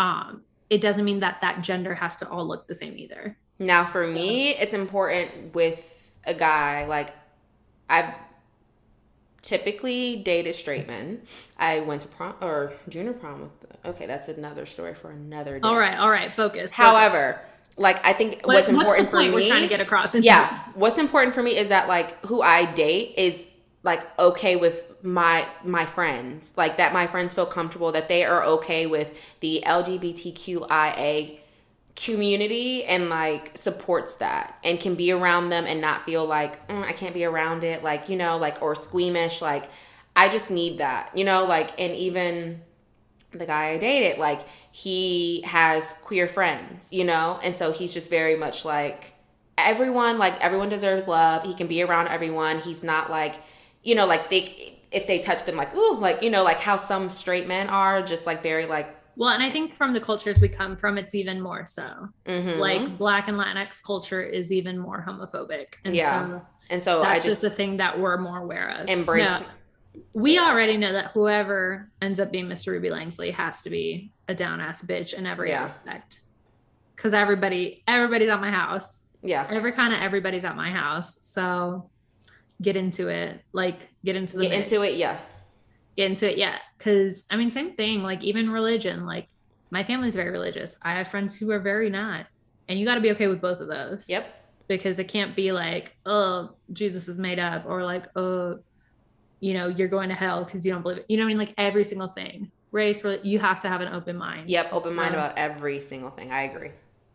um 0.00 0.42
it 0.68 0.80
doesn't 0.80 1.04
mean 1.04 1.20
that 1.20 1.38
that 1.42 1.62
gender 1.62 1.94
has 1.94 2.16
to 2.16 2.28
all 2.28 2.46
look 2.46 2.66
the 2.66 2.74
same 2.74 2.96
either 2.98 3.36
Now, 3.58 3.84
for 3.84 4.06
me, 4.06 4.50
it's 4.56 4.72
important 4.72 5.54
with 5.54 6.14
a 6.24 6.32
guy. 6.32 6.86
Like, 6.86 7.14
I've 7.90 8.14
typically 9.42 10.16
dated 10.16 10.54
straight 10.54 10.86
men. 10.86 11.22
I 11.58 11.80
went 11.80 12.02
to 12.02 12.08
prom 12.08 12.34
or 12.40 12.72
junior 12.88 13.12
prom 13.12 13.40
with. 13.42 13.50
Okay, 13.84 14.06
that's 14.06 14.28
another 14.28 14.66
story 14.66 14.94
for 14.94 15.10
another 15.10 15.54
day. 15.58 15.66
all 15.66 15.76
right 15.78 15.98
all 15.98 16.10
right 16.10 16.34
focus 16.34 16.72
However, 16.74 17.40
like 17.76 18.04
I 18.04 18.12
think 18.12 18.42
What- 18.46 18.54
what's 18.56 18.68
important 18.68 19.10
for 19.10 19.18
me. 19.20 19.30
we're 19.30 19.48
trying 19.48 19.62
to 19.62 19.68
get 19.68 19.80
across 19.80 20.14
yeah, 20.14 20.58
what's 20.74 20.98
important 20.98 21.34
for 21.34 21.42
me 21.42 21.56
is 21.56 21.68
that 21.68 21.88
like 21.88 22.24
who 22.26 22.42
I 22.42 22.66
date 22.66 23.14
is 23.16 23.54
like 23.82 24.02
okay 24.18 24.56
with 24.56 24.84
my 25.02 25.46
my 25.64 25.86
friends. 25.86 26.52
Like 26.56 26.76
that 26.76 26.92
my 26.92 27.06
friends 27.06 27.32
feel 27.32 27.46
comfortable 27.46 27.92
that 27.92 28.08
they 28.08 28.24
are 28.26 28.44
okay 28.44 28.86
with 28.86 29.08
the 29.40 29.62
LGBTQIA 29.66 31.38
community 32.04 32.84
and 32.84 33.08
like 33.08 33.52
supports 33.58 34.16
that 34.16 34.58
and 34.64 34.80
can 34.80 34.94
be 34.94 35.12
around 35.12 35.50
them 35.50 35.66
and 35.66 35.80
not 35.80 36.04
feel 36.04 36.24
like 36.24 36.66
"Mm, 36.68 36.84
I 36.84 36.92
can't 36.92 37.14
be 37.14 37.24
around 37.24 37.64
it 37.64 37.82
like 37.82 38.08
you 38.08 38.16
know 38.16 38.38
like 38.38 38.62
or 38.62 38.74
squeamish 38.74 39.42
like 39.42 39.70
I 40.16 40.28
just 40.28 40.50
need 40.50 40.78
that 40.78 41.10
you 41.14 41.24
know 41.24 41.44
like 41.44 41.78
and 41.78 41.92
even 41.94 42.62
the 43.32 43.46
guy 43.46 43.70
I 43.70 43.78
dated 43.78 44.18
like 44.18 44.40
he 44.72 45.42
has 45.42 45.94
queer 46.02 46.26
friends 46.26 46.88
you 46.90 47.04
know 47.04 47.38
and 47.42 47.54
so 47.54 47.72
he's 47.72 47.92
just 47.92 48.08
very 48.08 48.36
much 48.36 48.64
like 48.64 49.14
everyone 49.66 50.18
like 50.18 50.40
everyone 50.40 50.68
deserves 50.68 51.06
love. 51.06 51.42
He 51.42 51.54
can 51.54 51.66
be 51.66 51.82
around 51.82 52.08
everyone. 52.08 52.60
He's 52.60 52.82
not 52.82 53.10
like 53.10 53.36
you 53.82 53.94
know 53.94 54.06
like 54.06 54.30
they 54.30 54.78
if 54.90 55.06
they 55.06 55.20
touch 55.20 55.44
them 55.44 55.56
like 55.56 55.74
ooh 55.74 55.96
like 55.98 56.22
you 56.22 56.30
know 56.30 56.42
like 56.42 56.60
how 56.60 56.76
some 56.76 57.10
straight 57.10 57.46
men 57.46 57.68
are 57.68 58.02
just 58.02 58.26
like 58.26 58.42
very 58.42 58.66
like 58.66 58.96
well 59.20 59.28
and 59.34 59.42
i 59.42 59.50
think 59.50 59.76
from 59.76 59.92
the 59.92 60.00
cultures 60.00 60.40
we 60.40 60.48
come 60.48 60.74
from 60.76 60.96
it's 60.98 61.14
even 61.14 61.40
more 61.40 61.64
so 61.66 62.08
mhm. 62.26 62.58
like 62.58 62.96
black 62.98 63.28
and 63.28 63.36
latinx 63.36 63.80
culture 63.84 64.22
is 64.22 64.50
even 64.50 64.76
more 64.78 65.04
homophobic 65.06 65.74
and 65.84 65.94
Yeah. 65.94 66.26
so 66.26 66.42
and 66.70 66.82
so 66.82 67.02
that's 67.02 67.10
I 67.10 67.16
just, 67.16 67.26
just, 67.26 67.42
the 67.42 67.50
thing 67.50 67.76
that 67.76 68.00
we're 68.00 68.16
more 68.16 68.38
aware 68.38 68.70
of 68.70 68.88
embrace 68.88 69.28
No, 69.28 69.46
we 70.14 70.38
already 70.38 70.76
know 70.76 70.92
that 70.92 71.10
whoever 71.12 71.90
ends 72.00 72.20
up 72.20 72.30
being 72.30 72.46
Mr. 72.46 72.68
Ruby 72.68 72.90
Langsley 72.90 73.34
has 73.34 73.62
to 73.62 73.70
be 73.70 74.12
a 74.28 74.34
down 74.34 74.60
ass 74.60 74.82
bitch 74.84 75.14
in 75.14 75.26
every 75.26 75.50
Yeah. 75.50 75.64
aspect. 75.64 76.20
Cause 76.96 77.12
everybody, 77.12 77.82
everybody's 77.88 78.28
at 78.28 78.40
my 78.40 78.52
house. 78.52 79.04
yeah 79.20 79.46
Every 79.50 79.72
kind 79.72 79.92
of 79.92 80.00
everybody's 80.00 80.44
at 80.44 80.54
my 80.54 80.70
house. 80.70 81.18
So 81.22 81.90
get 82.62 82.76
into 82.76 83.08
it. 83.08 83.40
Like 83.52 83.88
get 84.04 84.14
into 84.14 84.36
the 84.36 84.44
get 84.44 84.50
mix. 84.58 84.70
into 84.70 84.82
it 84.82 84.94
yeah 84.96 85.18
get 86.00 86.10
into 86.10 86.30
it. 86.30 86.38
Yeah. 86.38 86.58
Cause 86.78 87.26
I 87.30 87.36
mean, 87.36 87.50
same 87.50 87.72
thing, 87.74 88.02
like 88.02 88.22
even 88.22 88.50
religion, 88.50 89.04
like 89.06 89.26
my 89.70 89.82
family's 89.84 90.14
very 90.14 90.30
religious. 90.30 90.78
I 90.82 90.92
have 90.98 91.08
friends 91.08 91.36
who 91.36 91.50
are 91.50 91.60
very 91.60 91.90
not. 91.90 92.26
And 92.68 92.78
you 92.78 92.86
gotta 92.86 93.00
be 93.00 93.10
okay 93.12 93.28
with 93.28 93.40
both 93.40 93.60
of 93.60 93.68
those 93.68 94.08
yep 94.08 94.24
because 94.68 95.00
it 95.00 95.08
can't 95.08 95.34
be 95.34 95.50
like, 95.50 95.96
oh, 96.06 96.50
Jesus 96.72 97.08
is 97.08 97.18
made 97.18 97.40
up, 97.40 97.64
or 97.66 97.82
like, 97.82 98.04
oh, 98.14 98.60
you 99.40 99.52
know, 99.52 99.66
you're 99.66 99.88
going 99.88 100.08
to 100.10 100.14
hell 100.14 100.44
because 100.44 100.64
you 100.64 100.70
don't 100.72 100.82
believe 100.82 100.98
it. 100.98 101.06
You 101.08 101.16
know 101.16 101.24
what 101.24 101.26
I 101.26 101.34
mean? 101.34 101.38
Like 101.38 101.54
every 101.58 101.82
single 101.82 102.06
thing, 102.08 102.52
race, 102.70 103.02
you 103.24 103.40
have 103.40 103.60
to 103.62 103.68
have 103.68 103.80
an 103.80 103.92
open 103.92 104.16
mind. 104.16 104.48
yep 104.48 104.68
open 104.72 104.94
mind 104.94 105.14
Um, 105.14 105.20
about 105.20 105.36
every 105.38 105.80
single 105.80 106.10
thing 106.10 106.30
I 106.30 106.42
agree 106.50 106.70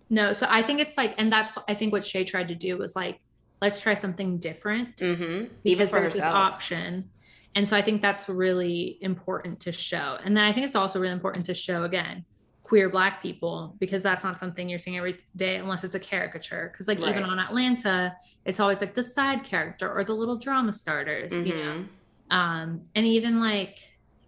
No, 0.09 0.33
so 0.33 0.45
I 0.49 0.61
think 0.63 0.81
it's 0.81 0.97
like, 0.97 1.15
and 1.17 1.31
that's 1.31 1.57
I 1.67 1.75
think 1.75 1.93
what 1.93 2.05
Shay 2.05 2.25
tried 2.25 2.49
to 2.49 2.55
do 2.55 2.77
was 2.77 2.93
like, 2.95 3.19
let's 3.61 3.79
try 3.79 3.93
something 3.93 4.37
different 4.49 4.97
mm-hmm 4.97 5.45
even 5.63 5.87
because 5.87 5.89
for 5.89 6.01
herself 6.01 6.35
option. 6.35 7.09
And 7.55 7.67
so 7.67 7.75
I 7.77 7.81
think 7.81 8.01
that's 8.01 8.27
really 8.27 8.97
important 9.01 9.59
to 9.61 9.71
show. 9.71 10.17
And 10.23 10.35
then 10.35 10.43
I 10.43 10.51
think 10.53 10.65
it's 10.65 10.75
also 10.75 10.99
really 10.99 11.13
important 11.13 11.45
to 11.47 11.53
show 11.53 11.83
again 11.85 12.25
queer 12.63 12.89
black 12.89 13.21
people 13.21 13.75
because 13.79 14.01
that's 14.01 14.23
not 14.23 14.39
something 14.39 14.67
you're 14.67 14.79
seeing 14.79 14.97
every 14.97 15.19
day 15.35 15.55
unless 15.57 15.83
it's 15.83 15.95
a 15.95 15.99
caricature. 15.99 16.69
Because 16.71 16.87
like 16.87 16.99
even 16.99 17.23
on 17.23 17.39
Atlanta, 17.39 18.15
it's 18.43 18.59
always 18.59 18.81
like 18.81 18.95
the 18.95 19.03
side 19.03 19.43
character 19.43 19.89
or 19.91 20.03
the 20.03 20.13
little 20.13 20.37
drama 20.37 20.73
starters, 20.73 21.31
you 21.31 21.53
know. 21.55 21.85
Mhm. 21.85 21.87
Um, 22.31 22.83
and 22.95 23.05
even 23.05 23.39
like, 23.39 23.77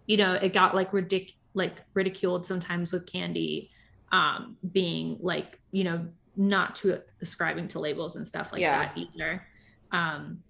you 0.06 0.16
know, 0.16 0.34
it 0.34 0.52
got 0.52 0.74
like 0.74 0.92
ridic 0.92 1.34
like 1.54 1.82
ridiculed 1.94 2.46
sometimes 2.46 2.92
with 2.92 3.06
Candy 3.06 3.70
um 4.12 4.56
being 4.72 5.18
like, 5.20 5.58
you 5.72 5.82
know, 5.84 6.06
not 6.36 6.76
to 6.76 7.02
ascribing 7.20 7.66
to 7.68 7.80
labels 7.80 8.14
and 8.16 8.26
stuff 8.26 8.52
like 8.52 8.60
Yeah. 8.60 8.78
that 8.86 8.96
either. 8.96 9.46
Um 9.90 10.42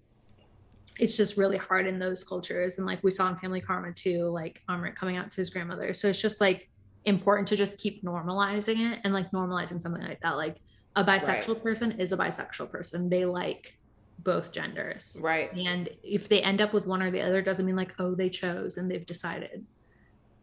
it's 0.99 1.15
just 1.15 1.37
really 1.37 1.57
hard 1.57 1.87
in 1.87 1.97
those 1.97 2.23
cultures. 2.23 2.77
And 2.77 2.85
like 2.85 3.01
we 3.03 3.11
saw 3.11 3.29
in 3.29 3.37
Family 3.37 3.61
Karma 3.61 3.93
too, 3.93 4.25
like 4.25 4.61
Amrit 4.69 4.95
coming 4.95 5.15
out 5.15 5.31
to 5.31 5.37
his 5.37 5.49
grandmother. 5.49 5.93
So 5.93 6.09
it's 6.09 6.21
just 6.21 6.41
like 6.41 6.69
important 7.05 7.47
to 7.47 7.55
just 7.55 7.79
keep 7.79 8.03
normalizing 8.03 8.91
it 8.91 8.99
and 9.03 9.13
like 9.13 9.31
normalizing 9.31 9.81
something 9.81 10.03
like 10.03 10.19
that. 10.21 10.35
Like 10.35 10.57
a 10.97 11.03
bisexual 11.03 11.63
person 11.63 11.93
is 11.93 12.11
a 12.11 12.17
bisexual 12.17 12.69
person. 12.69 13.09
They 13.09 13.23
like 13.25 13.77
both 14.19 14.51
genders. 14.51 15.17
right 15.21 15.49
And 15.53 15.89
if 16.03 16.27
they 16.27 16.41
end 16.41 16.59
up 16.59 16.73
with 16.73 16.85
one 16.85 17.01
or 17.01 17.09
the 17.09 17.21
other, 17.21 17.41
doesn't 17.41 17.65
mean 17.65 17.77
like, 17.77 17.93
oh, 17.99 18.13
they 18.13 18.29
chose 18.29 18.77
and 18.77 18.91
they've 18.91 19.05
decided. 19.05 19.65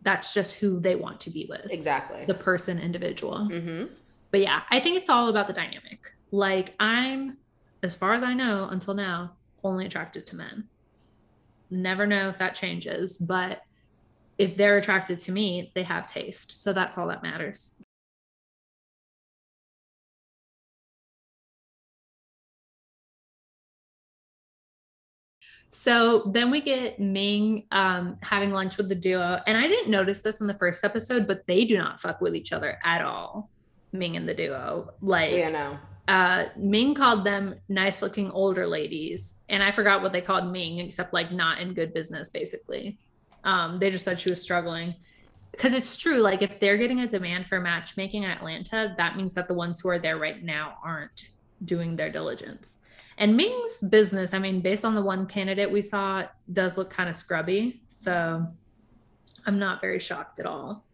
That's 0.03 0.33
just 0.33 0.55
who 0.55 0.81
they 0.81 0.97
want 0.97 1.21
to 1.21 1.31
be 1.31 1.47
with. 1.51 1.67
exactly 1.71 2.25
The 2.25 2.35
person, 2.35 2.79
individual. 2.79 3.49
mm-hmm 3.53 3.93
But 4.31 4.41
yeah, 4.41 4.63
I 4.71 4.81
think 4.81 4.97
it's 4.97 5.11
all 5.11 5.29
about 5.29 5.49
the 5.49 5.53
dynamic. 5.53 6.13
Like 6.31 6.75
I'm, 6.81 7.37
as 7.83 7.95
far 7.95 8.15
as 8.15 8.23
I 8.23 8.33
know, 8.33 8.69
until 8.71 8.95
now, 8.95 9.36
only 9.67 9.87
attracted 9.87 10.27
to 10.29 10.37
men. 10.37 10.65
Never 11.71 12.07
know 12.07 12.29
if 12.29 12.39
that 12.39 12.55
changes, 12.55 13.19
but 13.19 13.63
if 14.39 14.57
they're 14.57 14.77
attracted 14.79 15.19
to 15.21 15.33
me, 15.33 15.73
they 15.75 15.83
have 15.83 16.07
taste. 16.07 16.63
So 16.63 16.73
that's 16.73 16.99
all 16.99 17.09
that 17.09 17.23
matters. 17.23 17.77
So 25.71 26.31
then 26.33 26.51
we 26.51 26.61
get 26.61 26.99
Ming 26.99 27.65
um, 27.71 28.19
having 28.23 28.51
lunch 28.51 28.77
with 28.77 28.89
the 28.89 28.95
duo. 28.95 29.41
And 29.47 29.59
I 29.59 29.67
didn't 29.67 29.91
notice 29.91 30.23
this 30.23 30.41
in 30.41 30.47
the 30.47 30.55
first 30.55 30.85
episode, 30.85 31.27
but 31.27 31.47
they 31.47 31.65
do 31.65 31.77
not 31.77 32.01
fuck 32.01 32.21
with 32.21 32.35
each 32.35 32.53
other 32.53 32.79
at 32.85 33.03
all. 33.03 33.51
Ming 33.93 34.17
and 34.17 34.29
the 34.29 34.35
duo. 34.35 34.95
Like 35.01 35.33
yeah 35.33 35.51
no 35.51 35.79
uh 36.09 36.47
Ming 36.57 36.95
called 36.95 37.25
them 37.25 37.55
nice 37.69 38.03
looking 38.03 38.31
older 38.31 38.67
ladies. 38.67 39.35
And 39.49 39.63
I 39.63 39.73
forgot 39.73 40.03
what 40.03 40.13
they 40.13 40.21
called 40.21 40.51
Ming, 40.51 40.79
except 40.79 41.13
like 41.13 41.33
not 41.33 41.59
in 41.59 41.75
good 41.75 41.93
business, 41.93 42.31
basically. 42.31 42.99
Um, 43.45 43.79
they 43.79 43.91
just 43.91 44.05
said 44.05 44.19
she 44.19 44.31
was 44.31 44.43
struggling. 44.43 44.95
Because 45.53 45.73
it's 45.73 45.97
true, 45.97 46.19
like 46.19 46.43
if 46.43 46.61
they're 46.61 46.77
getting 46.77 47.01
a 47.01 47.09
demand 47.09 47.47
for 47.47 47.61
matchmaking 47.61 48.25
in 48.25 48.31
Atlanta, 48.31 48.95
that 48.99 49.17
means 49.17 49.33
that 49.35 49.49
the 49.49 49.55
ones 49.55 49.81
who 49.81 49.89
are 49.89 49.99
there 49.99 50.19
right 50.19 50.43
now 50.43 50.75
aren't 50.85 51.31
doing 51.65 51.97
their 51.97 52.11
diligence. 52.11 52.79
And 53.17 53.37
Ming's 53.37 53.81
business, 53.81 54.35
I 54.35 54.39
mean, 54.39 54.61
based 54.61 54.85
on 54.85 54.95
the 54.95 55.01
one 55.01 55.27
candidate 55.27 55.71
we 55.71 55.81
saw, 55.81 56.25
does 56.53 56.77
look 56.77 56.91
kind 56.91 57.09
of 57.09 57.17
scrubby. 57.17 57.81
So 57.89 58.47
I'm 59.47 59.59
not 59.59 59.81
very 59.81 59.99
shocked 59.99 60.39
at 60.39 60.47
all. 60.47 60.85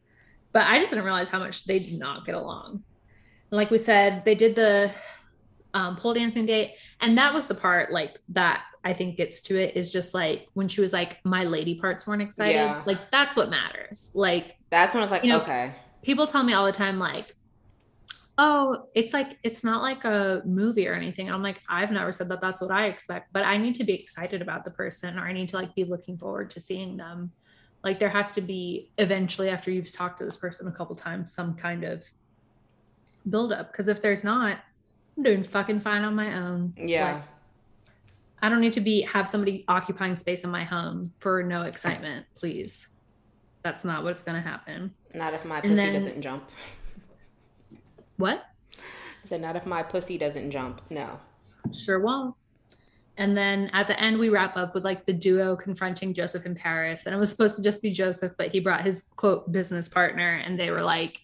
But 0.52 0.66
I 0.66 0.78
just 0.78 0.90
didn't 0.90 1.04
realize 1.04 1.30
how 1.30 1.40
much 1.40 1.64
they 1.64 1.80
did 1.80 1.98
not 1.98 2.24
get 2.24 2.36
along. 2.36 2.84
Like 3.52 3.70
we 3.70 3.78
said, 3.78 4.24
they 4.24 4.34
did 4.34 4.56
the 4.56 4.90
um, 5.74 5.96
pole 5.96 6.14
dancing 6.14 6.46
date, 6.46 6.74
and 7.00 7.16
that 7.18 7.32
was 7.32 7.46
the 7.46 7.54
part 7.54 7.92
like 7.92 8.16
that 8.30 8.62
I 8.84 8.92
think 8.92 9.16
gets 9.16 9.42
to 9.42 9.60
it 9.60 9.76
is 9.76 9.92
just 9.92 10.14
like 10.14 10.48
when 10.54 10.66
she 10.66 10.80
was 10.80 10.92
like, 10.92 11.24
my 11.24 11.44
lady 11.44 11.76
parts 11.76 12.06
weren't 12.06 12.22
excited. 12.22 12.54
Yeah. 12.54 12.82
Like 12.84 13.12
that's 13.12 13.36
what 13.36 13.50
matters. 13.50 14.10
Like 14.14 14.56
that's 14.70 14.94
when 14.94 15.02
I 15.02 15.04
was 15.04 15.12
like 15.12 15.22
You 15.22 15.30
know, 15.30 15.42
okay 15.42 15.74
people 16.02 16.26
tell 16.26 16.42
me 16.42 16.52
all 16.52 16.66
the 16.66 16.72
time, 16.72 16.98
like, 16.98 17.34
oh, 18.38 18.88
it's 18.94 19.12
like 19.12 19.38
it's 19.42 19.62
not 19.62 19.82
like 19.82 20.04
a 20.04 20.42
movie 20.44 20.88
or 20.88 20.94
anything. 20.94 21.28
And 21.28 21.34
I'm 21.34 21.42
like, 21.42 21.60
I've 21.68 21.90
never 21.90 22.12
said 22.12 22.28
that 22.28 22.40
that's 22.40 22.60
what 22.60 22.70
I 22.70 22.86
expect, 22.86 23.32
but 23.32 23.44
I 23.44 23.56
need 23.56 23.76
to 23.76 23.84
be 23.84 23.94
excited 23.94 24.42
about 24.42 24.64
the 24.64 24.70
person 24.70 25.18
or 25.18 25.22
I 25.22 25.32
need 25.32 25.48
to 25.50 25.56
like 25.56 25.74
be 25.74 25.84
looking 25.84 26.18
forward 26.18 26.50
to 26.50 26.60
seeing 26.60 26.96
them. 26.96 27.32
Like 27.84 27.98
there 27.98 28.08
has 28.08 28.32
to 28.32 28.40
be 28.40 28.90
eventually 28.98 29.48
after 29.48 29.70
you've 29.70 29.92
talked 29.92 30.18
to 30.18 30.24
this 30.24 30.36
person 30.36 30.68
a 30.68 30.72
couple 30.72 30.94
times, 30.94 31.32
some 31.34 31.54
kind 31.54 31.84
of 31.84 32.04
build 33.28 33.52
up. 33.52 33.72
Because 33.72 33.88
if 33.88 34.00
there's 34.02 34.24
not, 34.24 34.58
I'm 35.16 35.22
doing 35.22 35.44
fucking 35.44 35.80
fine 35.80 36.02
on 36.02 36.14
my 36.14 36.36
own. 36.36 36.74
Yeah. 36.76 37.14
Like, 37.14 37.22
I 38.42 38.48
don't 38.48 38.60
need 38.60 38.72
to 38.72 38.80
be 38.80 39.02
have 39.02 39.28
somebody 39.28 39.64
occupying 39.68 40.16
space 40.16 40.42
in 40.44 40.50
my 40.50 40.64
home 40.64 41.12
for 41.20 41.42
no 41.42 41.62
excitement, 41.62 42.26
please. 42.34 42.88
That's 43.62 43.84
not 43.84 44.02
what's 44.02 44.22
gonna 44.24 44.40
happen. 44.40 44.92
Not 45.14 45.34
if 45.34 45.44
my 45.44 45.56
And 45.60 45.62
pussy 45.70 45.74
then- 45.76 45.92
doesn't 45.94 46.22
jump. 46.22 46.50
What? 48.16 48.44
I 49.24 49.28
said, 49.28 49.40
not 49.40 49.54
if 49.56 49.66
my 49.66 49.82
pussy 49.82 50.18
doesn't 50.18 50.50
jump. 50.50 50.80
No. 50.90 51.20
Sure 51.72 52.00
won't. 52.00 52.34
And 53.16 53.36
then 53.36 53.70
at 53.72 53.86
the 53.86 54.00
end, 54.00 54.18
we 54.18 54.30
wrap 54.30 54.56
up 54.56 54.74
with 54.74 54.84
like 54.84 55.06
the 55.06 55.12
duo 55.12 55.54
confronting 55.54 56.12
Joseph 56.14 56.44
in 56.46 56.54
Paris. 56.54 57.06
And 57.06 57.14
it 57.14 57.18
was 57.18 57.30
supposed 57.30 57.56
to 57.56 57.62
just 57.62 57.82
be 57.82 57.90
Joseph, 57.92 58.32
but 58.36 58.48
he 58.50 58.58
brought 58.58 58.84
his 58.84 59.04
quote 59.16 59.52
business 59.52 59.88
partner, 59.88 60.38
and 60.44 60.58
they 60.58 60.70
were 60.70 60.80
like, 60.80 61.20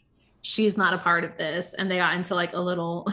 she's 0.48 0.78
not 0.78 0.94
a 0.94 0.98
part 0.98 1.24
of 1.24 1.36
this. 1.36 1.74
And 1.74 1.90
they 1.90 1.98
got 1.98 2.14
into 2.14 2.34
like 2.34 2.54
a 2.54 2.60
little 2.60 3.06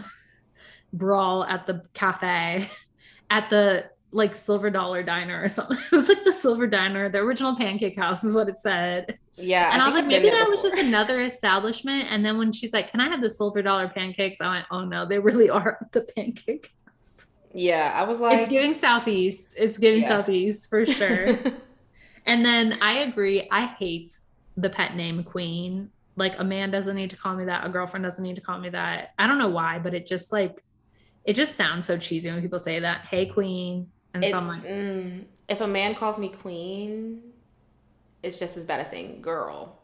brawl 0.94 1.44
at 1.44 1.68
the 1.68 1.84
cafe 1.94 2.70
at 3.30 3.50
the 3.50 3.86
like 4.12 4.34
Silver 4.34 4.70
Dollar 4.70 5.04
Diner 5.04 5.44
or 5.44 5.50
something. 5.50 5.78
It 5.92 5.96
was 5.96 6.08
like 6.08 6.24
the 6.24 6.32
Silver 6.32 6.66
Diner, 6.66 7.10
the 7.10 7.18
original 7.18 7.54
pancake 7.58 7.98
house 7.98 8.24
is 8.24 8.34
what 8.34 8.48
it 8.48 8.58
said. 8.58 9.20
Yeah. 9.36 9.74
and 9.74 9.82
I, 9.82 9.86
was 9.86 9.96
like, 9.96 10.06
I've 10.06 10.10
maybe 10.10 10.30
that 10.30 10.48
was 10.48 10.62
just 10.62 10.78
another 10.78 11.22
establishment. 11.24 12.08
And 12.10 12.26
then 12.26 12.38
when 12.38 12.54
she's 12.54 12.72
like, 12.72 12.90
Can 12.90 13.02
I 13.02 13.10
have 13.10 13.22
the 13.22 13.30
silver 13.30 13.62
dollar 13.62 13.90
pancakes? 13.90 14.40
I 14.40 14.50
went, 14.50 14.66
Oh 14.72 14.86
no, 14.86 15.06
they 15.06 15.20
really 15.20 15.50
are 15.50 15.86
the 15.92 16.02
pancake 16.16 16.72
house. 16.86 17.26
Yeah. 17.54 17.92
I 17.94 18.04
was 18.04 18.22
like, 18.22 18.40
it's 18.40 18.50
giving 18.50 18.74
southeast. 18.74 19.56
It's 19.60 19.78
giving 19.78 20.04
Yeah. 20.04 20.08
southeast 20.08 20.70
for 20.70 20.86
sure. 20.86 21.36
and 22.26 22.46
then 22.46 22.78
I 22.82 23.00
agree. 23.00 23.50
I 23.52 23.66
hate 23.66 24.18
the 24.56 24.70
pet 24.70 24.96
name 24.96 25.26
queen. 25.26 25.90
Like 26.16 26.40
a 26.40 26.44
man 26.44 26.72
doesn't 26.72 26.96
need 26.96 27.10
to 27.12 27.18
call 27.18 27.36
me 27.36 27.46
that. 27.46 27.66
A 27.66 27.70
girlfriend 27.70 28.04
doesn't 28.04 28.24
need 28.24 28.36
to 28.36 28.42
call 28.42 28.60
me 28.60 28.70
that. 28.70 29.14
I 29.20 29.28
don't 29.28 29.38
know 29.38 29.50
why, 29.50 29.80
but 29.80 29.94
it 29.94 30.08
just 30.08 30.32
like 30.32 30.64
it 31.26 31.34
just 31.34 31.56
sounds 31.56 31.86
so 31.86 31.98
cheesy 31.98 32.32
when 32.32 32.42
people 32.42 32.60
say 32.60 32.80
that. 32.80 33.02
Hey 33.02 33.26
queen. 33.26 33.90
And 34.14 34.24
it's, 34.24 34.32
so 34.32 34.40
like, 34.40 34.62
mm, 34.62 35.26
if 35.50 35.60
a 35.60 35.68
man 35.68 35.94
calls 35.94 36.18
me 36.18 36.30
queen, 36.30 37.22
it's 38.24 38.40
just 38.40 38.56
as 38.56 38.64
bad 38.64 38.80
as 38.80 38.90
saying 38.90 39.22
girl. 39.22 39.80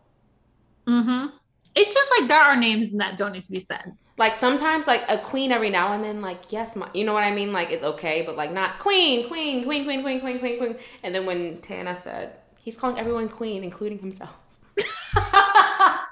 mm-hmm. 0.87 1.35
It's 1.73 1.93
just 1.93 2.11
like 2.17 2.27
there 2.27 2.41
are 2.41 2.55
names 2.55 2.91
that 2.93 3.17
don't 3.17 3.31
need 3.33 3.43
to 3.43 3.51
be 3.51 3.59
said. 3.59 3.93
Like 4.17 4.35
sometimes, 4.35 4.87
like 4.87 5.03
a 5.09 5.17
queen 5.17 5.51
every 5.51 5.69
now 5.69 5.93
and 5.93 6.03
then, 6.03 6.21
like 6.21 6.51
yes, 6.51 6.75
my, 6.75 6.89
you 6.93 7.05
know 7.05 7.13
what 7.13 7.23
I 7.23 7.31
mean. 7.31 7.51
Like 7.51 7.71
it's 7.71 7.83
okay, 7.83 8.21
but 8.21 8.35
like 8.37 8.51
not 8.51 8.79
queen, 8.79 9.27
queen, 9.27 9.63
queen, 9.63 9.83
queen, 9.85 10.01
queen, 10.01 10.19
queen, 10.21 10.39
queen, 10.39 10.57
queen. 10.57 10.75
And 11.03 11.15
then 11.15 11.25
when 11.25 11.59
Tana 11.61 11.95
said 11.95 12.35
he's 12.57 12.77
calling 12.77 12.99
everyone 12.99 13.29
queen, 13.29 13.63
including 13.63 13.99
himself. 13.99 14.33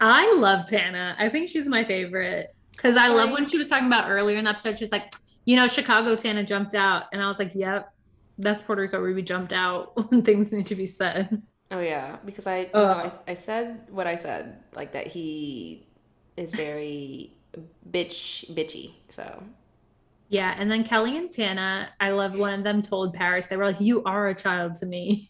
I 0.00 0.32
love 0.36 0.66
Tana. 0.66 1.16
I 1.18 1.28
think 1.28 1.48
she's 1.48 1.66
my 1.66 1.84
favorite 1.84 2.48
because 2.72 2.96
I 2.96 3.08
love 3.08 3.30
when 3.30 3.48
she 3.48 3.58
was 3.58 3.68
talking 3.68 3.86
about 3.86 4.10
earlier 4.10 4.38
in 4.38 4.44
the 4.44 4.50
episode. 4.50 4.78
She's 4.78 4.92
like, 4.92 5.14
you 5.44 5.56
know, 5.56 5.66
Chicago 5.66 6.16
Tana 6.16 6.44
jumped 6.44 6.74
out, 6.74 7.04
and 7.12 7.22
I 7.22 7.26
was 7.26 7.38
like, 7.38 7.54
yep, 7.54 7.92
that's 8.38 8.62
Puerto 8.62 8.82
Rico 8.82 8.98
Ruby 8.98 9.22
jumped 9.22 9.52
out 9.52 9.92
when 10.10 10.22
things 10.22 10.52
need 10.52 10.66
to 10.66 10.74
be 10.74 10.86
said. 10.86 11.42
Oh 11.70 11.80
yeah, 11.80 12.16
because 12.24 12.46
I, 12.46 12.68
know, 12.74 12.84
I 12.84 13.12
I 13.28 13.34
said 13.34 13.86
what 13.90 14.06
I 14.06 14.16
said, 14.16 14.58
like 14.74 14.92
that 14.92 15.06
he 15.06 15.86
is 16.36 16.52
very 16.52 17.32
bitch 17.88 18.50
bitchy. 18.52 18.92
So 19.08 19.42
Yeah, 20.28 20.54
and 20.58 20.70
then 20.70 20.84
Kelly 20.84 21.16
and 21.16 21.30
Tana, 21.30 21.90
I 22.00 22.10
love 22.10 22.38
one 22.38 22.54
of 22.54 22.64
them 22.64 22.82
told 22.82 23.14
Paris 23.14 23.46
they 23.46 23.56
were 23.56 23.66
like, 23.66 23.80
"You 23.80 24.02
are 24.04 24.28
a 24.28 24.34
child 24.34 24.76
to 24.76 24.86
me." 24.86 25.29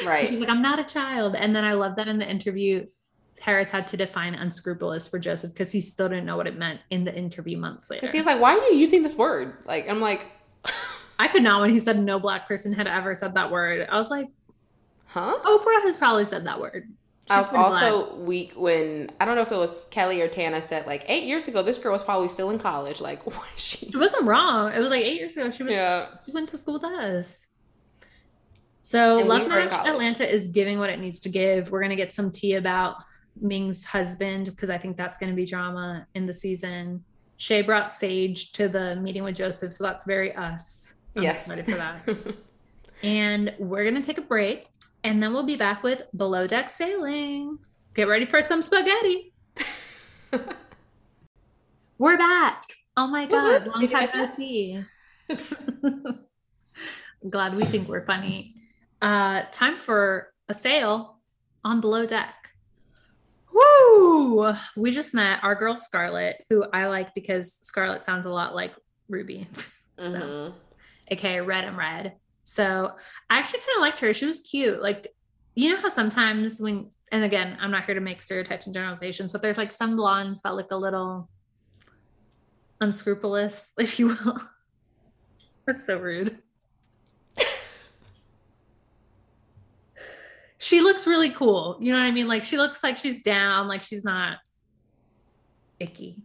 And 0.00 0.08
right, 0.08 0.28
she's 0.28 0.40
like, 0.40 0.48
"I'm 0.48 0.62
not 0.62 0.78
a 0.78 0.84
child," 0.84 1.34
and 1.36 1.54
then 1.54 1.64
I 1.64 1.72
love 1.74 1.96
that 1.96 2.08
in 2.08 2.18
the 2.18 2.28
interview. 2.28 2.86
Harris 3.40 3.70
had 3.70 3.88
to 3.88 3.96
define 3.96 4.34
unscrupulous 4.34 5.08
for 5.08 5.18
Joseph 5.18 5.52
because 5.52 5.72
he 5.72 5.80
still 5.80 6.08
didn't 6.08 6.24
know 6.26 6.36
what 6.36 6.46
it 6.46 6.56
meant 6.56 6.80
in 6.90 7.04
the 7.04 7.12
interview 7.12 7.58
months 7.58 7.90
later. 7.90 8.00
because 8.00 8.14
he's 8.14 8.24
like, 8.24 8.40
why 8.40 8.56
are 8.56 8.68
you 8.68 8.76
using 8.76 9.02
this 9.02 9.16
word? 9.16 9.54
Like 9.66 9.88
I'm 9.90 10.00
like, 10.00 10.26
I 11.18 11.26
could 11.26 11.42
not 11.42 11.60
when 11.60 11.70
he 11.70 11.80
said 11.80 11.98
no 11.98 12.20
black 12.20 12.46
person 12.46 12.72
had 12.72 12.86
ever 12.86 13.16
said 13.16 13.34
that 13.34 13.50
word. 13.50 13.86
I 13.90 13.96
was 13.96 14.10
like, 14.10 14.28
huh? 15.06 15.36
Oprah 15.44 15.82
has 15.82 15.96
probably 15.96 16.24
said 16.24 16.46
that 16.46 16.60
word. 16.60 16.88
I 17.30 17.38
was 17.38 17.48
pretty 17.48 17.64
black. 17.68 17.82
also 17.82 18.14
weak 18.16 18.52
when 18.56 19.10
I 19.20 19.24
don't 19.24 19.36
know 19.36 19.42
if 19.42 19.52
it 19.52 19.56
was 19.58 19.86
Kelly 19.90 20.20
or 20.20 20.28
Tana 20.28 20.60
said 20.60 20.86
like 20.86 21.04
eight 21.08 21.24
years 21.24 21.48
ago 21.48 21.62
this 21.62 21.78
girl 21.78 21.92
was 21.92 22.02
probably 22.04 22.28
still 22.28 22.50
in 22.50 22.58
college. 22.58 23.00
Like 23.00 23.24
what 23.26 23.46
is 23.56 23.62
she? 23.62 23.90
She 23.90 23.96
wasn't 23.96 24.24
wrong. 24.24 24.72
It 24.72 24.78
was 24.78 24.90
like 24.90 25.02
eight 25.02 25.18
years 25.18 25.36
ago. 25.36 25.50
She 25.50 25.64
was 25.64 25.74
Yeah, 25.74 26.06
she 26.26 26.32
went 26.32 26.48
to 26.50 26.56
school 26.58 26.74
with 26.74 26.84
us. 26.84 27.46
So 28.82 29.20
And 29.20 29.28
Love 29.28 29.48
Match. 29.48 29.72
Atlanta 29.72 30.30
is 30.30 30.48
giving 30.48 30.78
what 30.78 30.90
it 30.90 30.98
needs 30.98 31.20
to 31.20 31.28
give. 31.28 31.70
We're 31.70 31.82
gonna 31.82 31.96
get 31.96 32.12
some 32.12 32.30
tea 32.30 32.54
about 32.54 32.96
Ming's 33.40 33.84
husband 33.84 34.46
because 34.46 34.70
I 34.70 34.78
think 34.78 34.96
that's 34.96 35.16
gonna 35.16 35.32
be 35.32 35.46
drama 35.46 36.06
in 36.14 36.26
the 36.26 36.34
season. 36.34 37.04
Shay 37.36 37.62
brought 37.62 37.94
Sage 37.94 38.52
to 38.52 38.68
the 38.68 38.96
meeting 38.96 39.24
with 39.24 39.36
Joseph, 39.36 39.72
so 39.72 39.84
that's 39.84 40.04
very 40.04 40.34
us. 40.34 40.94
I'm 41.16 41.22
yes. 41.22 41.48
ready 41.48 41.62
for 41.62 41.76
that. 41.78 42.36
and 43.02 43.54
we're 43.58 43.84
gonna 43.84 44.02
take 44.02 44.18
a 44.18 44.22
break, 44.22 44.66
and 45.04 45.22
then 45.22 45.32
we'll 45.32 45.46
be 45.46 45.56
back 45.56 45.82
with 45.82 46.02
Below 46.16 46.46
Deck 46.46 46.68
Sailing. 46.68 47.58
Get 47.94 48.08
ready 48.08 48.26
for 48.26 48.42
some 48.42 48.62
spaghetti. 48.62 49.32
We're 51.98 52.18
back. 52.18 52.64
Oh 52.96 53.06
my 53.06 53.26
god, 53.26 53.66
long 53.68 53.86
time 53.86 54.08
no 54.14 54.26
see. 54.26 54.80
Glad 57.30 57.54
we 57.54 57.64
think 57.64 57.88
we're 57.88 58.04
funny. 58.04 58.56
Uh, 59.02 59.42
time 59.50 59.78
for 59.80 60.32
a 60.48 60.54
sail 60.54 61.18
on 61.64 61.80
below 61.80 62.06
deck. 62.06 62.34
Woo! 63.52 64.54
We 64.76 64.92
just 64.92 65.12
met 65.12 65.40
our 65.42 65.54
girl 65.54 65.76
Scarlett, 65.76 66.44
who 66.48 66.64
I 66.72 66.86
like 66.86 67.14
because 67.14 67.52
Scarlett 67.62 68.04
sounds 68.04 68.24
a 68.26 68.30
lot 68.30 68.54
like 68.54 68.72
Ruby. 69.08 69.46
so, 70.00 70.10
Mhm. 70.12 70.54
aka 71.08 71.40
Red 71.40 71.64
and 71.64 71.76
Red. 71.76 72.16
So 72.44 72.92
I 73.28 73.38
actually 73.38 73.60
kind 73.60 73.76
of 73.76 73.80
liked 73.82 74.00
her. 74.00 74.14
She 74.14 74.24
was 74.26 74.40
cute. 74.40 74.80
Like, 74.80 75.08
you 75.54 75.70
know 75.74 75.80
how 75.80 75.88
sometimes 75.88 76.60
when, 76.60 76.90
and 77.10 77.24
again, 77.24 77.58
I'm 77.60 77.70
not 77.70 77.84
here 77.84 77.94
to 77.94 78.00
make 78.00 78.22
stereotypes 78.22 78.66
and 78.66 78.74
generalizations, 78.74 79.32
but 79.32 79.42
there's 79.42 79.58
like 79.58 79.72
some 79.72 79.96
blondes 79.96 80.40
that 80.42 80.54
look 80.54 80.70
a 80.70 80.76
little 80.76 81.28
unscrupulous, 82.80 83.72
if 83.78 83.98
you 83.98 84.08
will. 84.08 84.38
That's 85.66 85.86
so 85.86 85.98
rude. 85.98 86.38
She 90.62 90.80
looks 90.80 91.08
really 91.08 91.30
cool. 91.30 91.76
You 91.80 91.92
know 91.92 91.98
what 91.98 92.04
I 92.04 92.12
mean? 92.12 92.28
Like 92.28 92.44
she 92.44 92.56
looks 92.56 92.84
like 92.84 92.96
she's 92.96 93.20
down, 93.22 93.66
like 93.66 93.82
she's 93.82 94.04
not 94.04 94.38
icky. 95.80 96.22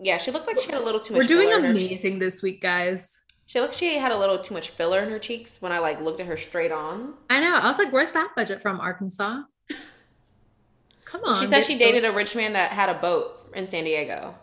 Yeah, 0.00 0.16
she 0.16 0.30
looked 0.30 0.46
like 0.46 0.60
she 0.60 0.70
had 0.70 0.80
a 0.80 0.84
little 0.84 1.00
too 1.00 1.14
much. 1.14 1.22
We're 1.24 1.26
doing 1.28 1.48
filler 1.48 1.58
in 1.58 1.64
her 1.64 1.70
amazing 1.72 2.20
this 2.20 2.40
week, 2.40 2.62
guys. 2.62 3.20
She 3.46 3.60
looked. 3.60 3.74
She 3.74 3.96
had 3.98 4.12
a 4.12 4.16
little 4.18 4.38
too 4.38 4.54
much 4.54 4.70
filler 4.70 5.00
in 5.00 5.10
her 5.10 5.18
cheeks 5.18 5.60
when 5.60 5.72
I 5.72 5.80
like 5.80 6.00
looked 6.00 6.20
at 6.20 6.26
her 6.26 6.36
straight 6.36 6.70
on. 6.70 7.14
I 7.28 7.40
know. 7.40 7.54
I 7.56 7.66
was 7.66 7.78
like, 7.78 7.92
where's 7.92 8.12
that 8.12 8.30
budget 8.36 8.62
from, 8.62 8.78
Arkansas? 8.80 9.42
Come 11.04 11.24
on. 11.24 11.34
she 11.34 11.46
said 11.46 11.64
she 11.64 11.76
dated 11.78 12.04
a 12.04 12.12
rich 12.12 12.36
man 12.36 12.52
that 12.52 12.70
had 12.70 12.90
a 12.90 12.94
boat 12.94 13.50
in 13.54 13.66
San 13.66 13.84
Diego, 13.84 14.34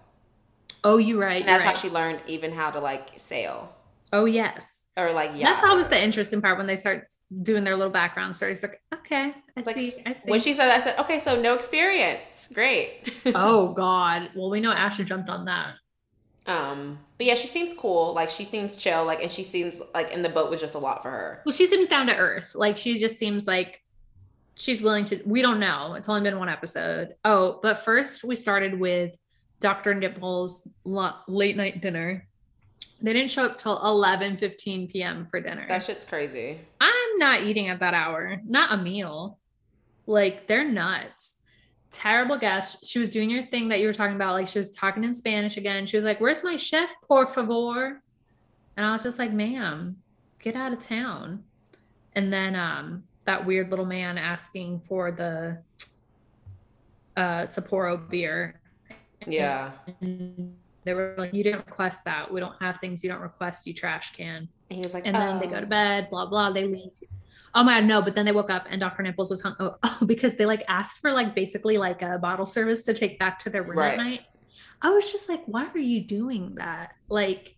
Oh, 0.83 0.97
you're 0.97 1.19
right. 1.19 1.39
and 1.41 1.47
that's 1.47 1.63
you're 1.63 1.67
right. 1.67 1.75
how 1.77 1.81
she 1.81 1.89
learned 1.89 2.19
even 2.27 2.51
how 2.51 2.71
to 2.71 2.79
like 2.79 3.11
sail 3.17 3.71
Oh, 4.11 4.25
yes. 4.25 4.84
Or 4.97 5.11
like 5.11 5.31
yacht. 5.31 5.43
That's 5.43 5.63
always 5.63 5.87
the 5.87 6.01
interesting 6.01 6.41
part 6.41 6.57
when 6.57 6.67
they 6.67 6.75
start 6.75 7.07
doing 7.41 7.63
their 7.63 7.75
little 7.75 7.91
background 7.91 8.35
stories. 8.35 8.61
Like, 8.63 8.81
okay, 8.93 9.33
I 9.57 9.61
like 9.61 9.75
see. 9.75 9.93
I 10.05 10.15
when 10.25 10.39
she 10.39 10.53
said 10.53 10.67
that, 10.67 10.81
I 10.81 10.83
said, 10.83 10.99
okay, 10.99 11.19
so 11.19 11.39
no 11.39 11.55
experience, 11.55 12.49
great. 12.53 13.11
oh 13.35 13.73
God. 13.73 14.29
Well, 14.35 14.49
we 14.49 14.61
know 14.61 14.71
Ashley 14.71 15.05
jumped 15.05 15.29
on 15.29 15.45
that. 15.45 15.75
Um, 16.47 16.99
but 17.17 17.25
yeah, 17.25 17.35
she 17.35 17.47
seems 17.47 17.73
cool. 17.73 18.13
Like 18.13 18.29
she 18.29 18.45
seems 18.45 18.77
chill. 18.77 19.05
Like, 19.05 19.21
and 19.21 19.31
she 19.31 19.43
seems 19.43 19.81
like 19.93 20.11
in 20.11 20.21
the 20.21 20.29
boat 20.29 20.49
was 20.49 20.59
just 20.59 20.75
a 20.75 20.79
lot 20.79 21.01
for 21.01 21.09
her. 21.09 21.41
Well, 21.45 21.53
she 21.53 21.67
seems 21.67 21.87
down 21.87 22.07
to 22.07 22.15
earth. 22.15 22.55
Like 22.55 22.77
she 22.77 22.99
just 22.99 23.17
seems 23.17 23.47
like 23.47 23.81
she's 24.57 24.81
willing 24.81 25.05
to. 25.05 25.21
We 25.25 25.41
don't 25.41 25.59
know. 25.59 25.95
It's 25.95 26.07
only 26.07 26.21
been 26.21 26.39
one 26.39 26.49
episode. 26.49 27.15
Oh, 27.25 27.59
but 27.61 27.83
first 27.83 28.23
we 28.23 28.35
started 28.35 28.79
with 28.79 29.15
Dr. 29.59 29.93
Nipple's 29.93 30.67
late 30.85 31.57
night 31.57 31.81
dinner. 31.81 32.27
They 33.01 33.13
didn't 33.13 33.31
show 33.31 33.43
up 33.43 33.57
till 33.57 33.77
11 33.85 34.37
15 34.37 34.87
p.m. 34.87 35.27
for 35.29 35.39
dinner. 35.39 35.65
That 35.67 35.83
shit's 35.83 36.05
crazy. 36.05 36.59
I'm 36.79 37.17
not 37.19 37.43
eating 37.43 37.67
at 37.67 37.79
that 37.79 37.93
hour, 37.93 38.41
not 38.45 38.73
a 38.73 38.81
meal. 38.81 39.37
Like 40.07 40.47
they're 40.47 40.69
nuts. 40.69 41.35
Terrible 41.91 42.37
guest. 42.37 42.85
She 42.85 42.99
was 42.99 43.09
doing 43.09 43.29
your 43.29 43.45
thing 43.47 43.69
that 43.69 43.79
you 43.79 43.87
were 43.87 43.93
talking 43.93 44.15
about. 44.15 44.33
Like 44.33 44.47
she 44.47 44.59
was 44.59 44.71
talking 44.71 45.03
in 45.03 45.13
Spanish 45.13 45.57
again. 45.57 45.85
She 45.87 45.97
was 45.97 46.05
like, 46.05 46.19
Where's 46.19 46.43
my 46.43 46.57
chef, 46.57 46.89
por 47.07 47.27
favor? 47.27 48.01
And 48.77 48.85
I 48.85 48.91
was 48.91 49.03
just 49.03 49.19
like, 49.19 49.31
ma'am, 49.31 49.97
get 50.41 50.55
out 50.55 50.73
of 50.73 50.79
town. 50.79 51.43
And 52.13 52.31
then 52.31 52.55
um 52.55 53.03
that 53.25 53.45
weird 53.45 53.69
little 53.69 53.85
man 53.85 54.17
asking 54.17 54.81
for 54.87 55.11
the 55.11 55.57
uh 57.17 57.43
Sapporo 57.43 58.09
beer. 58.09 58.59
Yeah. 59.25 59.71
And 60.01 60.55
they 60.85 60.93
were 60.93 61.15
like, 61.17 61.33
You 61.33 61.43
didn't 61.43 61.65
request 61.65 62.05
that. 62.05 62.31
We 62.31 62.39
don't 62.39 62.55
have 62.61 62.77
things 62.77 63.03
you 63.03 63.09
don't 63.09 63.21
request, 63.21 63.67
you 63.67 63.73
trash 63.73 64.15
can 64.15 64.47
And 64.69 64.77
he 64.77 64.81
was 64.81 64.93
like, 64.93 65.05
and 65.05 65.15
then 65.15 65.39
they 65.39 65.47
"Oh." 65.47 65.49
go 65.49 65.59
to 65.59 65.65
oh. 65.65 65.69
bed, 65.69 66.09
blah 66.09 66.25
blah. 66.27 66.51
They 66.51 66.65
leave. 66.65 66.91
Oh 67.53 67.63
my 67.63 67.79
god, 67.79 67.87
no! 67.87 68.01
But 68.01 68.15
then 68.15 68.25
they 68.25 68.33
woke 68.33 68.49
up 68.49 68.65
and 68.69 68.79
Dr. 68.81 69.01
Nipples 69.01 69.29
was 69.29 69.41
hung 69.41 69.55
oh, 69.59 69.75
oh, 69.83 69.99
because 70.05 70.35
they 70.35 70.45
like 70.45 70.63
asked 70.67 70.99
for 70.99 71.11
like 71.11 71.33
basically 71.33 71.77
like 71.77 72.01
a 72.01 72.17
bottle 72.17 72.45
service 72.45 72.83
to 72.83 72.93
take 72.93 73.17
back 73.17 73.39
to 73.41 73.49
their 73.49 73.63
room 73.63 73.77
Right. 73.77 73.93
at 73.93 73.97
night. 73.97 74.21
I 74.81 74.89
was 74.89 75.11
just 75.11 75.29
like, 75.29 75.43
why 75.45 75.67
are 75.73 75.77
you 75.77 76.01
doing 76.01 76.55
that? 76.55 76.91
Like, 77.07 77.55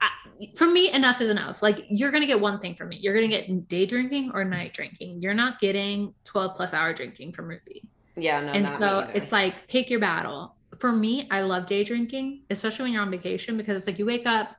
I, 0.00 0.08
for 0.54 0.66
me, 0.66 0.92
enough 0.92 1.20
is 1.20 1.28
enough. 1.28 1.62
Like, 1.62 1.84
you're 1.90 2.12
gonna 2.12 2.26
get 2.26 2.40
one 2.40 2.60
thing 2.60 2.76
from 2.76 2.90
me. 2.90 2.96
You're 2.96 3.12
gonna 3.14 3.28
get 3.28 3.68
day 3.68 3.84
drinking 3.84 4.30
or 4.32 4.44
night 4.44 4.72
drinking. 4.72 5.20
You're 5.20 5.34
not 5.34 5.60
getting 5.60 6.14
12 6.24 6.56
plus 6.56 6.72
hour 6.72 6.94
drinking 6.94 7.32
from 7.32 7.48
Ruby. 7.48 7.88
Yeah, 8.16 8.40
no, 8.40 8.52
and 8.52 8.64
not 8.64 8.78
so 8.78 9.00
me 9.06 9.12
it's 9.14 9.32
like 9.32 9.66
pick 9.68 9.90
your 9.90 10.00
battle. 10.00 10.54
For 10.78 10.92
me, 10.92 11.28
I 11.30 11.40
love 11.40 11.66
day 11.66 11.84
drinking, 11.84 12.42
especially 12.50 12.84
when 12.84 12.92
you're 12.92 13.02
on 13.02 13.10
vacation 13.10 13.56
because 13.56 13.76
it's 13.76 13.86
like 13.86 13.98
you 13.98 14.06
wake 14.06 14.26
up, 14.26 14.56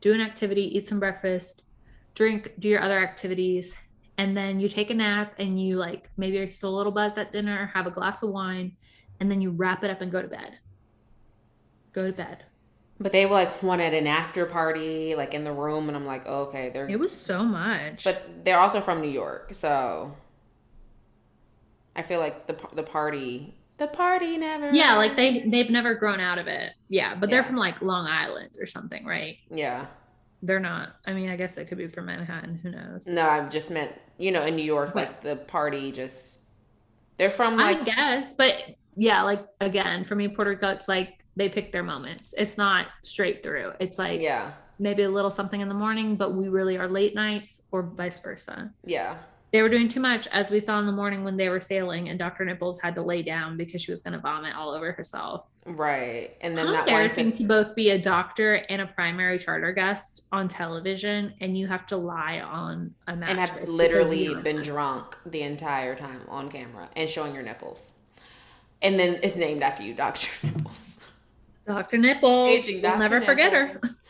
do 0.00 0.12
an 0.12 0.20
activity, 0.20 0.76
eat 0.76 0.86
some 0.86 1.00
breakfast, 1.00 1.64
drink, 2.14 2.52
do 2.58 2.68
your 2.68 2.82
other 2.82 2.98
activities, 2.98 3.74
and 4.18 4.36
then 4.36 4.60
you 4.60 4.68
take 4.68 4.90
a 4.90 4.94
nap 4.94 5.34
and 5.38 5.60
you 5.60 5.76
like 5.76 6.10
maybe 6.16 6.36
you're 6.36 6.48
still 6.48 6.74
a 6.74 6.76
little 6.76 6.92
buzzed 6.92 7.18
at 7.18 7.32
dinner, 7.32 7.70
have 7.74 7.86
a 7.86 7.90
glass 7.90 8.22
of 8.22 8.30
wine, 8.30 8.76
and 9.20 9.30
then 9.30 9.40
you 9.40 9.50
wrap 9.50 9.82
it 9.82 9.90
up 9.90 10.00
and 10.00 10.12
go 10.12 10.20
to 10.20 10.28
bed. 10.28 10.58
Go 11.92 12.06
to 12.06 12.12
bed. 12.12 12.44
But 13.00 13.12
they 13.12 13.26
like 13.26 13.62
wanted 13.62 13.94
an 13.94 14.06
after 14.06 14.46
party, 14.46 15.14
like 15.14 15.34
in 15.34 15.44
the 15.44 15.52
room, 15.52 15.88
and 15.88 15.96
I'm 15.96 16.06
like, 16.06 16.24
oh, 16.26 16.42
okay, 16.44 16.70
they're. 16.72 16.88
It 16.88 17.00
was 17.00 17.12
so 17.12 17.42
much. 17.42 18.04
But 18.04 18.44
they're 18.44 18.60
also 18.60 18.80
from 18.80 19.00
New 19.00 19.10
York, 19.10 19.50
so 19.54 20.14
I 21.96 22.02
feel 22.02 22.20
like 22.20 22.46
the 22.46 22.56
the 22.74 22.82
party, 22.82 23.56
the 23.82 23.88
party 23.88 24.36
never. 24.36 24.70
yeah, 24.72 24.96
like 24.96 25.16
they 25.16 25.40
they've 25.40 25.70
never 25.70 25.94
grown 25.94 26.20
out 26.20 26.38
of 26.38 26.46
it. 26.46 26.72
Yeah, 26.88 27.14
but 27.14 27.30
they're 27.30 27.42
from 27.44 27.56
like 27.56 27.80
Long 27.82 28.06
Island 28.06 28.56
or 28.60 28.66
something, 28.66 29.04
right? 29.04 29.36
Yeah, 29.50 29.86
They're 30.42 30.60
not. 30.60 30.96
I 31.06 31.12
mean, 31.12 31.28
I 31.30 31.36
guess 31.36 31.54
they 31.54 31.64
could 31.64 31.78
be 31.78 31.88
from 31.88 32.06
Manhattan. 32.06 32.60
Who 32.62 32.70
knows? 32.70 33.06
no, 33.06 33.28
i've 33.28 33.50
just 33.50 33.70
meant 33.70 33.92
you 34.18 34.30
know 34.32 34.42
in 34.44 34.54
New 34.56 34.64
York, 34.64 34.94
like 34.94 35.22
the 35.22 35.36
party 35.36 35.92
just. 35.92 36.40
They're 37.18 37.30
from 37.30 37.56
like 37.56 37.80
I 37.80 37.84
guess, 37.84 38.34
but 38.34 38.54
yeah, 38.96 39.22
like 39.22 39.44
again, 39.60 40.04
for 40.04 40.14
me, 40.16 40.28
Puerto 40.28 40.50
Rico, 40.50 40.68
it's 40.70 40.88
like 40.88 41.10
they 41.36 41.48
pick 41.48 41.72
their 41.72 41.82
moments. 41.82 42.34
It's 42.36 42.56
not 42.58 42.86
straight 43.02 43.42
through. 43.42 43.72
It's 43.80 43.98
like 43.98 44.20
yeah, 44.20 44.52
maybe 44.78 45.02
a 45.02 45.10
little 45.10 45.30
something 45.30 45.60
in 45.60 45.68
the 45.68 45.74
morning, 45.74 46.16
but 46.16 46.34
we 46.34 46.48
really 46.48 46.78
are 46.78 46.88
late 46.88 47.14
nights 47.14 47.62
or 47.70 47.82
vice 47.82 48.18
versa. 48.20 48.70
yeah, 48.84 49.18
They 49.52 49.60
were 49.60 49.68
doing 49.68 49.88
too 49.88 50.00
much, 50.00 50.26
as 50.28 50.50
we 50.50 50.60
saw 50.60 50.78
in 50.78 50.86
the 50.86 50.92
morning 50.92 51.24
when 51.24 51.36
they 51.36 51.50
were 51.50 51.60
sailing, 51.60 52.08
and 52.08 52.18
Dr. 52.18 52.44
Nipples 52.46 52.80
had 52.80 52.94
to 52.94 53.02
lay 53.02 53.20
down 53.22 53.58
because 53.58 53.82
she 53.82 53.90
was 53.90 54.00
going 54.00 54.14
to 54.14 54.18
vomit 54.18 54.54
all 54.56 54.70
over 54.70 54.92
herself. 54.92 55.44
right, 55.66 56.30
and 56.40 56.56
then 56.56 56.66
How 56.66 56.72
that 56.72 56.88
embarrassing 56.88 57.36
to 57.36 57.44
both 57.44 57.74
be 57.74 57.90
a 57.90 57.98
doctor 58.00 58.54
and 58.70 58.80
a 58.80 58.86
primary 58.86 59.38
charter 59.38 59.72
guest 59.72 60.22
on 60.32 60.48
television, 60.48 61.34
and 61.42 61.56
you 61.58 61.66
have 61.66 61.86
to 61.88 61.98
lie 61.98 62.40
on 62.40 62.94
a 63.06 63.14
mattress 63.14 63.30
and 63.30 63.40
have 63.60 63.68
literally 63.68 64.34
been 64.36 64.56
don't- 64.56 64.64
drunk 64.64 65.18
the 65.26 65.42
entire 65.42 65.94
time 65.94 66.22
on 66.28 66.50
camera 66.50 66.88
and 66.96 67.10
showing 67.10 67.34
your 67.34 67.42
nipples. 67.42 67.92
And 68.80 68.98
then 68.98 69.20
it's 69.22 69.36
named 69.36 69.62
after 69.62 69.82
you, 69.82 69.92
Dr. 69.94 70.28
Nipples. 70.46 71.00
Dr. 71.66 71.98
Nipples. 71.98 72.58
Aging 72.58 72.80
We'll 72.82 72.90
Dr. 72.92 72.98
never 72.98 73.20
forget 73.20 73.52
her. 73.52 73.66
Nipples. 73.74 74.00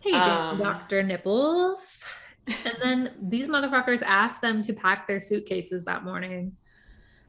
Hey, 0.00 0.12
Um, 0.12 0.58
Dr. 0.58 1.02
Nipples. 1.02 2.04
And 2.46 2.76
then 2.82 3.10
these 3.22 3.48
motherfuckers 3.48 4.02
asked 4.02 4.40
them 4.40 4.62
to 4.64 4.72
pack 4.72 5.06
their 5.06 5.20
suitcases 5.20 5.84
that 5.84 6.04
morning. 6.04 6.56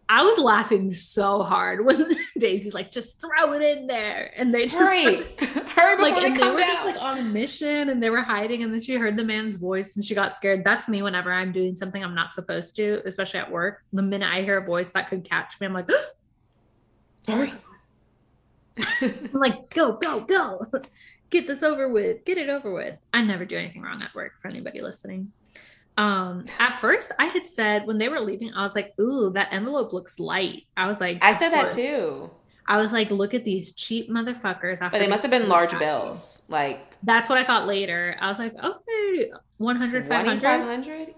I 0.09 0.24
was 0.24 0.38
laughing 0.38 0.93
so 0.93 1.41
hard 1.41 1.86
when 1.86 2.05
Daisy's 2.38 2.74
like, 2.74 2.91
just 2.91 3.22
throw 3.22 3.53
it 3.53 3.62
in 3.62 3.88
there. 3.88 4.34
And 4.36 4.53
they 4.53 4.66
just 4.68 4.76
Hurry, 4.78 5.24
hurry 5.39 5.95
before 5.95 5.99
like, 6.01 6.16
they 6.16 6.26
and 6.26 6.36
they 6.36 6.39
come 6.39 6.55
were 6.55 6.59
down. 6.59 6.76
just 6.76 6.86
like 6.86 6.97
on 7.01 7.18
a 7.20 7.24
mission 7.24 7.89
and 7.89 8.03
they 8.03 8.09
were 8.09 8.22
hiding. 8.22 8.62
And 8.64 8.74
then 8.74 8.82
she 8.82 8.95
heard 8.95 9.16
the 9.16 9.24
man's 9.24 9.55
voice 9.55 9.95
and 9.95 10.03
she 10.03 10.14
got 10.14 10.36
scared. 10.36 10.66
That's 10.66 10.89
me 10.89 11.01
whenever 11.01 11.32
I'm 11.32 11.53
doing 11.53 11.78
something 11.78 12.03
I'm 12.03 12.16
not 12.16 12.34
supposed 12.34 12.76
to, 12.76 13.01
especially 13.05 13.39
at 13.39 13.49
work. 13.49 13.84
The 13.93 14.01
minute 14.01 14.30
I 14.30 14.41
hear 14.41 14.57
a 14.57 14.66
voice 14.66 14.89
that 14.89 15.07
could 15.07 15.24
catch 15.24 15.59
me, 15.62 15.68
I'm 15.68 15.74
like, 15.74 15.89
I'm 17.30 17.51
like, 19.32 19.70
go, 19.70 19.93
go, 19.93 20.22
go. 20.22 20.66
Get 21.32 21.47
this 21.47 21.63
over 21.63 21.89
with. 21.89 22.23
Get 22.25 22.38
it 22.38 22.49
over 22.49 22.71
with. 22.71 22.97
I 23.13 23.23
never 23.23 23.45
do 23.45 23.57
anything 23.57 23.82
wrong 23.82 24.01
at 24.01 24.13
work 24.13 24.34
for 24.41 24.49
anybody 24.49 24.82
listening. 24.82 25.32
Um, 25.97 26.45
at 26.59 26.79
first 26.79 27.11
I 27.19 27.25
had 27.25 27.45
said 27.45 27.86
when 27.86 27.97
they 27.97 28.09
were 28.09 28.19
leaving, 28.19 28.53
I 28.53 28.61
was 28.63 28.75
like, 28.75 28.93
ooh, 28.99 29.32
that 29.32 29.49
envelope 29.51 29.93
looks 29.93 30.19
light. 30.19 30.63
I 30.77 30.88
was 30.88 30.99
like, 31.01 31.19
I 31.21 31.38
said 31.38 31.49
that 31.49 31.71
too. 31.71 32.29
I 32.67 32.77
was 32.77 32.91
like, 32.91 33.11
look 33.11 33.34
at 33.34 33.43
these 33.43 33.73
cheap 33.75 34.09
motherfuckers. 34.09 34.82
After 34.82 34.91
But 34.91 34.99
they 34.99 35.07
must 35.07 35.23
have 35.23 35.32
been 35.32 35.49
large 35.49 35.77
bills, 35.77 36.43
like 36.47 36.97
That's 37.03 37.27
what 37.29 37.38
I 37.38 37.43
thought 37.43 37.67
later. 37.67 38.15
I 38.19 38.27
was 38.27 38.39
like, 38.39 38.53
okay, 38.55 39.32
100, 39.57 40.07
500. 40.07 40.39
2500 40.39 41.13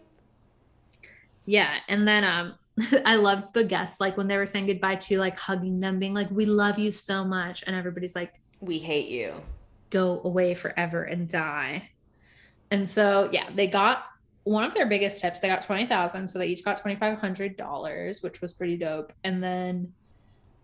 Yeah. 1.45 1.77
And 1.87 2.07
then 2.07 2.23
um 2.23 2.55
I 3.05 3.17
loved 3.17 3.53
the 3.53 3.63
guests, 3.63 3.99
like 3.99 4.17
when 4.17 4.27
they 4.27 4.37
were 4.37 4.47
saying 4.47 4.67
goodbye 4.67 4.95
to 4.95 5.13
you, 5.13 5.19
like 5.19 5.37
hugging 5.37 5.79
them, 5.79 5.99
being 5.99 6.13
like, 6.13 6.29
We 6.31 6.45
love 6.45 6.79
you 6.79 6.91
so 6.91 7.23
much. 7.23 7.63
And 7.65 7.75
everybody's 7.75 8.15
like, 8.15 8.33
We 8.59 8.79
hate 8.79 9.09
you. 9.09 9.33
Go 9.93 10.19
away 10.23 10.55
forever 10.55 11.03
and 11.03 11.29
die. 11.29 11.91
And 12.71 12.89
so 12.89 13.29
yeah, 13.31 13.49
they 13.53 13.67
got 13.67 14.05
one 14.43 14.63
of 14.63 14.73
their 14.73 14.87
biggest 14.87 15.21
tips. 15.21 15.39
They 15.39 15.47
got 15.47 15.61
twenty 15.61 15.85
thousand, 15.85 16.27
so 16.27 16.39
they 16.39 16.47
each 16.47 16.65
got 16.65 16.77
twenty 16.77 16.99
five 16.99 17.19
hundred 17.19 17.55
dollars, 17.55 18.21
which 18.21 18.41
was 18.41 18.51
pretty 18.51 18.75
dope. 18.75 19.13
And 19.23 19.41
then 19.41 19.93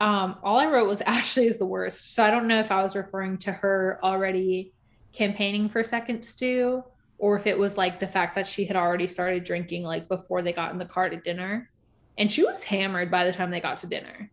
um, 0.01 0.37
all 0.43 0.57
I 0.57 0.65
wrote 0.65 0.87
was 0.87 1.01
Ashley 1.05 1.45
is 1.45 1.57
the 1.57 1.65
worst. 1.65 2.15
So 2.15 2.23
I 2.23 2.31
don't 2.31 2.47
know 2.47 2.59
if 2.59 2.71
I 2.71 2.81
was 2.81 2.95
referring 2.95 3.37
to 3.39 3.51
her 3.51 3.99
already 4.03 4.73
campaigning 5.13 5.69
for 5.69 5.83
second 5.83 6.23
stew, 6.23 6.83
or 7.19 7.37
if 7.37 7.45
it 7.45 7.57
was 7.57 7.77
like 7.77 7.99
the 7.99 8.07
fact 8.07 8.35
that 8.35 8.47
she 8.47 8.65
had 8.65 8.75
already 8.75 9.07
started 9.07 9.43
drinking 9.43 9.83
like 9.83 10.07
before 10.07 10.41
they 10.41 10.53
got 10.53 10.71
in 10.71 10.79
the 10.79 10.85
car 10.85 11.09
to 11.09 11.17
dinner. 11.17 11.69
And 12.17 12.31
she 12.31 12.43
was 12.43 12.63
hammered 12.63 13.09
by 13.09 13.25
the 13.25 13.31
time 13.31 13.49
they 13.49 13.61
got 13.61 13.77
to 13.77 13.87
dinner 13.87 14.29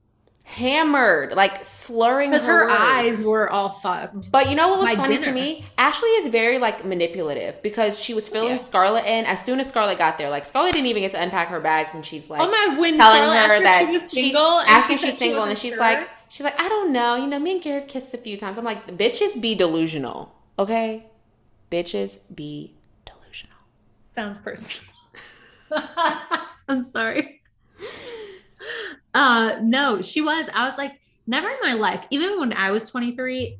Hammered, 0.48 1.34
like 1.34 1.64
slurring 1.64 2.30
because 2.30 2.46
her 2.46 2.66
words. 2.66 2.76
eyes 2.78 3.22
were 3.22 3.50
all 3.50 3.68
fucked. 3.68 4.30
But 4.30 4.48
you 4.48 4.54
know 4.54 4.68
what 4.68 4.78
was 4.78 4.86
My 4.86 4.94
funny 4.94 5.18
to 5.18 5.32
me? 5.32 5.66
Ashley 5.76 6.08
is 6.10 6.28
very 6.28 6.58
like 6.58 6.84
manipulative 6.84 7.60
because 7.62 7.98
she 7.98 8.14
was 8.14 8.28
filling 8.28 8.50
Yeah. 8.50 8.56
Scarlett 8.58 9.04
in 9.06 9.26
as 9.26 9.44
soon 9.44 9.58
as 9.58 9.68
Scarlett 9.68 9.98
got 9.98 10.18
there. 10.18 10.30
Like 10.30 10.46
Scarlett 10.46 10.72
didn't 10.72 10.86
even 10.86 11.02
get 11.02 11.10
to 11.12 11.20
unpack 11.20 11.48
her 11.48 11.58
bags, 11.58 11.94
and 11.94 12.06
she's 12.06 12.30
like 12.30 12.40
oh 12.40 12.48
my! 12.48 12.78
When 12.78 12.96
telling 12.96 13.22
Scarlett 13.22 13.50
her 13.50 13.60
that 13.64 13.86
she 13.86 13.92
was 13.92 14.02
she's 14.02 14.12
single, 14.12 14.60
and 14.60 14.68
asking 14.70 14.98
she 14.98 15.06
she's 15.06 15.14
said 15.14 15.18
she 15.18 15.30
single, 15.30 15.42
and 15.42 15.58
she's 15.58 15.72
sure. 15.72 15.80
like, 15.80 16.08
she's 16.28 16.44
like, 16.44 16.58
I 16.60 16.68
don't 16.68 16.92
know. 16.92 17.16
You 17.16 17.26
know, 17.26 17.40
me 17.40 17.52
and 17.54 17.62
Gary 17.62 17.80
have 17.80 17.88
kissed 17.88 18.14
a 18.14 18.18
few 18.18 18.38
times. 18.38 18.56
I'm 18.56 18.64
like, 18.64 18.86
bitches 18.96 19.38
be 19.40 19.56
delusional, 19.56 20.32
okay? 20.60 21.06
Bitches 21.72 22.18
be 22.32 22.72
delusional. 23.04 23.56
sounds 24.14 24.38
personal. 24.38 24.92
I'm 26.68 26.84
sorry. 26.84 27.42
Uh 29.16 29.58
no, 29.62 30.02
she 30.02 30.20
was. 30.20 30.48
I 30.52 30.64
was 30.68 30.76
like, 30.76 30.92
never 31.26 31.48
in 31.48 31.56
my 31.62 31.72
life, 31.74 32.04
even 32.10 32.38
when 32.38 32.52
I 32.52 32.70
was 32.70 32.88
23, 32.90 33.58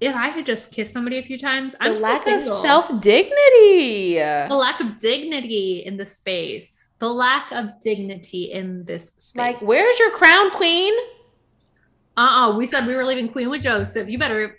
if 0.00 0.14
I 0.14 0.28
had 0.28 0.44
just 0.44 0.72
kissed 0.72 0.92
somebody 0.92 1.18
a 1.18 1.22
few 1.22 1.38
times, 1.38 1.72
The 1.72 1.84
I'm 1.84 1.96
still 1.96 2.10
lack 2.10 2.26
of 2.26 2.42
self 2.42 2.88
dignity. 3.00 4.14
the 4.18 4.54
lack 4.54 4.80
of 4.80 5.00
dignity 5.00 5.82
in 5.86 5.96
the 5.96 6.04
space, 6.06 6.90
the 6.98 7.08
lack 7.08 7.50
of 7.52 7.80
dignity 7.80 8.52
in 8.52 8.84
this 8.84 9.10
space. 9.16 9.38
Like, 9.38 9.62
where's 9.62 9.98
your 9.98 10.10
crown, 10.10 10.50
queen? 10.50 10.92
uh-uh, 12.16 12.56
we 12.56 12.66
said 12.66 12.86
we 12.86 12.94
were 12.96 13.04
leaving 13.04 13.28
Queen 13.28 13.48
with 13.50 13.62
Joseph. 13.62 14.08
You 14.08 14.18
better 14.18 14.58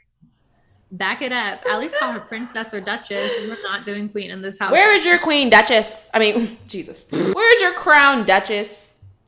back 0.92 1.22
it 1.22 1.32
up. 1.32 1.66
At 1.70 1.80
least 1.80 1.96
call 2.00 2.14
her 2.14 2.20
princess 2.20 2.74
or 2.74 2.80
duchess. 2.82 3.32
We're 3.48 3.58
not 3.64 3.86
doing 3.86 4.10
queen 4.10 4.32
in 4.32 4.42
this 4.42 4.60
house. 4.60 4.72
Where 4.72 4.94
is 4.96 5.04
your 5.04 5.18
queen, 5.20 5.50
Duchess? 5.50 6.10
I 6.14 6.20
mean, 6.20 6.48
Jesus. 6.68 7.08
Where's 7.12 7.62
your 7.62 7.74
crown, 7.74 8.26
Duchess? 8.26 8.87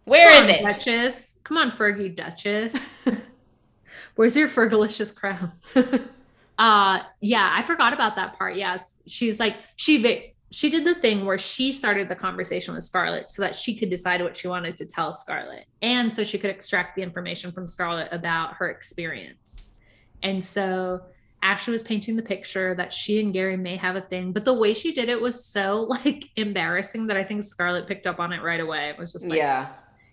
Where 0.09 0.27
Come 0.27 0.49
is 0.49 0.49
on, 0.49 0.55
it? 0.55 0.63
Duchess? 0.63 1.39
Come 1.43 1.57
on, 1.57 1.71
Fergie 1.71 2.15
Duchess. 2.15 2.93
Where's 4.15 4.35
your 4.35 4.47
Fergalicious 4.49 5.15
crown? 5.15 5.53
Uh 6.59 7.03
yeah, 7.21 7.53
I 7.55 7.63
forgot 7.63 7.93
about 7.93 8.17
that 8.17 8.37
part. 8.37 8.57
Yes. 8.57 8.97
She's 9.07 9.39
like 9.39 9.55
she 9.77 10.33
she 10.51 10.69
did 10.69 10.83
the 10.83 10.93
thing 10.93 11.25
where 11.25 11.37
she 11.37 11.71
started 11.71 12.09
the 12.09 12.17
conversation 12.17 12.73
with 12.73 12.83
Scarlett 12.83 13.29
so 13.29 13.41
that 13.43 13.55
she 13.55 13.73
could 13.73 13.89
decide 13.89 14.21
what 14.21 14.35
she 14.35 14.49
wanted 14.49 14.75
to 14.75 14.85
tell 14.85 15.13
Scarlett 15.13 15.67
and 15.81 16.13
so 16.13 16.25
she 16.25 16.37
could 16.37 16.49
extract 16.49 16.97
the 16.97 17.01
information 17.01 17.53
from 17.53 17.65
Scarlett 17.65 18.09
about 18.11 18.55
her 18.55 18.69
experience. 18.69 19.79
And 20.21 20.43
so 20.43 20.99
Ashley 21.41 21.71
was 21.71 21.81
painting 21.81 22.17
the 22.17 22.23
picture 22.23 22.75
that 22.75 22.91
she 22.91 23.21
and 23.21 23.31
Gary 23.31 23.55
may 23.55 23.77
have 23.77 23.95
a 23.95 24.01
thing, 24.01 24.33
but 24.33 24.43
the 24.43 24.53
way 24.53 24.73
she 24.73 24.91
did 24.91 25.07
it 25.07 25.21
was 25.21 25.45
so 25.45 25.83
like 25.83 26.25
embarrassing 26.35 27.07
that 27.07 27.15
I 27.15 27.23
think 27.23 27.45
Scarlett 27.45 27.87
picked 27.87 28.05
up 28.05 28.19
on 28.19 28.33
it 28.33 28.43
right 28.43 28.59
away. 28.59 28.89
It 28.89 28.97
was 28.97 29.13
just 29.13 29.27
like, 29.27 29.37
yeah. 29.37 29.69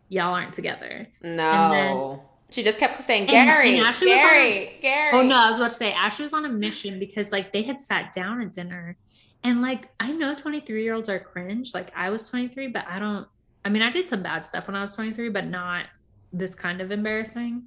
Y'all 0.08 0.34
aren't 0.34 0.54
together. 0.54 1.08
No. 1.22 2.22
she 2.50 2.62
just 2.62 2.78
kept 2.78 3.02
saying, 3.02 3.26
Gary, 3.26 3.78
and 3.78 3.86
Ashley 3.86 4.08
was 4.10 4.20
on 4.20 4.26
Gary, 4.26 4.78
Gary. 4.80 5.18
Oh 5.18 5.22
no, 5.22 5.36
I 5.36 5.48
was 5.48 5.58
about 5.58 5.70
to 5.72 5.76
say 5.76 5.92
Ashley 5.92 6.24
was 6.24 6.32
on 6.32 6.44
a 6.44 6.48
mission 6.48 6.98
because 6.98 7.32
like 7.32 7.52
they 7.52 7.62
had 7.62 7.80
sat 7.80 8.12
down 8.12 8.40
at 8.40 8.52
dinner 8.52 8.96
and 9.44 9.62
like 9.62 9.88
I 10.00 10.10
know 10.12 10.34
23 10.34 10.82
year 10.82 10.94
olds 10.94 11.08
are 11.08 11.18
cringe. 11.18 11.74
Like 11.74 11.92
I 11.94 12.10
was 12.10 12.28
23, 12.28 12.68
but 12.68 12.84
I 12.88 12.98
don't 12.98 13.26
I 13.64 13.68
mean 13.68 13.82
I 13.82 13.90
did 13.90 14.08
some 14.08 14.22
bad 14.22 14.46
stuff 14.46 14.66
when 14.66 14.76
I 14.76 14.80
was 14.80 14.94
23, 14.94 15.28
but 15.30 15.46
not 15.46 15.86
this 16.32 16.54
kind 16.54 16.80
of 16.80 16.90
embarrassing. 16.92 17.64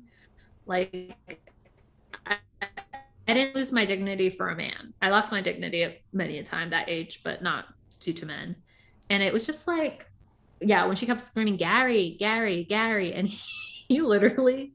Like 0.65 1.15
I, 2.25 2.37
I 3.27 3.33
didn't 3.33 3.55
lose 3.55 3.71
my 3.71 3.85
dignity 3.85 4.29
for 4.29 4.49
a 4.49 4.55
man. 4.55 4.93
I 5.01 5.09
lost 5.09 5.31
my 5.31 5.41
dignity 5.41 5.97
many 6.13 6.37
a 6.39 6.43
time 6.43 6.71
that 6.71 6.89
age, 6.89 7.21
but 7.23 7.41
not 7.41 7.65
due 7.99 8.13
to 8.13 8.25
men. 8.25 8.55
and 9.09 9.21
it 9.21 9.33
was 9.33 9.45
just 9.45 9.67
like, 9.67 10.08
yeah, 10.61 10.85
when 10.85 10.95
she 10.95 11.05
kept 11.05 11.21
screaming, 11.21 11.57
Gary, 11.57 12.15
Gary, 12.19 12.63
Gary, 12.63 13.13
and 13.13 13.27
he, 13.27 13.39
he 13.87 14.01
literally 14.01 14.73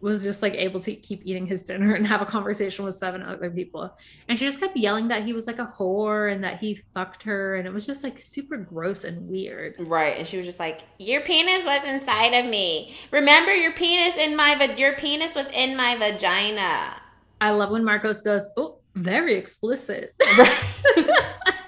was 0.00 0.22
just 0.22 0.40
like 0.40 0.54
able 0.54 0.80
to 0.80 0.94
keep 0.94 1.20
eating 1.24 1.46
his 1.46 1.62
dinner 1.62 1.94
and 1.94 2.06
have 2.06 2.22
a 2.22 2.26
conversation 2.26 2.84
with 2.84 2.94
seven 2.94 3.22
other 3.22 3.50
people. 3.50 3.94
And 4.28 4.38
she 4.38 4.46
just 4.46 4.58
kept 4.58 4.76
yelling 4.76 5.08
that 5.08 5.24
he 5.24 5.32
was 5.32 5.46
like 5.46 5.58
a 5.58 5.66
whore 5.66 6.32
and 6.32 6.42
that 6.42 6.58
he 6.58 6.80
fucked 6.94 7.22
her. 7.24 7.56
And 7.56 7.66
it 7.66 7.72
was 7.72 7.86
just 7.86 8.02
like 8.02 8.18
super 8.18 8.56
gross 8.56 9.04
and 9.04 9.28
weird. 9.28 9.74
Right. 9.78 10.16
And 10.16 10.26
she 10.26 10.38
was 10.38 10.46
just 10.46 10.58
like, 10.58 10.80
Your 10.98 11.20
penis 11.20 11.64
was 11.64 11.84
inside 11.86 12.32
of 12.32 12.50
me. 12.50 12.94
Remember 13.10 13.54
your 13.54 13.72
penis 13.72 14.16
in 14.16 14.36
my 14.36 14.54
va- 14.54 14.78
your 14.78 14.94
penis 14.94 15.34
was 15.34 15.46
in 15.52 15.76
my 15.76 15.96
vagina. 15.96 16.94
I 17.40 17.50
love 17.50 17.70
when 17.70 17.84
Marcos 17.84 18.22
goes, 18.22 18.48
Oh, 18.56 18.78
very 18.94 19.36
explicit. 19.36 20.14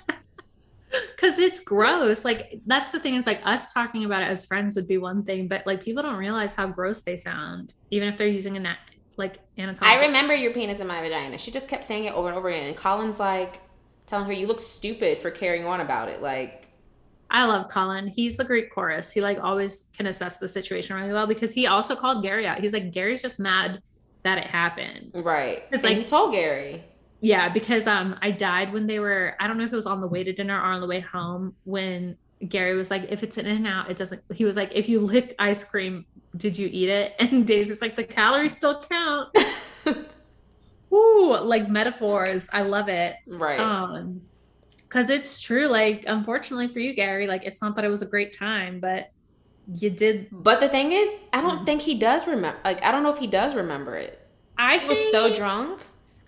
Cause 1.23 1.39
it's 1.39 1.61
gross. 1.61 2.25
Like 2.25 2.61
that's 2.67 2.91
the 2.91 2.99
thing 2.99 3.15
is 3.15 3.25
like 3.27 3.41
us 3.45 3.73
talking 3.73 4.05
about 4.05 4.23
it 4.23 4.27
as 4.27 4.45
friends 4.45 4.75
would 4.75 4.89
be 4.89 4.99
one 4.99 5.23
thing, 5.23 5.47
but 5.47 5.65
like 5.67 5.81
people 5.81 6.03
don't 6.03 6.17
realize 6.17 6.53
how 6.53 6.67
gross 6.67 7.03
they 7.03 7.17
sound, 7.17 7.75
even 7.93 8.09
if 8.09 8.17
they're 8.17 8.27
using 8.27 8.57
a 8.57 8.61
na- 8.61 8.75
like 9.17 9.39
anatomical. 9.57 9.87
I 9.87 10.05
remember 10.07 10.35
your 10.35 10.53
penis 10.53 10.81
in 10.81 10.89
my 10.89 11.01
vagina. 11.01 11.39
She 11.39 11.53
just 11.53 11.69
kept 11.69 11.85
saying 11.85 12.07
it 12.07 12.15
over 12.15 12.27
and 12.29 12.37
over 12.37 12.49
again. 12.49 12.67
And 12.67 12.77
Colin's 12.77 13.21
like 13.21 13.61
telling 14.07 14.27
her, 14.27 14.33
You 14.33 14.49
look 14.49 14.61
stupid 14.61 15.17
for 15.17 15.31
carrying 15.31 15.65
on 15.65 15.81
about 15.81 16.09
it. 16.09 16.21
Like 16.23 16.69
I 17.31 17.45
love 17.45 17.71
Colin. 17.71 18.09
He's 18.09 18.37
the 18.37 18.45
Greek 18.45 18.73
chorus. 18.75 19.13
He 19.13 19.21
like 19.21 19.39
always 19.41 19.85
can 19.97 20.07
assess 20.07 20.39
the 20.39 20.49
situation 20.49 20.97
really 20.97 21.13
well 21.13 21.29
because 21.29 21.53
he 21.55 21.69
also 21.69 21.95
called 21.95 22.25
Gary 22.25 22.49
out. 22.49 22.59
He's 22.59 22.73
like, 22.73 22.91
Gary's 22.93 23.23
just 23.23 23.39
mad 23.39 23.81
that 24.25 24.39
it 24.39 24.45
happened. 24.45 25.13
Right. 25.15 25.63
It's 25.71 25.85
like- 25.85 25.97
he 25.99 26.05
told 26.05 26.33
Gary. 26.33 26.83
Yeah, 27.23 27.49
because 27.49 27.87
um 27.87 28.19
I 28.21 28.33
died 28.33 28.73
when 28.73 28.87
they 28.87 28.99
were 28.99 29.35
I 29.41 29.47
don't 29.47 29.57
know 29.57 29.65
if 29.65 29.73
it 29.73 29.77
was 29.77 29.87
on 29.87 30.01
the 30.01 30.09
way 30.09 30.25
to 30.25 30.33
dinner 30.33 30.59
or 30.59 30.65
on 30.65 30.81
the 30.81 30.87
way 30.89 31.01
home 31.01 31.57
when 31.65 32.19
Gary 32.47 32.75
was 32.75 32.91
like, 32.91 33.05
if 33.11 33.23
it's 33.23 33.39
in 33.39 33.47
and 33.47 33.67
out, 33.67 33.89
it 33.91 33.97
doesn't 33.97 34.23
he 34.35 34.45
was 34.45 34.57
like, 34.57 34.73
if 34.75 34.89
you 34.89 34.99
lick 35.01 35.35
ice 35.39 35.65
cream, 35.65 36.05
did 36.37 36.59
you 36.59 36.69
eat 36.71 36.89
it? 36.91 37.15
And 37.21 37.47
Daisy's 37.47 37.81
like, 37.81 37.97
the 37.97 38.05
calories 38.05 38.57
still 38.57 38.85
count. 38.91 39.29
Ooh, 40.95 41.37
like 41.41 41.69
metaphors. 41.71 42.49
I 42.53 42.63
love 42.63 42.89
it. 42.89 43.15
right. 43.29 43.61
Um 43.61 44.23
because 44.89 45.09
it's 45.09 45.41
true, 45.41 45.69
like 45.69 46.05
unfortunately 46.07 46.69
for 46.69 46.81
you, 46.81 46.95
Gary, 46.95 47.27
like 47.27 47.45
it's 47.45 47.63
not 47.63 47.77
that 47.77 47.85
it 47.85 47.89
was 47.89 48.03
a 48.03 48.07
great 48.07 48.37
time, 48.37 48.81
but 48.81 49.07
you 49.73 49.91
did 49.91 50.27
but 50.33 50.61
the 50.61 50.69
thing 50.69 50.93
is, 50.93 51.09
I 51.33 51.41
don't 51.41 51.61
Mhm. 51.61 51.67
think 51.67 51.83
he 51.83 51.95
does 51.95 52.27
remember. 52.27 52.59
Like, 52.65 52.83
I 52.83 52.91
don't 52.91 53.03
know 53.05 53.13
if 53.13 53.19
he 53.19 53.29
does 53.29 53.55
remember 53.55 53.95
it. 53.97 54.19
I 54.59 54.79
He 54.79 54.89
was 54.89 54.99
so 55.11 55.33
drunk. 55.33 55.81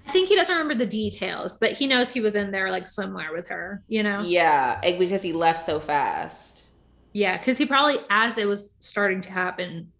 I 0.07 0.12
think 0.12 0.28
he 0.28 0.36
doesn't 0.36 0.55
remember 0.55 0.74
the 0.74 0.86
details, 0.90 1.57
but 1.61 1.72
he 1.72 1.86
knows 1.86 2.12
he 2.12 2.20
was 2.20 2.36
in 2.36 2.50
there 2.50 2.70
like 2.70 2.86
somewhere 2.86 3.32
with 3.32 3.48
her, 3.48 3.82
you 3.88 4.02
know? 4.02 4.20
Yeah, 4.20 4.80
eh, 4.82 4.98
because 4.98 5.22
he 5.22 5.32
left 5.32 5.64
so 5.64 5.80
fast. 5.80 6.64
Yeah, 7.12 7.38
because 7.38 7.57
he 7.59 7.66
probably, 7.66 7.98
as 8.11 8.36
it 8.38 8.46
was 8.46 8.74
starting 8.80 9.20
to 9.22 9.30
happen, 9.32 9.92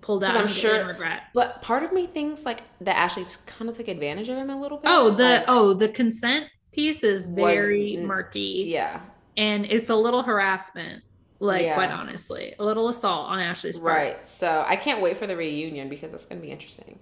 pulled 0.00 0.24
out. 0.24 0.36
I'm 0.36 0.48
sure- 0.48 0.84
regret. 0.86 1.22
But 1.34 1.62
part 1.62 1.82
of 1.82 1.92
me 1.92 2.06
thinks 2.06 2.44
like 2.44 2.62
that 2.80 2.96
Ashley 2.96 3.24
kind 3.46 3.68
of 3.70 3.76
took 3.76 3.88
advantage 3.88 4.28
of 4.28 4.36
him 4.36 4.50
a 4.50 4.60
little 4.60 4.78
bit. 4.78 4.90
Oh, 4.90 5.10
the 5.10 5.22
Like, 5.22 5.44
oh, 5.48 5.74
the 5.74 5.88
consent 5.88 6.46
piece 6.72 7.02
is 7.04 7.26
very 7.28 7.96
mm, 7.98 8.04
murky, 8.04 8.64
yeah, 8.66 9.00
and 9.36 9.64
it's 9.66 9.90
a 9.90 9.96
little 9.96 10.22
harassment. 10.22 11.02
Like, 11.38 11.62
Yeah. 11.64 11.74
quite 11.74 11.90
honestly, 11.90 12.54
a 12.58 12.64
little 12.64 12.88
assault 12.88 13.28
on 13.28 13.38
Ashley's 13.38 13.76
part. 13.78 13.94
right. 13.94 14.26
So 14.26 14.64
I 14.66 14.76
can't 14.76 15.02
wait 15.02 15.18
for 15.18 15.26
the 15.26 15.36
reunion 15.36 15.88
because 15.90 16.14
it's 16.14 16.24
gonna 16.24 16.40
be 16.40 16.50
interesting. 16.50 16.98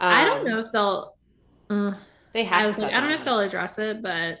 I 0.00 0.24
don't 0.24 0.38
Um, 0.38 0.44
know 0.46 0.58
if 0.60 0.70
they'll. 0.72 1.16
Uh, 1.72 1.94
They 2.32 2.44
have 2.44 2.60
I 2.60 2.62
to 2.62 2.68
was 2.68 2.78
like, 2.78 2.90
touch 2.92 2.96
I 2.96 3.00
don't 3.00 3.08
know 3.10 3.14
on 3.16 3.20
if 3.20 3.24
they'll 3.24 3.38
address 3.40 3.78
it, 3.78 4.02
but 4.02 4.38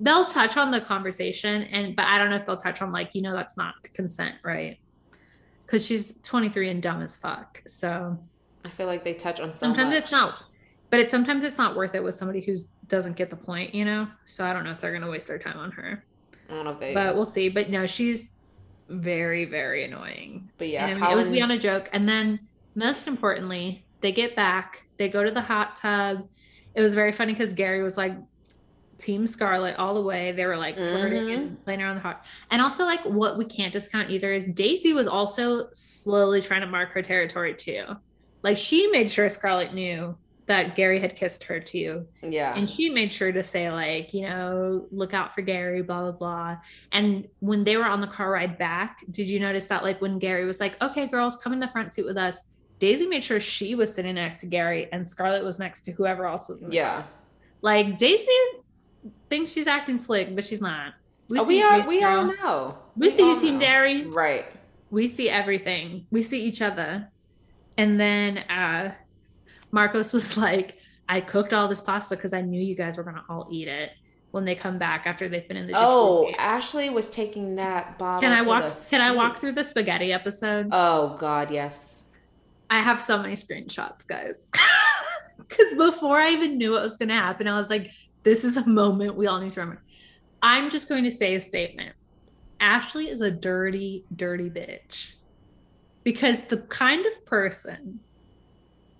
they'll 0.00 0.26
touch 0.26 0.56
on 0.56 0.70
the 0.70 0.80
conversation, 0.80 1.62
and 1.64 1.94
but 1.96 2.06
I 2.06 2.18
don't 2.18 2.30
know 2.30 2.36
if 2.36 2.46
they'll 2.46 2.56
touch 2.56 2.82
on 2.82 2.92
like 2.92 3.10
you 3.14 3.22
know 3.22 3.34
that's 3.34 3.56
not 3.56 3.74
consent, 3.92 4.36
right? 4.44 4.78
Because 5.60 5.84
she's 5.86 6.20
23 6.22 6.70
and 6.70 6.82
dumb 6.82 7.00
as 7.02 7.16
fuck. 7.16 7.62
So 7.66 8.18
I 8.64 8.68
feel 8.70 8.86
like 8.86 9.04
they 9.04 9.14
touch 9.14 9.40
on 9.40 9.54
so 9.54 9.60
sometimes 9.66 9.94
it's 9.94 10.10
not 10.12 10.34
but 10.90 11.00
it's 11.00 11.10
sometimes 11.10 11.42
it's 11.44 11.58
not 11.58 11.74
worth 11.74 11.94
it 11.94 12.02
with 12.02 12.14
somebody 12.14 12.40
who 12.40 12.54
doesn't 12.86 13.16
get 13.16 13.28
the 13.28 13.36
point 13.36 13.74
you 13.74 13.84
know 13.84 14.06
so 14.26 14.44
i 14.44 14.52
don't 14.52 14.64
know 14.64 14.70
if 14.70 14.80
they're 14.80 14.92
going 14.92 15.02
to 15.02 15.10
waste 15.10 15.26
their 15.26 15.38
time 15.38 15.58
on 15.58 15.70
her 15.72 16.04
I 16.48 16.54
don't 16.54 16.64
know 16.64 16.70
if 16.72 16.80
they. 16.80 16.94
but 16.94 17.14
we'll 17.16 17.26
see 17.26 17.48
but 17.48 17.68
no 17.68 17.84
she's 17.86 18.36
very 18.88 19.44
very 19.44 19.84
annoying 19.84 20.50
But 20.58 20.68
yeah, 20.68 20.86
and 20.86 21.02
I 21.02 21.08
mean, 21.08 21.12
it 21.18 21.20
was 21.20 21.30
beyond 21.30 21.52
a 21.52 21.58
joke 21.58 21.88
and 21.92 22.08
then 22.08 22.40
most 22.74 23.06
importantly 23.06 23.86
they 24.00 24.12
get 24.12 24.36
back 24.36 24.82
they 24.98 25.08
go 25.08 25.24
to 25.24 25.30
the 25.30 25.40
hot 25.42 25.76
tub 25.76 26.28
it 26.74 26.80
was 26.80 26.94
very 26.94 27.12
funny 27.12 27.32
because 27.32 27.52
gary 27.52 27.82
was 27.82 27.96
like 27.96 28.14
team 28.98 29.26
scarlet 29.26 29.76
all 29.76 29.94
the 29.94 30.00
way. 30.00 30.30
They 30.32 30.46
were 30.46 30.56
like 30.56 30.76
flirting 30.76 31.24
Mhm. 31.24 31.34
and 31.36 31.64
playing 31.64 31.82
around 31.82 31.96
the 31.96 32.00
hot. 32.00 32.24
And 32.50 32.62
also 32.62 32.84
like 32.84 33.00
what 33.04 33.36
we 33.36 33.44
can't 33.44 33.72
discount 33.72 34.08
either 34.10 34.32
is 34.32 34.50
daisy 34.52 34.92
was 34.92 35.08
also 35.08 35.68
slowly 35.74 36.40
trying 36.40 36.60
to 36.60 36.68
mark 36.68 36.90
her 36.92 37.02
territory 37.02 37.54
too. 37.54 37.84
Like 38.42 38.56
she 38.56 38.86
made 38.88 39.10
sure 39.10 39.28
scarlet 39.28 39.74
knew 39.74 40.16
that 40.46 40.76
gary 40.76 41.00
had 41.00 41.16
kissed 41.16 41.42
her 41.44 41.58
too. 41.58 42.06
Yeah. 42.22 42.54
and 42.54 42.70
she 42.70 42.88
made 42.88 43.12
sure 43.12 43.32
to 43.32 43.42
say 43.42 43.70
like 43.70 44.14
you 44.14 44.28
know 44.28 44.86
look 44.92 45.12
out 45.12 45.34
for 45.34 45.42
gary 45.42 45.82
blah 45.82 46.02
blah 46.02 46.12
blah. 46.12 46.56
And 46.92 47.26
when 47.40 47.64
they 47.64 47.76
were 47.76 47.86
on 47.86 48.00
the 48.00 48.06
car 48.06 48.30
ride 48.30 48.58
back 48.58 48.98
did 49.10 49.28
you 49.28 49.40
notice 49.40 49.66
that 49.66 49.82
like 49.82 50.00
when 50.00 50.18
gary 50.20 50.44
was 50.44 50.60
like 50.60 50.80
okay 50.80 51.08
girls 51.08 51.36
come 51.36 51.52
in 51.52 51.58
the 51.60 51.68
front 51.68 51.92
seat 51.94 52.04
with 52.06 52.16
us 52.16 52.42
daisy 52.84 53.06
made 53.06 53.24
sure 53.24 53.40
she 53.40 53.74
was 53.74 53.88
sitting 53.94 54.14
next 54.16 54.40
to 54.40 54.46
gary 54.46 54.82
and 54.92 55.08
scarlett 55.08 55.42
was 55.50 55.58
next 55.58 55.78
to 55.86 55.90
whoever 55.92 56.22
else 56.26 56.48
was 56.48 56.60
in 56.62 56.68
the 56.68 56.74
yeah. 56.74 56.94
car. 56.94 57.04
like 57.62 57.98
daisy 57.98 58.26
thinks 59.30 59.52
she's 59.52 59.66
acting 59.66 59.98
slick 59.98 60.34
but 60.34 60.44
she's 60.44 60.60
not 60.60 60.92
We, 61.28 61.38
oh, 61.40 61.44
we 61.44 61.62
are. 61.62 61.86
We 61.86 62.02
all 62.04 62.24
know. 62.26 62.78
we 62.96 63.08
see 63.10 63.22
all 63.22 63.34
you 63.34 63.38
team 63.40 63.58
dairy 63.58 63.96
Right. 64.06 64.44
we 64.90 65.06
see 65.06 65.28
everything 65.30 66.06
we 66.10 66.22
see 66.22 66.40
each 66.44 66.60
other 66.62 67.08
and 67.78 67.98
then 67.98 68.38
uh 68.58 68.94
marcos 69.70 70.12
was 70.12 70.36
like 70.48 70.76
i 71.08 71.20
cooked 71.20 71.52
all 71.52 71.68
this 71.68 71.80
pasta 71.80 72.14
because 72.16 72.32
i 72.32 72.40
knew 72.40 72.62
you 72.62 72.74
guys 72.76 72.96
were 72.98 73.02
gonna 73.08 73.24
all 73.28 73.48
eat 73.50 73.68
it 73.68 73.90
when 74.30 74.44
they 74.44 74.54
come 74.56 74.78
back 74.78 75.06
after 75.06 75.28
they've 75.28 75.46
been 75.46 75.56
in 75.56 75.66
the 75.68 75.72
Oh. 75.76 76.28
Ashley 76.38 76.90
was 76.90 77.10
taking 77.10 77.54
that 77.56 77.98
bottle. 77.98 78.20
can 78.20 78.32
i 78.32 78.42
walk 78.42 78.64
can 78.90 79.00
i 79.00 79.10
walk 79.12 79.38
through 79.38 79.52
the 79.52 79.62
spaghetti 79.64 80.12
episode 80.12 80.68
Oh 80.72 81.16
God, 81.18 81.50
yes. 81.52 82.06
I 82.70 82.80
have 82.80 83.00
so 83.00 83.18
many 83.20 83.34
screenshots 83.34 84.06
guys. 84.06 84.36
Because 85.36 85.74
before 85.74 86.20
i 86.20 86.30
even 86.30 86.56
knew 86.58 86.72
what 86.72 86.82
was 86.84 86.96
gonna 86.96 87.14
happen 87.14 87.48
i 87.48 87.56
was 87.56 87.68
like 87.68 87.90
this 88.22 88.44
is 88.44 88.56
a 88.56 88.66
moment 88.66 89.16
we 89.16 89.26
all 89.26 89.38
need 89.38 89.50
to 89.50 89.60
remember. 89.60 89.82
I'm 90.42 90.70
just 90.70 90.88
going 90.88 91.04
to 91.04 91.10
say 91.10 91.34
a 91.34 91.40
statement. 91.40 91.94
Ashley 92.58 93.08
is 93.08 93.20
a 93.20 93.30
dirty 93.30 94.04
dirty 94.16 94.48
bitch. 94.48 95.12
Because 96.02 96.40
the 96.48 96.58
kind 96.58 97.04
of 97.04 97.26
person 97.26 98.00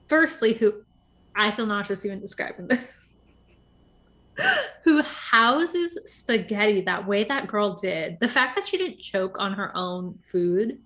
firstly 0.09 0.55
who 0.55 0.73
i 1.35 1.51
feel 1.51 1.67
nauseous 1.67 2.05
even 2.05 2.21
describing 2.21 2.69
this 2.69 3.11
who 4.85 5.03
houses 5.03 5.99
spaghetti 6.05 6.83
that 6.83 7.07
way 7.07 7.25
that 7.25 7.49
girl 7.49 7.75
did 7.75 8.19
the 8.21 8.29
fact 8.29 8.55
that 8.55 8.67
she 8.67 8.77
didn't 8.77 9.01
choke 9.01 9.37
on 9.39 9.53
her 9.53 9.75
own 9.77 10.19
food 10.31 10.79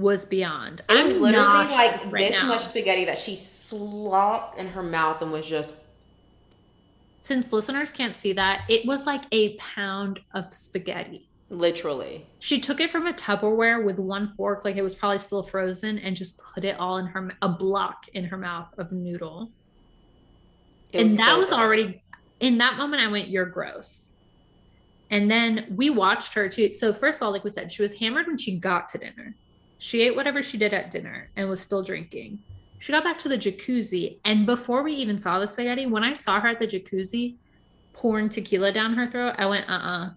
was 0.00 0.24
beyond 0.24 0.80
It 0.88 1.02
was 1.04 1.12
I'm 1.14 1.20
literally 1.22 1.66
like 1.66 2.00
right 2.12 2.30
this 2.30 2.32
now. 2.32 2.48
much 2.48 2.64
spaghetti 2.64 3.04
that 3.04 3.18
she 3.18 3.36
slopped 3.36 4.58
in 4.58 4.68
her 4.68 4.82
mouth 4.82 5.20
and 5.22 5.30
was 5.32 5.46
just 5.46 5.74
since 7.20 7.52
listeners 7.52 7.92
can't 7.92 8.16
see 8.16 8.32
that 8.32 8.64
it 8.68 8.86
was 8.86 9.06
like 9.06 9.22
a 9.32 9.56
pound 9.56 10.20
of 10.32 10.52
spaghetti 10.54 11.26
literally. 11.50 12.26
she 12.38 12.60
took 12.60 12.80
it 12.80 12.90
from 12.90 13.06
a 13.06 13.12
tupperware 13.12 13.84
with 13.84 13.98
one 13.98 14.32
fork 14.36 14.64
like 14.64 14.76
it 14.76 14.82
was 14.82 14.94
probably 14.94 15.18
still 15.18 15.42
frozen 15.42 15.98
and 15.98 16.16
just 16.16 16.38
put 16.38 16.64
it 16.64 16.78
all 16.78 16.96
in 16.98 17.06
her 17.06 17.30
a 17.42 17.48
block 17.48 18.06
in 18.14 18.24
her 18.24 18.36
mouth 18.36 18.68
of 18.78 18.90
noodle 18.92 19.50
It 20.92 21.00
and 21.02 21.10
that 21.18 21.26
so 21.26 21.38
was 21.40 21.48
gross. 21.48 21.58
already 21.60 22.02
in 22.40 22.58
that 22.58 22.76
moment 22.76 23.02
i 23.02 23.08
went 23.08 23.28
you're 23.28 23.46
gross 23.46 24.12
and 25.10 25.28
then 25.28 25.66
we 25.76 25.90
watched 25.90 26.34
her 26.34 26.48
too 26.48 26.72
so 26.72 26.94
first 26.94 27.18
of 27.20 27.26
all 27.26 27.32
like 27.32 27.42
we 27.44 27.50
said 27.50 27.70
she 27.72 27.82
was 27.82 27.92
hammered 27.94 28.26
when 28.28 28.38
she 28.38 28.56
got 28.58 28.88
to 28.90 28.98
dinner 28.98 29.34
she 29.80 30.02
ate 30.02 30.14
whatever 30.14 30.42
she 30.42 30.56
did 30.58 30.72
at 30.74 30.90
dinner 30.90 31.30
and 31.36 31.48
was 31.48 31.60
still 31.60 31.82
drinking 31.82 32.38
she 32.78 32.92
got 32.92 33.02
back 33.02 33.18
to 33.18 33.28
the 33.28 33.36
jacuzzi 33.38 34.18
and 34.24 34.46
before 34.46 34.82
we 34.82 34.92
even 34.92 35.18
saw 35.18 35.38
the 35.40 35.48
spaghetti 35.48 35.86
when 35.86 36.04
i 36.04 36.12
saw 36.12 36.38
her 36.38 36.48
at 36.48 36.58
the 36.60 36.66
jacuzzi 36.66 37.34
pouring 37.92 38.28
tequila 38.28 38.70
down 38.72 38.94
her 38.94 39.06
throat 39.06 39.34
i 39.38 39.46
went 39.46 39.68
uh-uh 39.68 40.10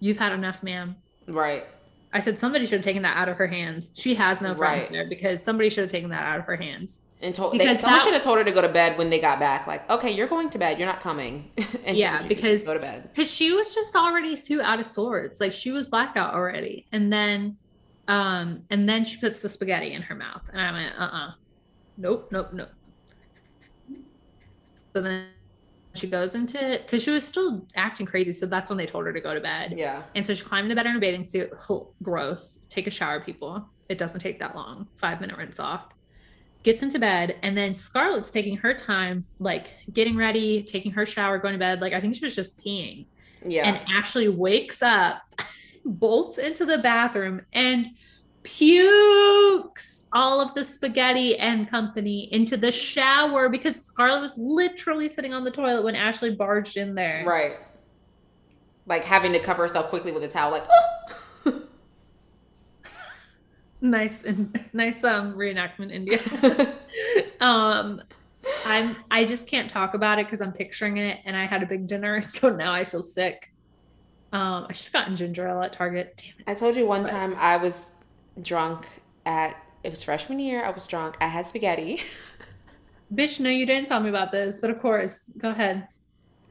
you've 0.00 0.18
had 0.18 0.32
enough 0.32 0.62
ma'am 0.62 0.96
right. 1.28 1.64
i 2.12 2.20
said 2.20 2.38
somebody 2.38 2.64
should 2.66 2.74
have 2.78 2.84
taken 2.84 3.02
that 3.02 3.16
out 3.16 3.28
of 3.28 3.36
her 3.36 3.46
hands 3.46 3.90
she 3.94 4.14
has 4.14 4.40
no 4.40 4.54
friends 4.54 4.82
Right. 4.82 4.92
there 4.92 5.08
because 5.08 5.42
somebody 5.42 5.70
should 5.70 5.82
have 5.82 5.90
taken 5.90 6.10
that 6.10 6.22
out 6.24 6.38
of 6.40 6.44
her 6.46 6.56
hands 6.56 7.00
And 7.20 7.34
told 7.34 7.54
they, 7.54 7.58
Because 7.58 7.80
someone 7.80 7.98
that- 7.98 8.04
should 8.04 8.14
have 8.14 8.22
told 8.22 8.38
her 8.38 8.44
to 8.44 8.52
go 8.52 8.60
to 8.62 8.68
bed 8.68 8.96
when 8.96 9.10
they 9.10 9.18
got 9.18 9.40
back. 9.40 9.66
Like, 9.66 9.82
okay, 9.90 10.12
you're 10.12 10.28
going 10.28 10.50
to 10.50 10.58
bed. 10.58 10.78
You're 10.78 10.86
not 10.86 11.00
coming. 11.00 11.50
and 11.84 11.96
Yeah, 11.96 12.22
because- 12.28 12.64
go 12.64 12.74
to 12.74 12.78
bed. 12.80 13.10
because 13.12 13.28
she 13.28 13.50
was 13.52 13.74
just 13.74 13.96
already 13.96 14.36
too 14.36 14.60
out 14.62 14.78
of 14.78 14.86
sorts 14.86 15.40
like 15.40 15.52
she 15.52 15.72
was 15.72 15.88
blackout 15.88 16.32
already 16.34 16.86
and 16.92 17.12
then 17.12 17.56
um 18.08 18.62
and 18.70 18.88
then 18.88 19.04
she 19.04 19.18
puts 19.18 19.38
the 19.40 19.48
spaghetti 19.48 19.92
in 19.92 20.02
her 20.02 20.14
mouth 20.14 20.48
and 20.52 20.60
i 20.60 20.72
went 20.72 20.94
uh-uh 20.98 21.30
nope 21.96 22.28
nope 22.32 22.52
nope 22.52 22.70
so 24.94 25.02
then 25.02 25.26
she 25.98 26.06
goes 26.06 26.34
into 26.34 26.62
it 26.62 26.82
because 26.82 27.02
she 27.02 27.10
was 27.10 27.26
still 27.26 27.66
acting 27.74 28.06
crazy. 28.06 28.32
So 28.32 28.46
that's 28.46 28.70
when 28.70 28.76
they 28.76 28.86
told 28.86 29.06
her 29.06 29.12
to 29.12 29.20
go 29.20 29.34
to 29.34 29.40
bed. 29.40 29.74
Yeah. 29.76 30.02
And 30.14 30.24
so 30.24 30.34
she 30.34 30.44
climbed 30.44 30.66
into 30.66 30.76
bed 30.76 30.86
in 30.86 30.92
her 30.92 31.00
bathing 31.00 31.24
suit. 31.24 31.50
Gross. 32.02 32.60
Take 32.68 32.86
a 32.86 32.90
shower, 32.90 33.20
people. 33.20 33.66
It 33.88 33.98
doesn't 33.98 34.20
take 34.20 34.38
that 34.38 34.54
long. 34.54 34.86
Five 34.96 35.20
minute 35.20 35.36
rinse 35.36 35.58
off. 35.58 35.86
Gets 36.64 36.82
into 36.82 36.98
bed, 36.98 37.36
and 37.42 37.56
then 37.56 37.72
Scarlett's 37.72 38.32
taking 38.32 38.56
her 38.56 38.74
time, 38.74 39.24
like 39.38 39.68
getting 39.92 40.16
ready, 40.16 40.64
taking 40.64 40.90
her 40.90 41.06
shower, 41.06 41.38
going 41.38 41.52
to 41.52 41.58
bed. 41.58 41.80
Like 41.80 41.92
I 41.92 42.00
think 42.00 42.16
she 42.16 42.24
was 42.24 42.34
just 42.34 42.62
peeing. 42.62 43.06
Yeah. 43.44 43.68
And 43.68 43.80
Ashley 43.88 44.28
wakes 44.28 44.82
up, 44.82 45.22
bolts 45.88 46.38
into 46.38 46.64
the 46.64 46.78
bathroom, 46.78 47.42
and 47.52 47.86
pukes 48.42 50.08
all 50.12 50.40
of 50.40 50.54
the 50.54 50.64
spaghetti 50.64 51.36
and 51.38 51.68
company 51.68 52.32
into 52.32 52.56
the 52.56 52.72
shower 52.72 53.48
because 53.48 53.76
Scarlett 53.76 54.22
was 54.22 54.38
literally 54.38 55.08
sitting 55.08 55.34
on 55.34 55.44
the 55.44 55.50
toilet 55.50 55.82
when 55.82 55.94
Ashley 55.94 56.34
barged 56.34 56.76
in 56.76 56.94
there. 56.94 57.24
right. 57.26 57.56
Like 58.86 59.04
having 59.04 59.32
to 59.32 59.38
cover 59.38 59.64
herself 59.64 59.90
quickly 59.90 60.12
with 60.12 60.22
a 60.22 60.28
towel, 60.28 60.50
like, 60.50 60.64
oh. 60.70 61.62
Nice 63.80 64.24
and 64.24 64.58
nice 64.72 65.04
um 65.04 65.34
reenactment 65.34 65.92
India. 65.92 66.18
um 67.40 68.02
I'm 68.64 68.96
I 69.10 69.24
just 69.24 69.46
can't 69.46 69.70
talk 69.70 69.94
about 69.94 70.18
it 70.18 70.26
because 70.26 70.40
I'm 70.40 70.52
picturing 70.52 70.96
it 70.96 71.20
and 71.24 71.36
I 71.36 71.46
had 71.46 71.62
a 71.62 71.66
big 71.66 71.86
dinner, 71.86 72.20
so 72.22 72.54
now 72.54 72.72
I 72.72 72.84
feel 72.84 73.02
sick. 73.02 73.52
Um 74.32 74.66
I 74.68 74.72
should 74.72 74.86
have 74.86 74.92
gotten 74.92 75.16
ginger 75.16 75.46
ale 75.48 75.62
at 75.62 75.72
Target. 75.72 76.16
Damn 76.22 76.40
it. 76.40 76.44
I 76.50 76.54
told 76.54 76.76
you 76.76 76.86
one 76.86 77.02
But- 77.02 77.10
time 77.10 77.34
I 77.38 77.56
was 77.56 77.94
drunk 78.42 78.86
at 79.26 79.56
it 79.84 79.90
was 79.90 80.02
freshman 80.02 80.38
year. 80.40 80.64
I 80.64 80.70
was 80.70 80.86
drunk. 80.86 81.16
I 81.20 81.26
had 81.28 81.46
spaghetti. 81.46 82.02
Bitch, 83.14 83.40
no, 83.40 83.48
you 83.48 83.64
didn't 83.64 83.86
tell 83.88 84.00
me 84.00 84.10
about 84.10 84.32
this, 84.32 84.60
but 84.60 84.68
of 84.70 84.80
course, 84.80 85.30
go 85.38 85.48
ahead. 85.50 85.88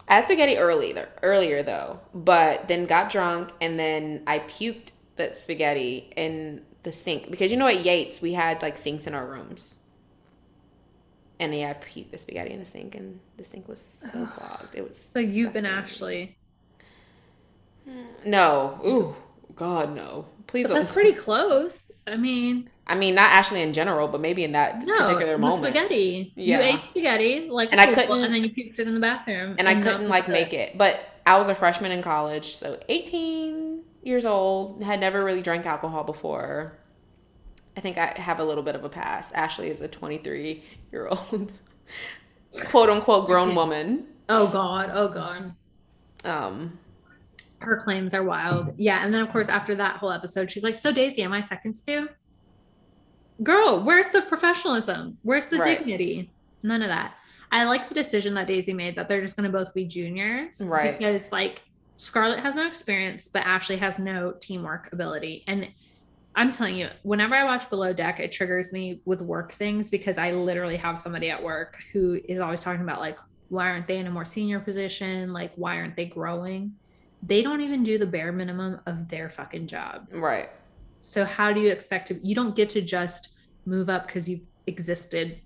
I 0.07 0.15
had 0.15 0.25
spaghetti 0.25 0.57
early 0.57 0.95
earlier 1.21 1.61
though, 1.61 1.99
but 2.15 2.67
then 2.67 2.85
got 2.85 3.11
drunk 3.11 3.51
and 3.61 3.77
then 3.77 4.23
I 4.25 4.39
puked 4.39 4.91
that 5.17 5.37
spaghetti 5.37 6.11
in 6.15 6.61
the 6.83 6.91
sink 6.91 7.29
because 7.29 7.51
you 7.51 7.57
know 7.57 7.67
at 7.67 7.83
Yates 7.83 8.21
we 8.21 8.33
had 8.33 8.61
like 8.61 8.77
sinks 8.77 9.05
in 9.07 9.13
our 9.13 9.25
rooms. 9.27 9.79
And 11.39 11.53
yeah, 11.53 11.69
I 11.69 11.73
puked 11.73 12.11
the 12.11 12.17
spaghetti 12.17 12.51
in 12.53 12.59
the 12.59 12.65
sink 12.65 12.95
and 12.95 13.19
the 13.35 13.43
sink 13.43 13.67
was 13.67 13.81
so 13.81 14.25
clogged. 14.37 14.73
It 14.73 14.87
was 14.87 14.97
So 14.97 15.19
you've 15.19 15.53
been 15.53 15.63
disgusting. 15.65 15.83
Ashley. 15.83 16.37
No. 18.25 18.79
Ooh, 18.85 19.15
God 19.55 19.95
no. 19.95 20.25
Please 20.47 20.63
But 20.67 20.73
don't. 20.75 20.83
that's 20.83 20.93
pretty 20.93 21.13
close. 21.13 21.91
I 22.05 22.15
mean, 22.15 22.69
I 22.85 22.95
mean, 22.95 23.15
not 23.15 23.31
Ashley 23.31 23.61
in 23.61 23.73
general, 23.73 24.07
but 24.07 24.21
maybe 24.21 24.43
in 24.45 24.53
that 24.53 24.79
no, 24.85 24.97
particular 24.99 25.37
moment. 25.37 25.63
spaghetti. 25.63 26.31
Yeah. 26.35 26.57
You 26.61 26.75
ate 26.77 26.83
spaghetti 26.85 27.49
like 27.49 27.69
And 27.71 27.81
I 27.81 27.87
couldn't- 27.93 28.23
and 28.23 28.33
then 28.33 28.43
you 28.43 28.49
puked 28.49 28.79
it 28.79 28.87
in 28.87 28.93
the 28.93 28.99
bathroom. 29.01 29.55
and 29.59 29.67
I 29.67 29.75
couldn't 29.75 30.07
like 30.07 30.27
make 30.29 30.53
it. 30.53 30.77
But 30.77 31.01
I 31.25 31.37
was 31.37 31.49
a 31.49 31.55
freshman 31.55 31.91
in 31.91 32.01
college, 32.01 32.55
so 32.55 32.79
18 32.87 33.83
years 34.03 34.23
old, 34.25 34.81
had 34.83 35.01
never 35.01 35.21
really 35.23 35.41
drank 35.41 35.65
alcohol 35.65 36.05
before. 36.05 36.77
I 37.75 37.81
think 37.81 37.97
I 37.97 38.13
have 38.15 38.39
a 38.39 38.45
little 38.45 38.63
bit 38.63 38.75
of 38.75 38.85
a 38.85 38.89
pass. 38.89 39.31
Ashley 39.33 39.69
is 39.69 39.81
a 39.81 39.87
23 39.89 40.63
year 40.93 41.07
old, 41.09 41.51
quote 42.67 42.89
unquote, 42.89 43.25
grown 43.27 43.53
woman. 43.53 44.07
Oh 44.29 44.47
god, 44.47 44.91
oh 44.93 45.09
god. 45.09 45.53
Um, 46.23 46.79
her 47.59 47.81
claims 47.81 48.13
are 48.13 48.23
wild. 48.23 48.73
Yeah. 48.77 49.03
And 49.03 49.13
then, 49.13 49.21
of 49.21 49.31
course, 49.31 49.49
after 49.49 49.75
that 49.75 49.97
whole 49.97 50.11
episode, 50.11 50.51
she's 50.51 50.63
like, 50.63 50.77
So, 50.77 50.91
Daisy, 50.91 51.23
am 51.23 51.33
I 51.33 51.41
seconds 51.41 51.81
too? 51.81 52.07
Girl, 53.43 53.83
where's 53.83 54.09
the 54.09 54.21
professionalism? 54.23 55.17
Where's 55.23 55.49
the 55.49 55.59
Right. 55.59 55.77
dignity? 55.79 56.31
None 56.63 56.81
of 56.81 56.87
that. 56.89 57.13
I 57.51 57.63
like 57.63 57.87
the 57.87 57.95
decision 57.95 58.33
that 58.33 58.47
Daisy 58.47 58.73
made 58.73 58.95
that 58.95 59.07
they're 59.07 59.21
just 59.21 59.37
going 59.37 59.49
to 59.49 59.57
both 59.57 59.73
be 59.73 59.85
juniors. 59.85 60.61
Right. 60.61 60.97
Because, 60.97 61.31
like, 61.31 61.61
Scarlett 61.95 62.39
has 62.39 62.55
no 62.55 62.67
experience, 62.67 63.27
but 63.27 63.43
Ashley 63.45 63.77
has 63.77 63.99
no 63.99 64.33
teamwork 64.39 64.91
ability. 64.91 65.43
And 65.47 65.69
I'm 66.35 66.51
telling 66.51 66.75
you, 66.75 66.89
whenever 67.03 67.33
I 67.35 67.43
watch 67.45 67.69
Below 67.69 67.93
Deck, 67.93 68.19
it 68.19 68.31
triggers 68.31 68.71
me 68.73 69.01
with 69.05 69.21
work 69.21 69.53
things 69.53 69.89
because 69.89 70.17
I 70.17 70.31
literally 70.31 70.77
have 70.77 70.99
somebody 70.99 71.29
at 71.31 71.41
work 71.41 71.77
who 71.93 72.19
is 72.27 72.39
always 72.39 72.61
talking 72.61 72.81
about, 72.83 72.99
like, 72.99 73.17
why 73.49 73.69
aren't 73.69 73.87
they 73.87 73.97
in 73.97 74.07
a 74.07 74.11
more 74.11 74.25
senior 74.25 74.59
position? 74.59 75.31
Like, 75.33 75.53
why 75.55 75.77
aren't 75.77 75.95
they 75.95 76.05
growing? 76.05 76.73
They 77.21 77.41
don't 77.41 77.61
even 77.61 77.83
do 77.83 77.97
the 77.97 78.05
bare 78.05 78.31
minimum 78.31 78.79
of 78.85 79.09
their 79.09 79.29
fucking 79.29 79.67
job. 79.67 80.07
right. 80.11 80.49
So, 81.01 81.23
how 81.23 81.53
do 81.53 81.61
you 81.61 81.69
expect 81.69 82.09
to? 82.09 82.19
You 82.21 82.35
don't 82.35 82.55
get 82.55 82.71
to 82.71 82.81
just 82.81 83.29
move 83.65 83.89
up 83.89 84.07
because 84.07 84.27
you've 84.27 84.41
existed 84.65 85.39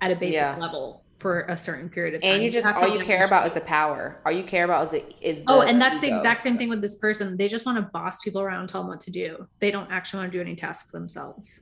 at 0.00 0.10
a 0.10 0.16
basic 0.16 0.34
Yeah. 0.40 0.56
level 0.56 1.04
for 1.20 1.42
a 1.42 1.56
certain 1.56 1.88
period 1.88 2.14
of 2.14 2.22
time. 2.22 2.32
And 2.32 2.42
you 2.42 2.50
just, 2.50 2.66
all 2.66 2.88
you 2.88 3.04
care 3.04 3.24
about 3.24 3.46
is 3.46 3.54
the 3.54 3.60
power. 3.60 4.20
All 4.26 4.32
you 4.32 4.42
care 4.42 4.64
about 4.64 4.88
is, 4.88 4.94
it, 4.94 5.14
is 5.22 5.44
Oh, 5.46 5.60
and 5.60 5.80
that's 5.80 6.00
the 6.00 6.12
exact 6.12 6.42
same 6.42 6.58
thing 6.58 6.68
with 6.68 6.80
this 6.80 6.96
person. 6.96 7.36
They 7.36 7.46
just 7.46 7.64
want 7.64 7.78
to 7.78 7.88
boss 7.92 8.18
people 8.20 8.40
around 8.40 8.68
tell 8.68 8.80
them 8.80 8.88
what 8.88 9.00
to 9.02 9.12
do. 9.12 9.46
They 9.60 9.70
don't 9.70 9.90
actually 9.92 10.22
want 10.22 10.32
to 10.32 10.38
do 10.38 10.42
any 10.42 10.56
tasks 10.56 10.90
themselves. 10.90 11.60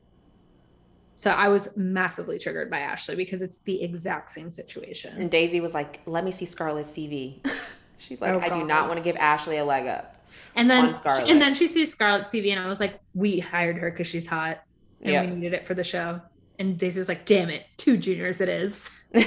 So 1.14 1.30
I 1.30 1.48
was 1.48 1.68
massively 1.76 2.38
triggered 2.38 2.70
by 2.70 2.78
Ashley 2.78 3.16
because 3.16 3.42
it's 3.42 3.58
the 3.66 3.82
exact 3.82 4.30
same 4.30 4.50
situation. 4.50 5.14
And 5.18 5.30
Daisy 5.30 5.60
was 5.60 5.74
like, 5.74 6.00
let 6.06 6.24
me 6.24 6.32
see 6.32 6.46
Scarlett's 6.46 6.96
CV. 6.96 7.46
She's 8.01 8.20
like, 8.20 8.34
Oh, 8.34 8.40
I 8.40 8.48
do 8.48 8.64
not 8.64 8.86
want 8.88 8.98
to 8.98 9.05
give 9.05 9.16
Ashley 9.16 9.59
a 9.59 9.64
leg 9.64 9.86
up. 9.86 10.16
And 10.57 10.68
then 10.70 10.94
on 11.05 11.28
and 11.28 11.40
then 11.40 11.55
she 11.55 11.68
sees 11.68 11.92
Scarlett's 11.92 12.30
CV 12.30 12.51
and 12.51 12.61
I 12.61 12.66
was 12.66 12.80
like, 12.80 12.98
we 13.14 13.38
hired 13.38 13.76
her 13.78 13.90
because 13.90 14.07
she's 14.09 14.26
hot 14.26 14.62
and 15.03 15.12
Yeah. 15.12 15.20
we 15.22 15.28
needed 15.30 15.55
it 15.55 15.66
for 15.66 15.74
the 15.74 15.84
show. 15.84 16.20
And 16.59 16.78
Daisy 16.78 16.98
was 16.98 17.09
like, 17.09 17.24
damn 17.24 17.51
it, 17.51 17.64
two 17.76 17.96
juniors 17.96 18.40
it 18.40 18.48
is. 18.48 18.88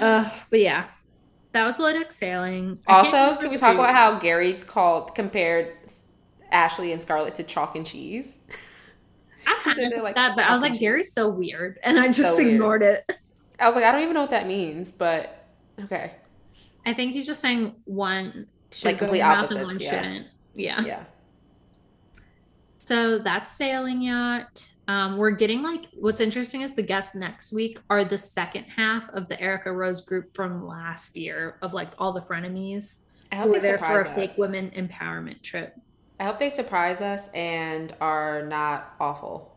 Uh, 0.00 0.30
but 0.50 0.60
yeah, 0.60 0.86
that 1.52 1.64
was 1.64 1.76
Below 1.76 1.92
Deck 1.94 2.12
Sailing. 2.12 2.78
Also, 2.86 3.36
can 3.40 3.50
we 3.50 3.56
talk 3.56 3.74
food. 3.74 3.80
about 3.80 3.94
how 3.94 4.18
Gary 4.18 4.54
called 4.54 5.14
compared 5.14 5.74
Ashley 6.50 6.92
and 6.92 7.00
Scarlett 7.00 7.34
to 7.36 7.44
chalk 7.44 7.76
and 7.76 7.86
cheese? 7.86 8.40
I 9.46 9.74
said 9.74 9.92
had 9.94 10.02
like 10.02 10.16
that, 10.16 10.36
but 10.36 10.44
I 10.44 10.52
was 10.52 10.60
like, 10.62 10.78
Gary's 10.78 11.12
so 11.14 11.30
weird, 11.30 11.78
and 11.82 11.98
I 11.98 12.10
So 12.10 12.22
just 12.22 12.38
weird. 12.38 12.52
ignored 12.52 12.82
it. 12.82 13.10
I 13.58 13.66
was 13.66 13.74
like, 13.74 13.84
I 13.84 13.92
don't 13.92 14.02
even 14.02 14.14
know 14.14 14.20
what 14.20 14.30
that 14.30 14.46
means, 14.46 14.92
but 14.92 15.46
okay. 15.84 16.12
I 16.86 16.94
think 16.94 17.12
he's 17.12 17.26
just 17.26 17.40
saying 17.40 17.74
one 17.84 18.46
should 18.70 18.86
Like 18.86 18.98
complete 18.98 19.20
opposites, 19.22 19.64
one 19.64 19.80
yeah. 19.80 19.90
shouldn't. 19.90 20.26
Yeah. 20.54 20.84
Yeah. 20.84 21.04
So 22.78 23.18
that's 23.18 23.52
sailing 23.52 24.02
yacht. 24.02 24.66
Um, 24.88 25.18
we're 25.18 25.30
getting 25.30 25.62
like 25.62 25.86
what's 25.94 26.20
interesting 26.20 26.62
is 26.62 26.74
the 26.74 26.82
guests 26.82 27.14
next 27.14 27.52
week 27.52 27.78
are 27.90 28.04
the 28.04 28.18
second 28.18 28.64
half 28.64 29.08
of 29.10 29.28
the 29.28 29.40
Erica 29.40 29.70
Rose 29.72 30.04
group 30.04 30.34
from 30.34 30.66
last 30.66 31.16
year 31.16 31.58
of 31.62 31.72
like 31.72 31.92
all 31.98 32.12
the 32.12 32.22
frenemies 32.22 33.00
I 33.30 33.36
who 33.36 33.42
hope 33.42 33.50
were 33.50 33.60
they 33.60 33.68
there 33.68 33.78
for 33.78 34.00
a 34.00 34.14
fake 34.14 34.30
us. 34.30 34.38
women 34.38 34.70
empowerment 34.70 35.42
trip. 35.42 35.76
I 36.18 36.24
hope 36.24 36.38
they 36.40 36.50
surprise 36.50 37.00
us 37.00 37.28
and 37.34 37.94
are 38.00 38.44
not 38.46 38.94
awful. 38.98 39.56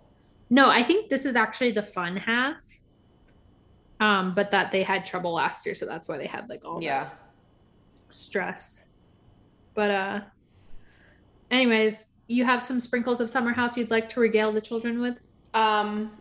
No, 0.50 0.70
I 0.70 0.84
think 0.84 1.10
this 1.10 1.26
is 1.26 1.36
actually 1.36 1.72
the 1.72 1.82
fun 1.84 2.16
half. 2.16 2.58
Um, 4.00 4.34
but 4.36 4.52
that 4.52 4.72
they 4.72 4.84
had 4.84 5.06
trouble 5.06 5.34
last 5.34 5.66
year, 5.66 5.76
so 5.76 5.86
that's 5.86 6.08
why 6.08 6.18
they 6.18 6.28
had 6.28 6.50
like 6.50 6.66
all 6.66 6.82
Yeah. 6.82 7.10
stress. 8.12 8.84
But 9.74 9.92
uh 9.92 10.22
anyways, 11.52 12.10
you 12.28 12.44
have 12.46 12.62
some 12.64 12.80
sprinkles 12.80 13.22
of 13.22 13.30
summer 13.30 13.54
house 13.54 13.78
you'd 13.78 13.92
like 13.92 14.10
to 14.10 14.20
regale 14.20 14.52
the 14.52 14.62
children 14.62 15.00
with? 15.00 15.18
Um, 15.54 16.12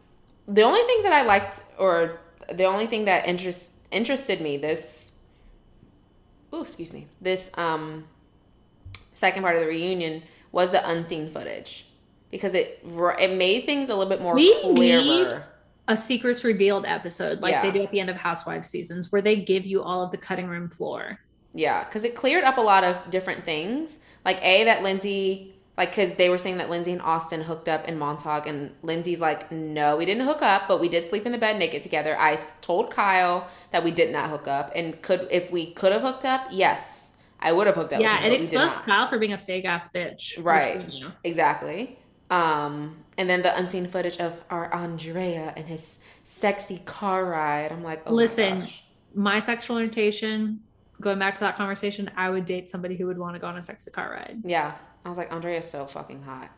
the 0.47 0.62
only 0.62 0.83
thing 0.83 1.03
that 1.05 1.12
I 1.12 1.23
liked, 1.23 1.62
or 1.79 2.20
the 2.53 2.64
only 2.64 2.87
thing 2.87 3.07
that 3.07 3.27
interest 3.27 3.73
interested 3.91 4.41
me 4.41 4.57
this, 4.57 5.12
oh, 6.53 6.62
excuse 6.62 6.93
me, 6.93 7.07
this 7.20 7.51
um 7.59 8.07
second 9.14 9.43
part 9.43 9.57
of 9.57 9.62
the 9.62 9.68
reunion 9.68 10.23
was 10.51 10.70
the 10.70 10.87
unseen 10.89 11.29
footage 11.31 11.87
because 12.31 12.55
it 12.55 12.81
it 12.85 13.37
made 13.37 13.64
things 13.64 13.89
a 13.89 13.95
little 13.95 14.09
bit 14.11 14.20
more 14.20 14.35
We 14.35 14.55
clearer. 14.61 15.47
A 15.89 15.97
secrets 15.97 16.45
revealed 16.45 16.85
episode, 16.87 17.41
like 17.41 17.53
Yeah. 17.53 17.62
they 17.62 17.70
do 17.72 17.83
at 17.83 17.91
the 17.91 18.01
end 18.01 18.09
of 18.11 18.16
Housewives 18.16 18.68
seasons, 18.68 19.11
where 19.11 19.20
they 19.22 19.37
give 19.37 19.66
you 19.66 19.83
all 19.83 20.03
of 20.03 20.11
the 20.12 20.16
cutting 20.16 20.47
room 20.47 20.68
floor. 20.68 21.18
Yeah, 21.55 21.85
because 21.85 22.05
it 22.05 22.14
cleared 22.14 22.45
up 22.45 22.57
a 22.57 22.61
lot 22.62 22.85
of 22.85 23.11
different 23.11 23.45
things. 23.45 23.99
Like 24.24 24.39
a 24.43 24.64
that 24.64 24.83
Lindsay, 24.83 25.55
like 25.76 25.91
because 25.91 26.14
they 26.14 26.28
were 26.28 26.39
saying 26.39 26.59
that 26.59 26.70
Lindsay 26.70 26.93
and 26.93 27.03
Austin 27.03 27.43
hooked 27.43 27.68
up 27.68 27.89
in 27.89 27.99
Montauk, 27.99 28.47
and 28.47 28.70
Lindsay's 28.83 29.20
like, 29.20 29.51
no, 29.51 29.97
we 29.97 30.05
didn't 30.07 30.24
hook 30.24 30.41
up, 30.41 30.68
but 30.68 30.80
we 30.80 30.89
did 30.89 31.03
sleep 31.09 31.26
in 31.26 31.33
the 31.33 31.39
bed 31.39 31.59
naked 31.59 31.83
together. 31.83 32.16
I 32.18 32.39
told 32.61 32.91
Kyle 32.93 33.49
that 33.72 33.83
we 33.83 33.91
did 33.91 34.12
not 34.12 34.30
hook 34.30 34.47
up, 34.47 34.70
and 34.76 35.03
could 35.03 35.26
if 35.30 35.51
we 35.51 35.72
could 35.72 35.93
have 35.93 36.03
hooked 36.03 36.24
up, 36.24 36.47
yes, 36.53 37.12
I 37.41 37.53
would 37.53 37.66
have 37.66 37.74
hooked 37.76 37.93
up. 37.93 38.01
yeah, 38.01 38.22
with 38.22 38.26
him, 38.26 38.33
it 38.33 38.37
but 38.37 38.45
we 38.45 38.47
did 38.51 38.62
exposed. 38.62 38.85
Kyle 38.87 39.09
for 39.09 39.18
being 39.18 39.33
a 39.33 39.39
fake 39.39 39.64
ass 39.64 39.91
bitch. 39.93 40.43
Right. 40.43 40.89
exactly. 41.24 41.99
Um, 42.30 43.01
and 43.18 43.28
then 43.28 43.42
the 43.42 43.56
unseen 43.56 43.86
footage 43.86 44.18
of 44.18 44.40
our 44.50 44.72
Andrea 44.74 45.52
and 45.56 45.66
his 45.66 46.00
sexy 46.24 46.80
car 46.84 47.24
ride. 47.24 47.70
I'm 47.72 47.82
like, 47.82 48.02
oh 48.06 48.12
Listen, 48.14 48.60
my. 48.60 48.72
My 49.14 49.40
sexual 49.40 49.76
orientation, 49.76 50.60
going 51.00 51.18
back 51.18 51.34
to 51.34 51.40
that 51.40 51.56
conversation, 51.56 52.10
I 52.16 52.30
would 52.30 52.46
date 52.46 52.70
somebody 52.70 52.96
who 52.96 53.06
would 53.08 53.18
want 53.18 53.34
to 53.34 53.38
go 53.40 53.46
on 53.46 53.58
a 53.58 53.62
sexy 53.62 53.90
car 53.90 54.10
ride. 54.10 54.40
yeah, 54.44 54.72
I 55.04 55.08
was 55.10 55.18
like, 55.18 55.30
Andrea's 55.30 55.70
so 55.70 55.84
fucking 55.86 56.22
hot. 56.22 56.50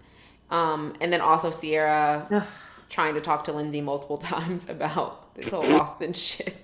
Um, 0.51 0.95
and 1.01 1.13
then 1.13 1.21
also 1.21 1.51
Sierra 1.51 2.47
trying 2.89 3.15
to 3.15 3.21
talk 3.21 3.45
to 3.45 3.53
Lindsay 3.53 3.81
multiple 3.81 4.19
times 4.33 4.69
about 4.69 5.35
this 5.35 5.49
whole 5.51 5.65
Austin 5.81 6.13
shit. 6.27 6.55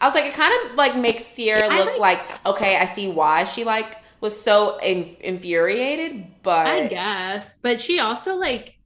I 0.00 0.06
was 0.06 0.14
like, 0.14 0.24
it 0.24 0.34
kind 0.34 0.52
of 0.70 0.76
like 0.76 0.96
makes 0.96 1.26
Sierra 1.26 1.68
look 1.68 1.98
like- 1.98 2.28
like, 2.28 2.46
okay, 2.46 2.76
I 2.76 2.86
see 2.86 3.08
why 3.12 3.44
she 3.44 3.62
like 3.64 3.96
was 4.20 4.38
so 4.40 4.78
in- 4.78 5.16
infuriated, 5.20 6.26
but 6.42 6.66
I 6.66 6.86
guess. 6.88 7.56
But 7.58 7.80
she 7.80 8.00
also 8.00 8.36
like 8.36 8.76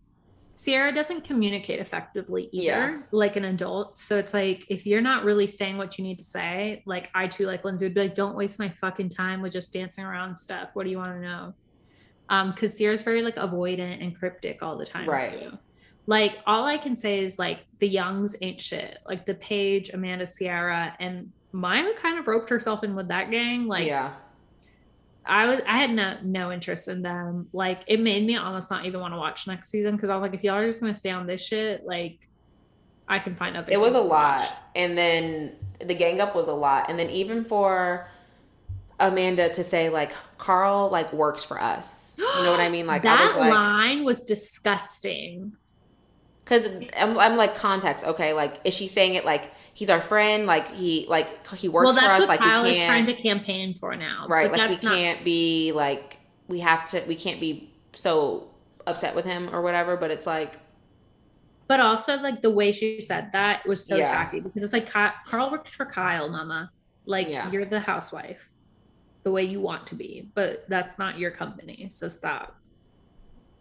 Sierra 0.54 0.94
doesn't 0.94 1.24
communicate 1.24 1.80
effectively 1.80 2.48
either, 2.52 2.64
Yeah. 2.64 2.98
like 3.10 3.36
an 3.36 3.44
adult. 3.44 3.98
So 3.98 4.16
it's 4.18 4.32
like 4.32 4.64
if 4.70 4.86
you're 4.86 5.00
not 5.02 5.24
really 5.24 5.46
saying 5.46 5.76
what 5.76 5.98
you 5.98 6.04
need 6.04 6.16
to 6.18 6.24
say, 6.24 6.82
like 6.86 7.10
I 7.14 7.26
too, 7.26 7.46
like 7.46 7.64
Lindsay 7.64 7.84
would 7.86 7.94
be 7.94 8.02
like, 8.02 8.14
don't 8.14 8.36
waste 8.36 8.58
my 8.58 8.68
fucking 8.68 9.08
time 9.10 9.42
with 9.42 9.52
just 9.52 9.72
dancing 9.72 10.04
around 10.04 10.38
stuff. 10.38 10.70
What 10.74 10.84
do 10.84 10.90
you 10.90 10.96
want 10.98 11.10
to 11.12 11.20
know? 11.20 11.54
Um, 12.30 12.52
because 12.52 12.74
Sierra's 12.76 13.02
very 13.02 13.20
like 13.20 13.36
avoidant 13.36 14.02
and 14.02 14.16
cryptic 14.16 14.62
all 14.62 14.78
the 14.78 14.86
time 14.86 15.06
Right. 15.06 15.32
too. 15.38 15.58
Like 16.06 16.38
all 16.46 16.64
I 16.64 16.78
can 16.78 16.96
say 16.96 17.18
is 17.24 17.38
like 17.38 17.60
the 17.80 17.88
Youngs 17.88 18.36
ain't 18.40 18.60
shit. 18.60 18.98
Like 19.06 19.26
the 19.26 19.34
Paige, 19.34 19.90
Amanda, 19.92 20.26
Sierra, 20.26 20.94
and 21.00 21.30
Maya 21.52 21.90
kind 22.00 22.18
of 22.18 22.26
roped 22.26 22.48
herself 22.48 22.84
in 22.84 22.94
with 22.94 23.08
that 23.08 23.30
gang. 23.30 23.66
Like 23.66 23.86
yeah, 23.86 24.14
I 25.26 25.46
was 25.46 25.60
I 25.66 25.78
had 25.78 25.90
no 25.90 26.18
no 26.22 26.52
interest 26.52 26.88
in 26.88 27.02
them. 27.02 27.48
Like 27.52 27.82
it 27.86 28.00
made 28.00 28.26
me 28.26 28.36
almost 28.36 28.70
not 28.70 28.84
even 28.84 29.00
want 29.00 29.14
to 29.14 29.18
watch 29.18 29.46
next 29.46 29.70
season 29.70 29.96
because 29.96 30.10
I 30.10 30.14
was 30.16 30.22
like, 30.22 30.34
if 30.34 30.44
y'all 30.44 30.56
are 30.56 30.66
just 30.66 30.80
gonna 30.80 30.94
stay 30.94 31.10
on 31.10 31.26
this 31.26 31.42
shit, 31.42 31.84
like 31.84 32.18
I 33.08 33.18
can 33.18 33.34
find 33.36 33.56
other. 33.56 33.70
it 33.70 33.80
was 33.80 33.94
a 33.94 34.02
watch. 34.02 34.42
lot. 34.42 34.62
And 34.74 34.96
then 34.96 35.56
the 35.84 35.94
gang 35.94 36.20
up 36.20 36.34
was 36.34 36.48
a 36.48 36.52
lot. 36.52 36.88
And 36.88 36.98
then 36.98 37.10
even 37.10 37.44
for 37.44 38.08
Amanda 39.00 39.52
to 39.54 39.64
say 39.64 39.88
like 39.90 40.12
Carl 40.38 40.88
like 40.90 41.12
works 41.12 41.44
for 41.44 41.60
us, 41.60 42.16
you 42.18 42.24
know 42.24 42.50
what 42.50 42.60
I 42.60 42.68
mean? 42.68 42.86
Like 42.94 43.02
that 43.02 43.20
was 43.20 43.36
like, 43.36 43.52
line 43.52 44.04
was 44.04 44.22
disgusting. 44.24 45.52
because 46.44 46.66
I'm, 46.96 47.18
I'm 47.18 47.36
like 47.36 47.54
context. 47.54 48.04
Okay, 48.04 48.32
like 48.32 48.60
is 48.64 48.74
she 48.74 48.88
saying 48.88 49.14
it 49.14 49.24
like 49.24 49.52
he's 49.74 49.90
our 49.90 50.00
friend? 50.00 50.46
Like 50.46 50.72
he 50.72 51.06
like 51.08 51.46
he 51.56 51.68
works 51.68 51.94
well, 51.94 52.02
for 52.04 52.10
us? 52.22 52.26
Like 52.28 52.38
Kyle 52.40 52.62
we 52.62 52.70
is 52.70 52.86
trying 52.86 53.04
can't 53.04 53.16
to 53.18 53.22
campaign 53.22 53.74
for 53.74 53.94
now. 53.96 54.26
right? 54.28 54.50
but 54.50 54.58
Like 54.58 54.70
we 54.70 54.76
not- 54.76 54.94
can't 54.94 55.24
be 55.24 55.72
like 55.72 56.18
we 56.48 56.60
have 56.60 56.88
to. 56.90 57.02
We 57.06 57.16
can't 57.16 57.40
be 57.40 57.72
so 57.94 58.50
upset 58.86 59.14
with 59.14 59.24
him 59.24 59.54
or 59.54 59.60
whatever. 59.62 59.96
But 59.96 60.10
it's 60.10 60.26
like 60.26 60.58
But 61.66 61.80
also, 61.80 62.16
like 62.18 62.42
the 62.42 62.50
way 62.50 62.72
she 62.72 63.00
said 63.00 63.30
that 63.32 63.66
was 63.66 63.84
so 63.86 63.96
Yeah. 63.96 64.06
tacky 64.06 64.40
because 64.40 64.62
it's 64.62 64.72
like 64.72 64.90
Carl 64.90 65.50
works 65.50 65.74
for 65.74 65.86
Kyle, 65.86 66.28
Mama. 66.28 66.70
Like 67.06 67.28
Yeah. 67.28 67.50
you're 67.50 67.64
the 67.64 67.80
housewife, 67.80 68.48
the 69.24 69.30
way 69.30 69.44
you 69.44 69.60
want 69.60 69.86
to 69.88 69.94
be, 69.94 70.30
but 70.34 70.64
that's 70.68 70.98
not 70.98 71.18
your 71.18 71.30
company. 71.30 71.88
So 71.90 72.08
stop. 72.08 72.56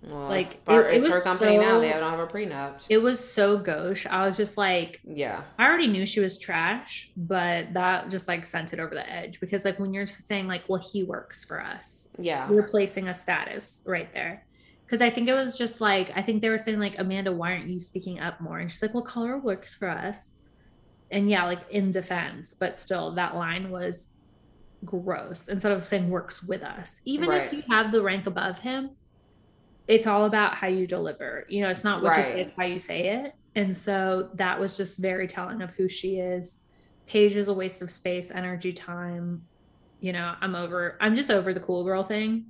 Well, 0.05 0.27
Like, 0.27 0.47
it's, 0.67 1.05
it- 1.05 1.11
her 1.11 1.21
company 1.21 1.57
now. 1.57 1.79
They 1.79 1.89
don't 1.89 2.09
have 2.11 2.19
a 2.19 2.27
prenup. 2.27 2.83
It 2.89 2.97
was 2.97 3.19
so 3.19 3.57
gauche. 3.57 4.05
I 4.05 4.25
was 4.27 4.35
just 4.35 4.57
like, 4.57 4.99
yeah, 5.03 5.43
I 5.57 5.65
already 5.65 5.87
knew 5.87 6.05
she 6.05 6.19
was 6.19 6.37
trash, 6.37 7.09
but 7.15 7.73
that 7.73 8.09
just 8.11 8.27
like 8.27 8.45
sent 8.45 8.73
it 8.73 8.79
over 8.79 8.93
the 8.93 9.09
edge 9.09 9.39
because 9.39 9.63
like 9.63 9.79
when 9.79 9.93
you're 9.93 10.05
saying 10.07 10.47
like, 10.47 10.63
well, 10.67 10.81
he 10.81 11.03
works 11.03 11.43
for 11.45 11.61
us, 11.63 12.09
yeah, 12.17 12.51
you're 12.51 12.63
placing 12.67 13.07
a 13.07 13.13
status 13.13 13.81
right 13.85 14.11
there. 14.13 14.45
Because 14.85 15.01
I 15.01 15.09
think 15.09 15.27
it 15.29 15.33
was 15.33 15.57
just 15.57 15.79
like 15.81 16.11
I 16.15 16.21
think 16.21 16.41
they 16.41 16.49
were 16.49 16.59
saying 16.59 16.79
like 16.79 16.99
Amanda, 16.99 17.31
why 17.31 17.53
aren't 17.53 17.69
you 17.69 17.79
speaking 17.79 18.19
up 18.19 18.41
more? 18.41 18.59
And 18.59 18.69
she's 18.69 18.81
like, 18.81 18.93
well, 18.93 19.03
Carl 19.03 19.39
works 19.39 19.73
for 19.73 19.89
us, 19.89 20.33
and 21.11 21.29
yeah, 21.29 21.45
like 21.45 21.61
in 21.71 21.91
defense, 21.91 22.53
but 22.53 22.77
still 22.79 23.15
that 23.15 23.35
line 23.35 23.71
was 23.71 24.09
gross. 24.85 25.47
Instead 25.47 25.71
of 25.71 25.83
saying 25.83 26.09
works 26.09 26.43
with 26.43 26.61
us, 26.61 26.99
even 27.05 27.29
Right. 27.29 27.45
if 27.45 27.53
you 27.53 27.63
have 27.69 27.91
the 27.91 28.01
rank 28.01 28.27
above 28.27 28.59
him, 28.59 28.91
it's 29.87 30.07
all 30.07 30.25
about 30.25 30.55
how 30.55 30.67
you 30.67 30.87
deliver. 30.87 31.45
You 31.49 31.63
know, 31.63 31.69
it's 31.69 31.83
not 31.83 32.01
what 32.01 32.17
you 32.17 32.23
say, 32.23 32.41
it's 32.41 32.53
how 32.55 32.65
you 32.65 32.79
say 32.79 33.09
it. 33.09 33.35
And 33.55 33.75
so 33.75 34.29
that 34.35 34.59
was 34.59 34.75
just 34.75 34.99
very 34.99 35.27
telling 35.27 35.61
of 35.61 35.71
who 35.71 35.87
she 35.87 36.19
is. 36.19 36.61
Paige 37.05 37.35
is 37.35 37.49
a 37.49 37.53
waste 37.53 37.81
of 37.81 37.91
space, 37.91 38.31
energy, 38.31 38.73
time. 38.73 39.45
You 39.99 40.13
know, 40.13 40.35
I'm 40.41 40.55
over, 40.55 40.97
I'm 41.01 41.15
just 41.15 41.29
over 41.29 41.53
the 41.53 41.59
cool 41.59 41.83
girl 41.83 42.03
thing. 42.03 42.45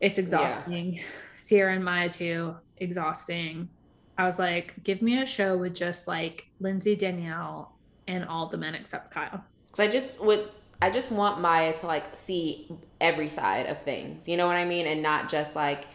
It's 0.00 0.18
exhausting. 0.18 1.00
Sierra 1.36 1.74
and 1.74 1.84
Maya 1.84 2.08
too, 2.08 2.56
exhausting. 2.78 3.68
I 4.16 4.24
was 4.24 4.38
like, 4.38 4.74
give 4.82 5.02
me 5.02 5.20
a 5.22 5.26
show 5.26 5.56
with 5.56 5.74
just 5.74 6.08
like 6.08 6.46
Lindsay, 6.60 6.96
Danielle, 6.96 7.76
and 8.06 8.24
all 8.24 8.48
the 8.48 8.56
men 8.56 8.74
except 8.74 9.12
Kyle. 9.12 9.44
Because 9.70 9.88
I 9.88 9.92
just 9.92 10.24
would, 10.24 10.48
I 10.82 10.90
just 10.90 11.12
want 11.12 11.40
Maya 11.40 11.76
to 11.78 11.86
like 11.86 12.16
see 12.16 12.72
every 13.00 13.28
side 13.28 13.66
of 13.66 13.80
things. 13.82 14.28
You 14.28 14.36
know 14.36 14.46
what 14.46 14.56
I 14.56 14.64
mean? 14.64 14.86
And 14.86 15.02
not 15.02 15.28
just 15.28 15.54
like, 15.54 15.86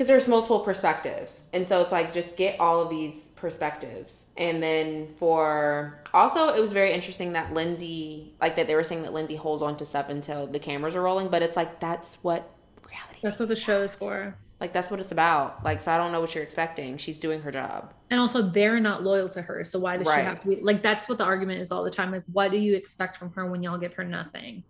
because 0.00 0.08
there's 0.08 0.28
multiple 0.28 0.60
perspectives. 0.60 1.50
And 1.52 1.68
so 1.68 1.78
it's 1.82 1.92
like, 1.92 2.10
just 2.10 2.38
get 2.38 2.58
all 2.58 2.80
of 2.80 2.88
these 2.88 3.28
perspectives. 3.36 4.28
And 4.38 4.62
then 4.62 5.06
for, 5.06 6.02
also, 6.14 6.54
it 6.54 6.58
was 6.58 6.72
very 6.72 6.94
interesting 6.94 7.34
that 7.34 7.52
Lindsay, 7.52 8.32
like 8.40 8.56
that 8.56 8.66
they 8.66 8.74
were 8.74 8.82
saying 8.82 9.02
that 9.02 9.12
Lindsay 9.12 9.36
holds 9.36 9.62
on 9.62 9.76
to 9.76 9.84
stuff 9.84 10.08
until 10.08 10.46
the 10.46 10.58
cameras 10.58 10.96
are 10.96 11.02
rolling. 11.02 11.28
But 11.28 11.42
it's 11.42 11.54
like, 11.54 11.80
that's 11.80 12.24
what 12.24 12.50
reality 12.88 13.18
That's 13.22 13.38
what 13.38 13.50
the 13.50 13.56
show 13.56 13.82
is 13.82 13.94
for. 13.94 14.34
Like, 14.58 14.72
that's 14.72 14.90
what 14.90 15.00
it's 15.00 15.12
about. 15.12 15.62
Like, 15.66 15.80
so 15.80 15.92
I 15.92 15.98
don't 15.98 16.12
know 16.12 16.20
what 16.22 16.34
you're 16.34 16.44
expecting. 16.44 16.96
She's 16.96 17.18
doing 17.18 17.42
her 17.42 17.52
job. 17.52 17.92
And 18.08 18.18
also, 18.18 18.40
they're 18.40 18.80
not 18.80 19.02
loyal 19.02 19.28
to 19.28 19.42
her. 19.42 19.64
So 19.64 19.78
why 19.78 19.98
does 19.98 20.08
she 20.08 20.18
have 20.18 20.40
to 20.40 20.48
be 20.48 20.62
like? 20.62 20.82
That's 20.82 21.10
what 21.10 21.18
the 21.18 21.24
argument 21.24 21.60
is 21.60 21.70
all 21.70 21.84
the 21.84 21.90
time. 21.90 22.10
Like, 22.10 22.24
what 22.32 22.52
do 22.52 22.56
you 22.56 22.74
expect 22.74 23.18
from 23.18 23.32
her 23.32 23.44
when 23.44 23.62
y'all 23.62 23.76
give 23.76 23.92
her 23.92 24.04
nothing? 24.04 24.62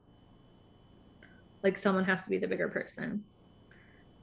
Like, 1.62 1.78
someone 1.78 2.02
has 2.06 2.24
to 2.24 2.30
be 2.30 2.38
the 2.38 2.48
bigger 2.48 2.66
person. 2.66 3.22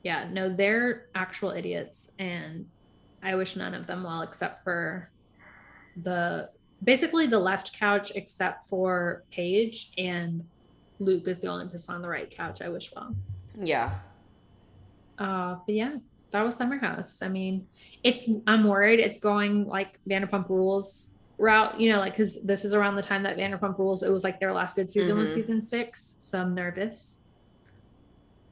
Yeah, 0.07 0.25
no, 0.31 0.47
they're 0.47 1.07
actual 1.15 1.49
idiots, 1.51 2.13
and 2.17 2.65
I 3.21 3.35
wish 3.35 3.57
none 3.57 3.73
of 3.73 3.87
them 3.87 4.03
well, 4.03 4.21
except 4.21 4.63
for 4.63 5.11
the 6.01 6.49
basically 6.81 7.27
the 7.27 7.39
left 7.39 7.77
couch, 7.77 8.13
except 8.15 8.69
for 8.69 9.23
Paige 9.31 9.91
and 9.97 10.45
Luke 10.99 11.27
is 11.27 11.41
the 11.41 11.47
only 11.47 11.67
person 11.67 11.93
on 11.95 12.01
the 12.01 12.07
right 12.07 12.31
couch. 12.33 12.61
I 12.61 12.69
wish 12.69 12.89
well. 12.95 13.13
Yeah. 13.53 13.95
Uh, 15.19 15.55
but 15.65 15.75
yeah, 15.75 15.95
that 16.31 16.41
was 16.43 16.55
Summer 16.55 16.77
House. 16.77 17.21
I 17.21 17.27
mean, 17.27 17.67
it's 18.01 18.29
I'm 18.47 18.63
worried 18.63 19.01
it's 19.01 19.19
going 19.19 19.65
like 19.67 19.99
Vanderpump 20.09 20.47
Rules 20.47 21.15
route, 21.37 21.81
you 21.81 21.91
know, 21.91 21.99
like 21.99 22.13
because 22.13 22.41
this 22.43 22.63
is 22.63 22.73
around 22.73 22.95
the 22.95 23.01
time 23.03 23.23
that 23.23 23.35
Vanderpump 23.35 23.77
Rules 23.77 24.03
it 24.03 24.09
was 24.09 24.23
like 24.23 24.39
their 24.39 24.53
last 24.53 24.77
good 24.77 24.89
season 24.89 25.17
with 25.17 25.31
Mhm. 25.31 25.33
season 25.35 25.61
six, 25.61 26.15
so 26.19 26.39
I'm 26.39 26.55
nervous. 26.55 27.23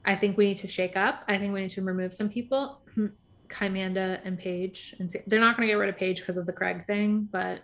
I 0.06 0.16
think 0.16 0.38
we 0.38 0.48
need 0.48 0.58
to 0.58 0.68
shake 0.68 0.96
up. 0.96 1.24
I 1.28 1.38
think 1.38 1.54
we 1.54 1.62
need 1.62 1.72
to 1.72 1.82
remove 1.82 2.14
some 2.14 2.30
people, 2.30 2.80
Kymanda 3.50 4.20
and 4.24 4.38
Paige, 4.38 4.96
and 5.00 5.12
see, 5.12 5.20
they're 5.28 5.40
not 5.40 5.58
going 5.58 5.68
to 5.68 5.72
get 5.72 5.78
rid 5.78 5.90
of 5.90 5.98
Paige 5.98 6.20
because 6.20 6.38
of 6.38 6.46
the 6.46 6.54
Craig 6.54 6.86
thing, 6.86 7.28
but 7.32 7.62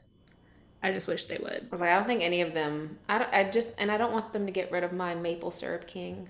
I 0.84 0.92
just 0.92 1.08
wish 1.08 1.26
they 1.26 1.38
would. 1.38 1.52
I 1.52 1.68
was 1.70 1.80
like, 1.80 1.92
I 1.92 1.96
don't 1.96 2.08
think 2.08 2.24
any 2.24 2.42
of 2.42 2.54
them, 2.54 2.98
I, 3.08 3.20
don't, 3.20 3.34
I 3.34 3.50
just, 3.50 3.74
and 3.78 3.92
I 3.92 3.98
don't 3.98 4.12
want 4.12 4.34
them 4.34 4.48
to 4.48 4.52
get 4.52 4.72
rid 4.72 4.84
of 4.84 4.92
my 4.92 5.14
maple 5.14 5.52
syrup 5.52 5.88
king. 5.88 6.30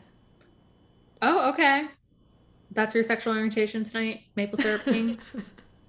Oh, 1.22 1.50
okay. 1.52 1.88
That's 2.72 2.94
your 2.94 3.04
sexual 3.04 3.34
orientation 3.34 3.84
tonight, 3.84 4.24
maple 4.36 4.58
syrup 4.58 4.84
king. 4.84 5.20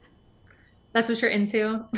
That's 0.93 1.09
what 1.09 1.21
you're 1.21 1.31
into. 1.31 1.85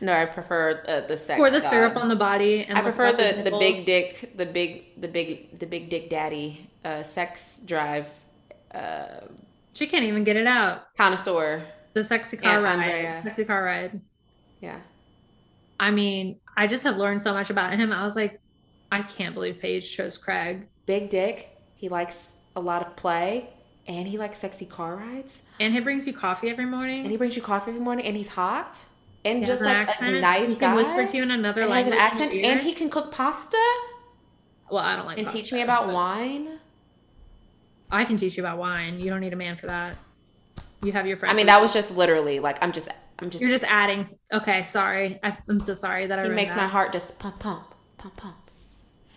No, 0.00 0.12
I 0.12 0.26
prefer 0.26 0.82
uh, 0.86 1.00
the 1.06 1.16
sex. 1.16 1.38
Pour 1.38 1.50
the 1.50 1.60
god. 1.60 1.70
syrup 1.70 1.96
on 1.96 2.08
the 2.08 2.16
body. 2.16 2.64
And 2.64 2.78
I 2.78 2.82
prefer 2.82 3.12
the 3.12 3.42
the 3.50 3.56
big 3.58 3.84
dick, 3.84 4.32
the 4.36 4.46
big 4.46 5.00
the 5.00 5.08
big 5.08 5.58
the 5.58 5.66
big 5.66 5.88
dick 5.90 6.08
daddy, 6.10 6.70
uh, 6.84 7.02
sex 7.02 7.60
drive, 7.66 8.08
uh, 8.74 9.20
She 9.74 9.86
can't 9.86 10.04
even 10.04 10.24
get 10.24 10.36
it 10.36 10.46
out. 10.46 10.94
connoisseur. 10.96 11.62
The 11.94 12.04
sexy 12.04 12.36
car 12.36 12.52
Aunt 12.52 12.64
ride. 12.64 12.78
Andrea. 12.84 13.20
Sexy 13.22 13.44
car 13.44 13.62
ride. 13.64 14.00
Yeah, 14.60 14.78
I 15.80 15.90
mean, 15.90 16.40
I 16.56 16.66
just 16.66 16.84
have 16.84 16.96
learned 16.96 17.22
so 17.22 17.32
much 17.32 17.50
about 17.50 17.72
him. 17.74 17.92
I 17.92 18.04
was 18.04 18.16
like, 18.16 18.40
I 18.90 19.02
can't 19.02 19.34
believe 19.34 19.58
Paige 19.60 19.88
chose 19.96 20.16
Craig. 20.18 20.66
big 20.86 21.10
dick. 21.10 21.48
He 21.76 21.88
likes 21.88 22.36
a 22.56 22.60
lot 22.60 22.84
of 22.86 22.96
play, 22.96 23.50
and 23.86 24.06
he 24.08 24.18
likes 24.18 24.38
sexy 24.38 24.66
car 24.66 24.96
rides, 24.96 25.44
And 25.60 25.72
he 25.72 25.78
brings 25.80 26.06
you 26.08 26.12
coffee 26.12 26.50
every 26.50 26.66
morning. 26.66 27.02
and 27.02 27.10
he 27.10 27.16
brings 27.16 27.36
you 27.36 27.42
coffee 27.42 27.70
every 27.70 27.80
morning, 27.82 28.04
and 28.06 28.16
he's 28.16 28.30
hot, 28.30 28.84
and 29.24 29.40
He 29.40 29.44
just 29.44 29.62
an 29.62 29.68
like 29.68 29.88
accent. 29.88 30.16
a 30.16 30.20
nice 30.20 30.48
he 30.48 30.56
can 30.56 30.70
guy. 30.70 30.74
whisper 30.74 31.06
to 31.06 31.16
you 31.16 31.22
in 31.22 31.30
another 31.30 31.62
and 31.62 31.70
he 31.70 31.76
has 31.76 31.86
an 31.86 31.92
accent, 31.94 32.32
and 32.34 32.60
he 32.60 32.72
can 32.72 32.88
cook 32.90 33.12
pasta 33.12 33.58
well, 34.70 34.84
I 34.84 34.96
don't 34.96 35.06
like 35.06 35.18
and 35.18 35.26
pasta, 35.26 35.40
teach 35.42 35.52
me 35.52 35.62
about 35.62 35.88
wine. 35.92 36.58
I 37.90 38.04
can 38.04 38.16
teach 38.18 38.36
you 38.36 38.42
about 38.42 38.58
wine. 38.58 39.00
You 39.00 39.08
don't 39.08 39.20
need 39.20 39.32
a 39.32 39.36
man 39.36 39.56
for 39.56 39.66
that. 39.66 39.96
You 40.82 40.92
have 40.92 41.06
your 41.06 41.16
friend. 41.16 41.32
I 41.32 41.36
mean, 41.36 41.46
that 41.46 41.60
was 41.60 41.72
just 41.72 41.96
literally 41.96 42.38
like 42.38 42.58
I'm 42.62 42.70
just 42.72 42.88
I'm 43.18 43.30
just. 43.30 43.42
You're 43.42 43.50
just 43.50 43.64
adding. 43.64 44.06
Okay, 44.32 44.62
sorry. 44.64 45.18
I, 45.22 45.38
I'm 45.48 45.58
so 45.60 45.74
sorry 45.74 46.06
that 46.06 46.18
I 46.18 46.24
he 46.24 46.28
makes 46.28 46.50
that. 46.50 46.58
my 46.58 46.66
heart 46.68 46.92
just 46.92 47.18
pump 47.18 47.38
pump 47.38 47.74
pump 47.96 48.16
pump. 48.16 48.36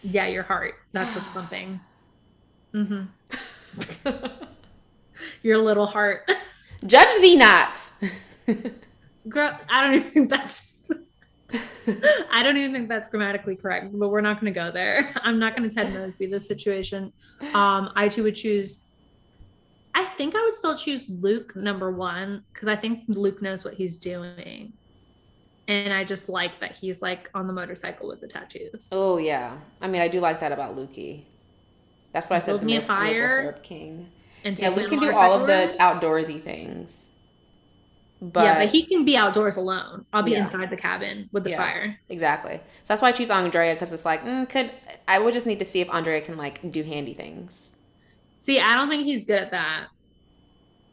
Yeah, 0.03 0.27
your 0.27 0.43
heart. 0.43 0.75
That's 0.93 1.13
what's 1.15 1.27
pumping. 1.33 1.79
Mm-hmm. 2.73 4.07
Your 5.43 5.57
little 5.59 5.85
heart. 5.85 6.29
Judge 6.85 7.09
thee 7.21 7.35
not. 7.35 7.91
Girl, 9.29 9.57
I 9.69 9.81
don't 9.81 9.93
even 9.95 10.11
think 10.11 10.29
that's. 10.29 10.89
I 12.31 12.43
don't 12.43 12.55
even 12.55 12.71
think 12.71 12.87
that's 12.87 13.09
grammatically 13.09 13.57
correct, 13.57 13.87
but 13.91 14.09
we're 14.09 14.21
not 14.21 14.39
going 14.39 14.53
to 14.53 14.57
go 14.57 14.71
there. 14.71 15.13
I'm 15.21 15.37
not 15.37 15.55
going 15.55 15.69
to 15.69 15.75
Ted 15.75 15.93
Mosby 15.93 16.27
this 16.27 16.47
situation. 16.47 17.11
Um, 17.53 17.89
I 17.95 18.07
too 18.07 18.23
would 18.23 18.35
choose. 18.35 18.81
I 19.93 20.05
think 20.05 20.35
I 20.35 20.41
would 20.41 20.55
still 20.55 20.77
choose 20.77 21.09
Luke 21.09 21.53
number 21.55 21.91
one 21.91 22.43
because 22.53 22.69
I 22.69 22.77
think 22.77 23.03
Luke 23.09 23.41
knows 23.41 23.65
what 23.65 23.73
he's 23.73 23.99
doing. 23.99 24.71
And 25.67 25.93
I 25.93 26.03
just 26.05 26.29
like 26.29 26.59
that 26.61 26.77
he's 26.77 27.01
like 27.01 27.29
on 27.33 27.47
the 27.47 27.53
motorcycle 27.53 28.07
with 28.07 28.21
the 28.21 28.27
tattoos. 28.27 28.87
Oh 28.91 29.17
yeah. 29.17 29.57
I 29.81 29.87
mean, 29.87 30.01
I 30.01 30.07
do 30.07 30.21
like 30.21 30.39
that 30.39 30.53
about 30.53 30.77
Lukey. 30.77 31.25
That's 32.13 32.29
why 32.29 32.37
I 32.37 32.39
said 32.39 32.61
the 32.61 32.65
me 32.65 32.77
a 32.77 32.81
fire 32.81 33.27
syrup 33.27 33.63
king. 33.63 34.09
And 34.43 34.57
Yeah, 34.57 34.69
Luke 34.69 34.89
can 34.89 34.99
do 34.99 35.11
all 35.15 35.33
of 35.33 35.47
the 35.47 35.75
outdoorsy 35.79 36.41
things. 36.41 37.10
But, 38.23 38.43
yeah, 38.43 38.59
but 38.59 38.69
he 38.69 38.85
can 38.85 39.03
be 39.03 39.17
outdoors 39.17 39.57
alone. 39.57 40.05
I'll 40.13 40.21
be 40.21 40.31
Yeah. 40.31 40.41
inside 40.41 40.69
the 40.69 40.77
cabin 40.77 41.27
with 41.31 41.43
the 41.43 41.49
Yeah. 41.51 41.57
fire. 41.57 41.99
exactly. 42.07 42.57
So 42.57 42.63
that's 42.89 43.01
why 43.01 43.07
I 43.07 43.11
choose 43.13 43.31
Andrea 43.31 43.73
because 43.73 43.91
it's 43.91 44.05
like, 44.05 44.21
mm, 44.23 44.47
could 44.47 44.69
I 45.07 45.17
would 45.17 45.33
just 45.33 45.47
need 45.47 45.57
to 45.59 45.65
see 45.65 45.81
if 45.81 45.89
Andrea 45.89 46.21
can 46.21 46.37
like 46.37 46.71
do 46.71 46.83
handy 46.83 47.13
things. 47.15 47.71
See, 48.37 48.59
I 48.59 48.75
don't 48.75 48.89
think 48.89 49.05
he's 49.05 49.25
good 49.25 49.41
at 49.41 49.51
that. 49.51 49.87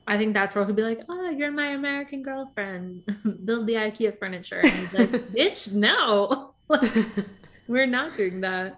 I 0.07 0.17
think 0.17 0.33
that's 0.33 0.55
where 0.57 0.65
he'll 0.65 0.75
be 0.75 0.83
like, 0.83 1.01
"Oh, 1.11 1.29
you're 1.29 1.51
my 1.51 1.69
American 1.69 2.23
girlfriend. 2.23 3.03
Build 3.45 3.67
the 3.67 3.75
IKEA 3.75 4.19
furniture." 4.19 4.61
And 4.61 4.71
he's 4.73 4.93
like, 4.95 5.11
"Bitch, 5.37 5.71
no, 5.73 6.55
we're 7.69 7.87
not 7.87 8.15
doing 8.15 8.41
that." 8.41 8.77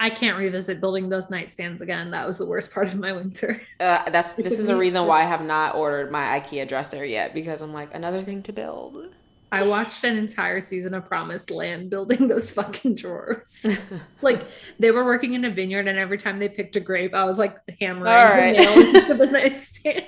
I 0.00 0.10
can't 0.10 0.36
revisit 0.36 0.80
building 0.80 1.08
those 1.08 1.28
nightstands 1.28 1.80
again. 1.80 2.10
That 2.10 2.26
was 2.26 2.38
the 2.38 2.46
worst 2.46 2.72
part 2.72 2.88
of 2.88 2.98
my 2.98 3.12
winter. 3.12 3.62
Uh, 3.80 4.08
that's 4.10 4.32
this 4.34 4.58
is 4.58 4.68
a 4.68 4.76
reason 4.76 5.06
why 5.06 5.20
I 5.20 5.24
have 5.24 5.42
not 5.42 5.74
ordered 5.74 6.10
my 6.10 6.40
IKEA 6.40 6.66
dresser 6.66 7.04
yet 7.04 7.34
because 7.34 7.60
I'm 7.60 7.72
like 7.72 7.94
another 7.94 8.22
thing 8.22 8.42
to 8.44 8.52
build. 8.52 9.08
I 9.52 9.62
watched 9.62 10.04
an 10.04 10.16
entire 10.16 10.60
season 10.60 10.94
of 10.94 11.06
Promised 11.06 11.50
Land 11.50 11.90
building 11.90 12.28
those 12.28 12.50
fucking 12.50 12.94
drawers. 12.94 13.66
like 14.22 14.46
they 14.78 14.90
were 14.90 15.04
working 15.04 15.34
in 15.34 15.44
a 15.44 15.50
vineyard, 15.50 15.86
and 15.86 15.98
every 15.98 16.18
time 16.18 16.38
they 16.38 16.48
picked 16.48 16.76
a 16.76 16.80
grape, 16.80 17.14
I 17.14 17.24
was 17.24 17.36
like 17.36 17.56
hammering 17.80 18.06
All 18.06 18.24
right. 18.24 18.56
the 18.56 18.64
nail 18.64 18.96
into 18.96 19.14
the 19.14 19.26
nightstand. 19.26 20.06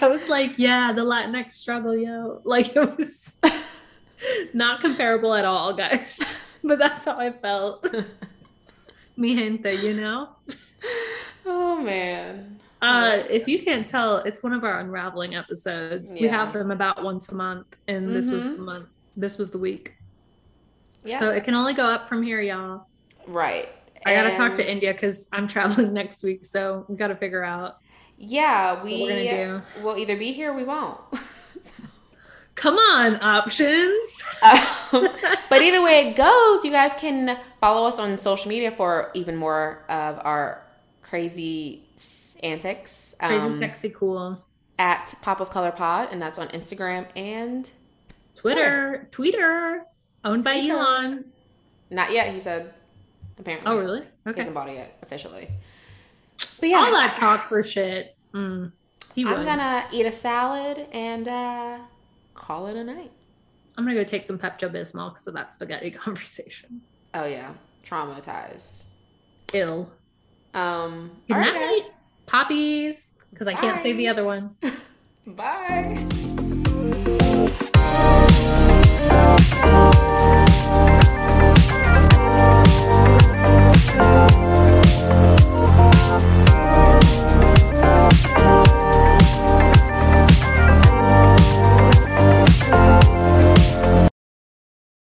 I 0.00 0.08
was 0.08 0.28
like, 0.28 0.58
yeah, 0.58 0.92
the 0.92 1.02
Latinx 1.02 1.52
struggle, 1.52 1.96
yo. 1.96 2.40
Like 2.44 2.74
it 2.74 2.98
was 2.98 3.38
not 4.52 4.80
comparable 4.80 5.34
at 5.34 5.44
all, 5.44 5.74
guys. 5.74 6.38
But 6.64 6.78
that's 6.78 7.04
how 7.04 7.18
I 7.18 7.30
felt. 7.30 7.84
Mi 9.16 9.34
gente, 9.36 9.74
you 9.74 9.94
know? 9.94 10.28
oh 11.46 11.76
man. 11.80 12.60
Uh, 12.80 13.22
if 13.30 13.46
you 13.46 13.62
can't 13.62 13.86
tell, 13.86 14.18
it's 14.18 14.42
one 14.42 14.52
of 14.52 14.64
our 14.64 14.80
unraveling 14.80 15.34
episodes. 15.36 16.12
We 16.14 16.26
have 16.28 16.52
them 16.52 16.70
about 16.70 17.02
once 17.04 17.28
a 17.30 17.34
month, 17.34 17.66
and 17.86 18.08
this 18.14 18.28
was 18.30 18.42
the 18.42 18.48
Mhm. 18.50 18.58
month. 18.58 18.88
This 19.16 19.38
was 19.38 19.50
the 19.50 19.58
week. 19.58 19.94
Yeah. 21.04 21.18
So 21.20 21.30
it 21.30 21.44
can 21.44 21.54
only 21.54 21.74
go 21.74 21.84
up 21.84 22.08
from 22.08 22.22
here, 22.22 22.40
y'all. 22.40 22.86
right. 23.26 23.68
I 24.04 24.14
gotta 24.14 24.36
talk 24.36 24.54
to 24.54 24.68
India 24.68 24.92
because 24.92 25.28
I'm 25.32 25.46
traveling 25.46 25.92
next 25.92 26.24
week, 26.24 26.44
so 26.44 26.84
we 26.88 26.96
gotta 26.96 27.14
figure 27.16 27.44
out 27.44 27.76
Yeah, 28.16 28.82
we 28.82 29.02
we're 29.02 29.08
gonna 29.26 29.62
do. 29.76 29.82
we'll 29.82 29.96
either 29.96 30.16
be 30.16 30.32
here 30.32 30.50
or 30.52 30.56
we 30.56 30.64
won't. 30.64 30.98
Come 32.54 32.76
on, 32.76 33.22
options. 33.22 34.24
Um, 34.42 35.08
but 35.48 35.62
either 35.62 35.80
way 35.82 36.08
it 36.08 36.16
goes, 36.16 36.64
you 36.64 36.72
guys 36.72 36.92
can 36.98 37.38
follow 37.60 37.86
us 37.86 38.00
on 38.00 38.18
social 38.18 38.48
media 38.48 38.72
for 38.72 39.10
even 39.14 39.36
more 39.36 39.84
of 39.88 40.18
our 40.24 40.60
crazy 41.02 41.84
antics. 42.42 43.14
Crazy, 43.20 43.36
Um, 43.46 43.58
sexy, 43.58 43.88
cool. 43.90 44.36
At 44.80 45.14
Pop 45.22 45.38
of 45.40 45.50
Color 45.50 45.70
Pod, 45.70 46.08
and 46.10 46.20
that's 46.20 46.38
on 46.40 46.48
Instagram 46.48 47.06
and 47.14 47.70
Twitter, 48.34 49.08
Twitter, 49.12 49.84
owned 50.24 50.42
by 50.42 50.58
Twitter. 50.58 50.74
Elon. 50.74 51.24
not 51.90 52.10
yet. 52.12 52.32
He 52.34 52.40
said 52.40 52.74
apparently. 53.38 53.70
Oh, 53.70 53.78
really? 53.78 54.00
He 54.24 54.30
Okay. 54.30 54.40
hasn't 54.40 54.54
bought 54.54 54.68
it 54.68 54.74
yet 54.74 54.98
officially. 55.02 55.48
But 56.58 56.68
yeah, 56.68 56.78
All 56.78 56.90
that 56.90 57.16
talk 57.16 57.48
for 57.48 57.62
shit. 57.62 58.16
Mm, 58.34 58.72
he. 59.14 59.24
I'm 59.24 59.44
gonna 59.44 59.84
eat 59.92 60.04
a 60.06 60.12
salad 60.12 60.86
and 60.92 61.28
uh, 61.28 61.78
call 62.42 62.66
it 62.66 62.76
a 62.76 62.84
night. 62.84 63.10
I'm 63.78 63.84
gonna 63.84 63.96
go 63.96 64.04
take 64.04 64.24
some 64.24 64.38
Pepto 64.38 64.70
Bismol 64.70 65.12
because 65.12 65.26
of 65.26 65.34
that 65.34 65.54
spaghetti 65.54 65.90
conversation. 66.04 66.82
Oh 67.14 67.24
yeah, 67.24 67.54
traumatized. 67.82 68.84
Ill. 69.54 69.90
Um, 70.52 71.10
Good 71.28 71.34
right, 71.36 71.54
night. 71.54 71.90
Poppies, 72.26 73.14
because 73.30 73.48
I 73.48 73.54
can't 73.54 73.82
say 73.82 73.94
the 73.94 74.08
other 74.08 74.24
one. 74.24 74.56
Bye. 75.26 76.06